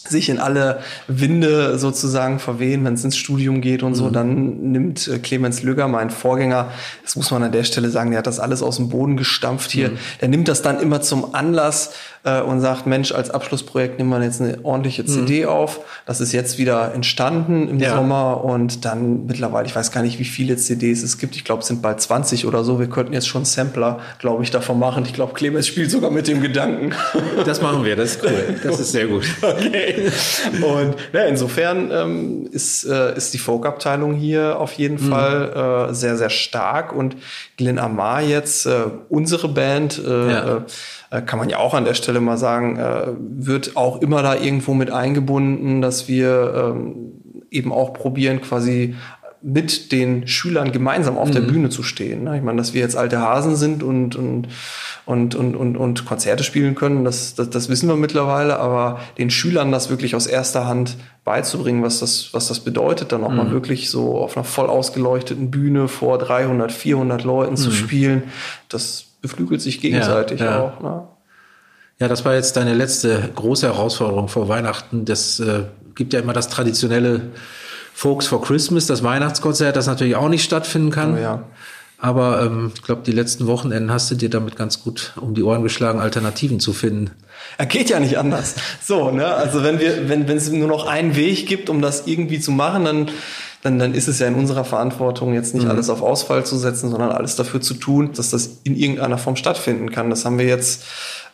sich 0.08 0.28
in 0.28 0.38
alle 0.38 0.80
Winde 1.08 1.78
sozusagen 1.78 2.38
verwehen, 2.38 2.84
wenn 2.84 2.94
es 2.94 3.04
ins 3.04 3.16
Studium 3.16 3.60
geht 3.60 3.82
und 3.82 3.94
so, 3.94 4.06
mhm. 4.06 4.12
dann 4.12 4.72
nimmt 4.72 5.08
äh, 5.08 5.18
Clemens 5.18 5.62
Lügger, 5.62 5.88
mein 5.88 6.10
Vorgänger, 6.10 6.70
das 7.02 7.16
muss 7.16 7.30
man 7.30 7.42
an 7.42 7.52
der 7.52 7.64
Stelle 7.64 7.90
sagen, 7.90 8.10
der 8.10 8.18
hat 8.18 8.26
das 8.26 8.40
alles 8.40 8.62
aus 8.62 8.76
dem 8.76 8.88
Boden 8.88 9.16
gestampft 9.16 9.70
hier, 9.70 9.90
mhm. 9.90 9.98
der 10.20 10.28
nimmt 10.28 10.48
das 10.48 10.62
dann 10.62 10.80
immer 10.80 11.00
zum 11.00 11.34
Anlass, 11.34 11.94
äh, 12.26 12.40
und 12.40 12.60
sagt, 12.60 12.86
Mensch, 12.86 13.12
als 13.12 13.30
Abschlussprojekt 13.30 13.98
nehmen 13.98 14.10
wir 14.10 14.22
jetzt 14.22 14.42
eine 14.42 14.58
ordentliche 14.64 15.02
mhm. 15.02 15.06
CD 15.06 15.46
auf. 15.46 15.80
Das 16.04 16.20
ist 16.20 16.32
jetzt 16.32 16.58
wieder 16.58 16.92
entstanden 16.92 17.68
im 17.68 17.78
ja. 17.78 17.94
Sommer 17.94 18.44
und 18.44 18.84
dann 18.84 19.26
mittlerweile, 19.26 19.66
ich 19.66 19.76
weiß 19.76 19.92
gar 19.92 20.02
nicht, 20.02 20.18
wie 20.18 20.24
viele 20.24 20.56
CDs 20.56 21.02
es 21.02 21.18
gibt. 21.18 21.36
Ich 21.36 21.44
glaube, 21.44 21.62
es 21.62 21.68
sind 21.68 21.82
bald 21.82 22.00
20 22.00 22.44
oder 22.46 22.64
so. 22.64 22.80
Wir 22.80 22.88
könnten 22.88 23.12
jetzt 23.12 23.28
schon 23.28 23.44
Sampler, 23.44 24.00
glaube 24.18 24.42
ich, 24.42 24.50
davon 24.50 24.78
machen. 24.78 25.04
Ich 25.06 25.14
glaube, 25.14 25.34
Clemens 25.34 25.68
spielt 25.68 25.90
sogar 25.90 26.10
mit 26.10 26.28
dem 26.28 26.42
Gedanken. 26.42 26.92
Das 27.44 27.62
machen 27.62 27.84
wir, 27.84 27.96
das 27.96 28.16
ist 28.16 28.24
cool. 28.24 28.56
Das 28.62 28.80
ist 28.80 28.92
sehr 28.92 29.06
gut. 29.06 29.24
okay. 29.42 30.10
Und 30.62 30.96
ja, 31.12 31.24
insofern 31.26 31.90
ähm, 31.92 32.48
ist, 32.50 32.84
äh, 32.84 33.16
ist 33.16 33.34
die 33.34 33.38
Folk-Abteilung 33.38 34.14
hier 34.14 34.58
auf 34.58 34.72
jeden 34.72 34.94
mhm. 34.94 35.10
Fall 35.10 35.88
äh, 35.90 35.94
sehr, 35.94 36.16
sehr 36.16 36.30
stark 36.30 36.92
und 36.92 37.16
Glenn 37.56 37.78
Amar 37.78 38.22
jetzt, 38.22 38.66
äh, 38.66 38.84
unsere 39.08 39.48
Band, 39.48 40.00
äh, 40.04 40.30
ja. 40.30 40.64
Äh, 41.10 41.22
kann 41.22 41.38
man 41.38 41.48
ja 41.48 41.58
auch 41.58 41.74
an 41.74 41.84
der 41.84 41.94
Stelle 41.94 42.20
mal 42.20 42.36
sagen, 42.36 42.76
äh, 42.76 43.08
wird 43.18 43.76
auch 43.76 44.00
immer 44.02 44.22
da 44.22 44.34
irgendwo 44.34 44.74
mit 44.74 44.90
eingebunden, 44.90 45.80
dass 45.82 46.08
wir 46.08 46.72
ähm, 46.74 47.12
eben 47.50 47.72
auch 47.72 47.92
probieren, 47.92 48.40
quasi 48.40 48.94
mit 49.42 49.92
den 49.92 50.26
Schülern 50.26 50.72
gemeinsam 50.72 51.16
auf 51.16 51.28
mhm. 51.28 51.32
der 51.34 51.40
Bühne 51.42 51.68
zu 51.68 51.84
stehen. 51.84 52.24
Ne? 52.24 52.36
Ich 52.36 52.42
meine, 52.42 52.58
dass 52.58 52.74
wir 52.74 52.80
jetzt 52.80 52.96
alte 52.96 53.20
Hasen 53.20 53.54
sind 53.54 53.82
und, 53.84 54.16
und, 54.16 54.48
und, 55.04 55.34
und, 55.36 55.54
und, 55.54 55.76
und 55.76 56.04
Konzerte 56.04 56.42
spielen 56.42 56.74
können, 56.74 57.04
das, 57.04 57.36
das, 57.36 57.50
das 57.50 57.68
wissen 57.68 57.88
wir 57.88 57.96
mittlerweile, 57.96 58.58
aber 58.58 58.98
den 59.18 59.30
Schülern 59.30 59.70
das 59.70 59.88
wirklich 59.88 60.16
aus 60.16 60.26
erster 60.26 60.66
Hand 60.66 60.96
beizubringen, 61.24 61.84
was 61.84 62.00
das, 62.00 62.30
was 62.32 62.48
das 62.48 62.60
bedeutet, 62.60 63.12
dann 63.12 63.22
auch 63.22 63.30
mhm. 63.30 63.36
mal 63.36 63.50
wirklich 63.52 63.88
so 63.88 64.18
auf 64.18 64.36
einer 64.36 64.44
voll 64.44 64.66
ausgeleuchteten 64.66 65.50
Bühne 65.50 65.86
vor 65.86 66.18
300, 66.18 66.72
400 66.72 67.22
Leuten 67.22 67.52
mhm. 67.52 67.56
zu 67.56 67.70
spielen, 67.70 68.24
das 68.68 69.06
beflügelt 69.26 69.60
sich 69.60 69.80
gegenseitig 69.80 70.40
ja, 70.40 70.46
ja. 70.46 70.62
auch. 70.62 70.80
Ne? 70.80 71.08
Ja, 71.98 72.08
das 72.08 72.24
war 72.24 72.34
jetzt 72.34 72.56
deine 72.56 72.74
letzte 72.74 73.30
große 73.34 73.66
Herausforderung 73.66 74.28
vor 74.28 74.48
Weihnachten. 74.48 75.04
Das 75.04 75.40
äh, 75.40 75.64
gibt 75.94 76.12
ja 76.12 76.20
immer 76.20 76.32
das 76.32 76.48
traditionelle 76.48 77.22
Folks 77.94 78.26
for 78.26 78.42
Christmas, 78.42 78.86
das 78.86 79.02
Weihnachtskonzert, 79.02 79.74
das 79.74 79.86
natürlich 79.86 80.16
auch 80.16 80.28
nicht 80.28 80.44
stattfinden 80.44 80.90
kann. 80.90 81.14
Oh 81.14 81.18
ja. 81.18 81.42
Aber 81.98 82.42
ähm, 82.42 82.72
ich 82.74 82.82
glaube, 82.82 83.02
die 83.06 83.12
letzten 83.12 83.46
Wochenenden 83.46 83.90
hast 83.90 84.10
du 84.10 84.14
dir 84.14 84.28
damit 84.28 84.54
ganz 84.56 84.82
gut 84.82 85.14
um 85.16 85.34
die 85.34 85.42
Ohren 85.42 85.62
geschlagen, 85.62 85.98
Alternativen 85.98 86.60
zu 86.60 86.74
finden. 86.74 87.10
Er 87.56 87.64
geht 87.64 87.88
ja 87.88 87.98
nicht 87.98 88.18
anders. 88.18 88.54
So, 88.84 89.10
ne? 89.10 89.26
Also 89.26 89.64
wenn 89.64 89.80
wir, 89.80 90.08
wenn 90.08 90.28
wenn 90.28 90.36
es 90.36 90.50
nur 90.50 90.68
noch 90.68 90.86
einen 90.86 91.16
Weg 91.16 91.46
gibt, 91.46 91.70
um 91.70 91.80
das 91.80 92.06
irgendwie 92.06 92.38
zu 92.38 92.52
machen, 92.52 92.84
dann 92.84 93.10
dann, 93.62 93.78
dann 93.78 93.94
ist 93.94 94.08
es 94.08 94.18
ja 94.18 94.26
in 94.26 94.34
unserer 94.34 94.64
Verantwortung, 94.64 95.34
jetzt 95.34 95.54
nicht 95.54 95.64
mhm. 95.64 95.70
alles 95.70 95.90
auf 95.90 96.02
Ausfall 96.02 96.44
zu 96.44 96.56
setzen, 96.56 96.90
sondern 96.90 97.10
alles 97.10 97.36
dafür 97.36 97.60
zu 97.60 97.74
tun, 97.74 98.12
dass 98.14 98.30
das 98.30 98.60
in 98.64 98.76
irgendeiner 98.76 99.18
Form 99.18 99.36
stattfinden 99.36 99.90
kann. 99.90 100.10
Das 100.10 100.24
haben 100.24 100.38
wir 100.38 100.46
jetzt 100.46 100.84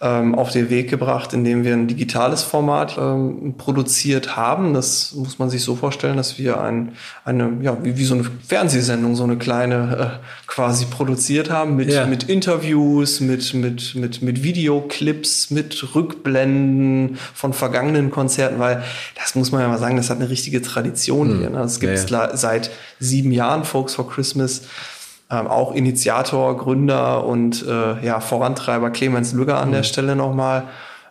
ähm, 0.03 0.35
auf 0.35 0.51
den 0.51 0.69
Weg 0.69 0.91
gebracht, 0.91 1.33
indem 1.33 1.63
wir 1.63 1.75
ein 1.75 1.87
digitales 1.87 2.43
Format 2.43 2.99
ähm, 2.99 3.55
produziert 3.57 4.37
haben. 4.37 4.75
Das 4.75 5.13
muss 5.13 5.39
man 5.39 5.49
sich 5.49 5.63
so 5.63 5.77
vorstellen, 5.77 6.17
dass 6.17 6.39
wir 6.39 6.61
ein, 6.61 6.93
eine, 7.25 7.53
ja, 7.63 7.79
wie, 7.85 7.97
wie 7.97 8.05
so 8.05 8.15
eine 8.15 8.25
Fernsehsendung, 8.47 9.15
so 9.15 9.23
eine 9.23 9.37
kleine 9.37 10.21
äh, 10.21 10.27
quasi 10.49 10.87
produziert 10.87 11.51
haben 11.51 11.77
mit, 11.77 11.93
ja. 11.93 12.05
mit 12.07 12.25
Interviews, 12.25 13.21
mit, 13.21 13.55
mit, 13.55 13.95
mit, 13.95 14.23
mit 14.23 14.43
Videoclips, 14.43 15.51
mit 15.51 15.95
Rückblenden 15.95 17.17
von 17.33 17.53
vergangenen 17.53 18.11
Konzerten, 18.11 18.59
weil 18.59 18.83
das 19.15 19.37
muss 19.37 19.53
man 19.53 19.61
ja 19.61 19.69
mal 19.69 19.79
sagen, 19.79 19.97
das 19.97 20.11
hat 20.11 20.19
eine 20.19 20.29
richtige 20.29 20.63
Tradition 20.63 21.37
mhm. 21.37 21.39
hier. 21.39 21.51
Ne? 21.51 21.59
Das 21.59 21.79
gibt 21.79 21.93
es 21.93 22.11
ja, 22.11 22.25
ja. 22.29 22.37
seit 22.37 22.73
sieben 22.99 23.31
Jahren, 23.31 23.63
Folks 23.63 23.95
for 23.95 24.11
Christmas 24.11 24.63
ähm, 25.33 25.47
auch 25.47 25.75
Initiator, 25.75 26.57
Gründer 26.59 27.25
und 27.25 27.67
äh, 27.67 28.05
ja, 28.05 28.21
Vorantreiber 28.21 28.91
Clemens 28.91 29.33
Lügger 29.33 29.59
an 29.59 29.69
mhm. 29.69 29.73
der 29.73 29.83
Stelle 29.83 30.15
nochmal. 30.15 30.65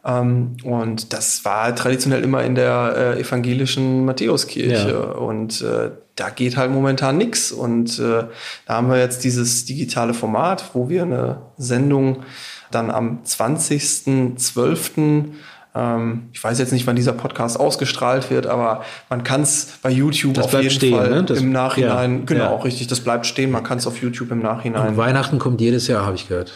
Ähm, 0.05 0.57
und 0.63 1.11
das 1.11 1.43
war 1.43 1.75
traditionell 1.75 2.23
immer 2.23 2.43
in 2.43 2.55
der 2.55 3.15
äh, 3.17 3.19
evangelischen 3.19 4.05
Matthäuskirche. 4.05 4.91
Ja. 4.91 5.17
Und 5.17 5.61
äh, 5.61 5.89
da 6.15 6.29
geht 6.29 6.55
halt 6.55 6.71
momentan 6.71 7.17
nichts. 7.17 7.51
Und 7.51 7.99
äh, 7.99 8.25
da 8.67 8.73
haben 8.73 8.89
wir 8.89 8.99
jetzt 8.99 9.23
dieses 9.23 9.65
digitale 9.65 10.13
Format, 10.13 10.69
wo 10.73 10.87
wir 10.87 11.03
eine 11.03 11.41
Sendung 11.57 12.23
dann 12.69 12.91
am 12.91 13.21
20.12 13.25 15.31
Ähm, 15.73 16.23
ich 16.33 16.43
weiß 16.43 16.59
jetzt 16.59 16.73
nicht, 16.73 16.85
wann 16.85 16.97
dieser 16.97 17.13
Podcast 17.13 17.57
ausgestrahlt 17.59 18.29
wird, 18.29 18.45
aber 18.45 18.83
man 19.09 19.23
kann 19.23 19.41
es 19.43 19.67
bei 19.81 19.89
YouTube 19.89 20.33
Das 20.33 20.45
auf 20.45 20.51
bleibt 20.51 20.63
jeden 20.65 20.75
stehen, 20.75 20.97
Fall 20.97 21.09
ne? 21.09 21.23
Das- 21.23 21.39
im 21.39 21.51
Nachhinein, 21.53 22.19
ja, 22.19 22.25
genau, 22.25 22.57
ja. 22.57 22.61
richtig, 22.63 22.87
das 22.87 22.99
bleibt 22.99 23.25
stehen. 23.25 23.51
Man 23.51 23.63
kann 23.63 23.77
es 23.77 23.87
auf 23.87 24.01
YouTube 24.01 24.31
im 24.31 24.39
Nachhinein 24.39 24.89
Und 24.89 24.97
Weihnachten 24.97 25.39
kommt 25.39 25.61
jedes 25.61 25.87
Jahr, 25.87 26.05
habe 26.05 26.15
ich 26.15 26.27
gehört. 26.27 26.51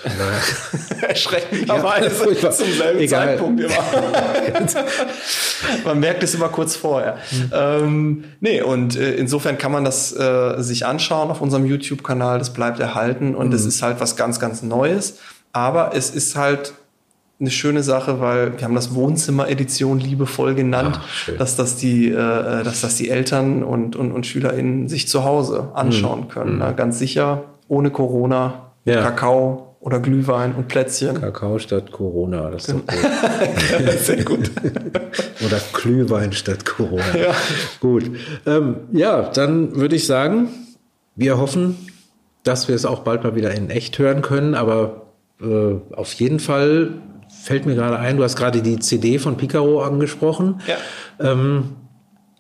Erschreckenderweise 1.08 2.10
furchtbar. 2.10 2.52
zum 2.52 2.72
selben 2.72 3.00
Egal. 3.00 3.28
Zeitpunkt 3.28 3.62
immer. 3.62 3.74
man 5.86 6.00
merkt 6.00 6.24
es 6.24 6.36
immer 6.36 6.50
kurz 6.50 6.76
vorher. 6.76 7.18
Ähm, 7.54 8.26
nee, 8.42 8.62
und 8.62 8.96
äh, 8.98 9.16
insofern 9.16 9.58
kann 9.58 9.72
man 9.72 9.86
das 9.86 10.14
äh, 10.18 10.56
sich 10.62 10.86
anschauen 10.86 11.30
auf 11.32 11.42
unserem 11.42 11.66
YouTube-Kanal. 11.66 12.40
Das 12.40 12.54
bleibt 12.54 12.80
erhalten 12.80 13.36
und 13.36 13.54
es 13.54 13.66
ist 13.66 13.82
halt 13.82 14.00
was 14.00 14.16
ganz, 14.16 14.40
ganz 14.40 14.62
Neues. 14.62 15.20
Aber 15.54 15.92
es 15.96 16.10
ist 16.10 16.36
halt 16.36 16.74
eine 17.40 17.52
schöne 17.52 17.84
Sache, 17.84 18.22
weil 18.22 18.58
wir 18.58 18.64
haben 18.64 18.76
das 18.76 18.96
Wohnzimmer-Edition 18.96 20.00
liebevoll 20.00 20.56
genannt, 20.56 21.00
schön. 21.14 21.38
dass 21.38 21.56
das 21.58 21.76
die, 21.76 22.10
äh, 22.10 22.64
dass 22.64 22.82
das 22.82 22.96
die 22.96 23.10
Eltern 23.10 23.64
und, 23.64 23.96
und, 23.96 24.12
und 24.14 24.26
SchülerInnen 24.26 24.88
sich 24.88 25.08
zu 25.10 25.26
Hause 25.26 25.70
anschauen 25.74 26.30
können. 26.30 26.60
Na, 26.60 26.72
ganz 26.72 26.98
sicher, 27.00 27.44
ohne 27.68 27.90
Corona, 27.92 28.72
Ja. 28.86 29.02
Kakao 29.02 29.76
oder 29.82 30.00
Glühwein 30.00 30.56
und 30.56 30.68
Plätzchen. 30.70 31.20
Kakao 31.20 31.60
statt 31.60 31.92
Corona, 31.92 32.50
das 32.52 32.70
ist 32.70 32.76
doch 32.76 32.88
gut. 32.88 33.92
Sehr 34.00 34.24
gut. 34.24 34.52
Oder 35.46 35.60
Glühwein 35.74 36.32
statt 36.34 36.66
Corona. 36.66 37.16
Ja. 37.16 37.34
Gut. 37.82 38.10
Ähm, 38.48 38.78
ja, 38.94 39.24
dann 39.30 39.76
würde 39.76 39.96
ich 39.96 40.08
sagen, 40.08 40.48
wir 41.16 41.38
hoffen, 41.38 41.76
dass 42.44 42.68
wir 42.68 42.74
es 42.76 42.86
auch 42.86 43.00
bald 43.02 43.24
mal 43.24 43.36
wieder 43.36 43.52
in 43.54 43.70
echt 43.70 44.00
hören 44.00 44.22
können. 44.24 44.56
Aber 44.56 45.08
äh, 45.40 45.76
auf 45.96 46.14
jeden 46.14 46.40
Fall 46.40 46.94
fällt 47.46 47.68
mir 47.68 47.76
gerade 47.76 48.00
ein, 48.00 48.18
du 48.18 48.24
hast 48.24 48.36
gerade 48.36 48.64
die 48.64 48.80
CD 48.80 49.20
von 49.20 49.38
Picaro 49.38 49.84
angesprochen. 49.84 50.62
Ja. 50.66 50.78
Ähm, 51.20 51.76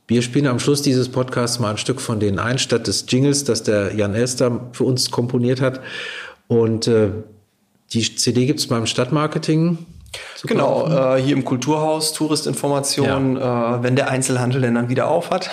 wir 0.07 0.23
spielen 0.23 0.47
am 0.47 0.57
Schluss 0.57 0.81
dieses 0.81 1.09
Podcasts 1.09 1.59
mal 1.59 1.69
ein 1.69 1.77
Stück 1.77 2.01
von 2.01 2.19
denen 2.19 2.39
ein, 2.39 2.57
statt 2.57 2.87
des 2.87 3.05
Jingles, 3.07 3.43
das 3.43 3.61
der 3.61 3.93
Jan 3.93 4.15
Elster 4.15 4.71
für 4.71 4.83
uns 4.83 5.11
komponiert 5.11 5.61
hat. 5.61 5.79
Und 6.47 6.87
äh, 6.87 7.09
die 7.93 8.15
CD 8.15 8.47
gibt's 8.47 8.65
beim 8.65 8.87
Stadtmarketing. 8.87 9.77
Genau, 10.43 10.87
äh, 10.87 11.21
hier 11.21 11.35
im 11.35 11.45
Kulturhaus, 11.45 12.13
Touristinformation, 12.13 13.37
äh, 13.37 13.41
wenn 13.41 13.95
der 13.95 14.09
Einzelhandel 14.09 14.61
denn 14.61 14.75
dann 14.75 14.89
wieder 14.89 15.07
auf 15.07 15.29
hat, 15.29 15.49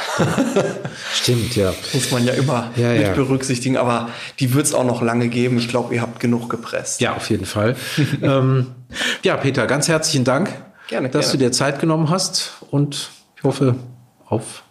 Stimmt, 1.15 1.57
ja. 1.57 1.73
muss 1.93 2.11
man 2.11 2.25
ja 2.25 2.33
immer 2.35 2.71
Ja, 2.77 2.93
mit 2.93 3.03
ja. 3.03 3.13
berücksichtigen. 3.13 3.77
Aber 3.77 4.09
die 4.39 4.55
wird 4.55 4.67
es 4.67 4.75
auch 4.75 4.85
noch 4.85 5.03
lange 5.03 5.29
geben. 5.29 5.59
Ich 5.59 5.69
glaube, 5.69 5.95
ihr 5.95 6.01
habt 6.01 6.21
genug 6.21 6.49
gepresst. 6.49 7.01
Ja, 7.01 7.15
auf 7.15 7.31
jeden 7.31 7.47
Fall. 7.47 7.77
ähm, 8.23 8.69
ja, 9.23 9.37
Peter, 9.37 9.67
ganz 9.67 9.89
herzlichen 9.89 10.25
Dank, 10.25 10.51
Gerne, 10.89 11.09
dass 11.09 11.27
gerne. 11.27 11.39
du 11.39 11.45
dir 11.45 11.53
Zeit 11.53 11.81
genommen 11.81 12.11
hast 12.11 12.63
und 12.71 13.11
ich 13.37 13.45
hoffe 13.45 13.77
auf 14.27 14.65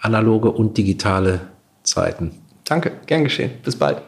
analoge 0.00 0.50
und 0.50 0.76
digitale 0.76 1.40
Zeiten. 1.82 2.42
Danke, 2.64 2.92
gern 3.06 3.24
geschehen. 3.24 3.52
Bis 3.62 3.76
bald. 3.76 4.02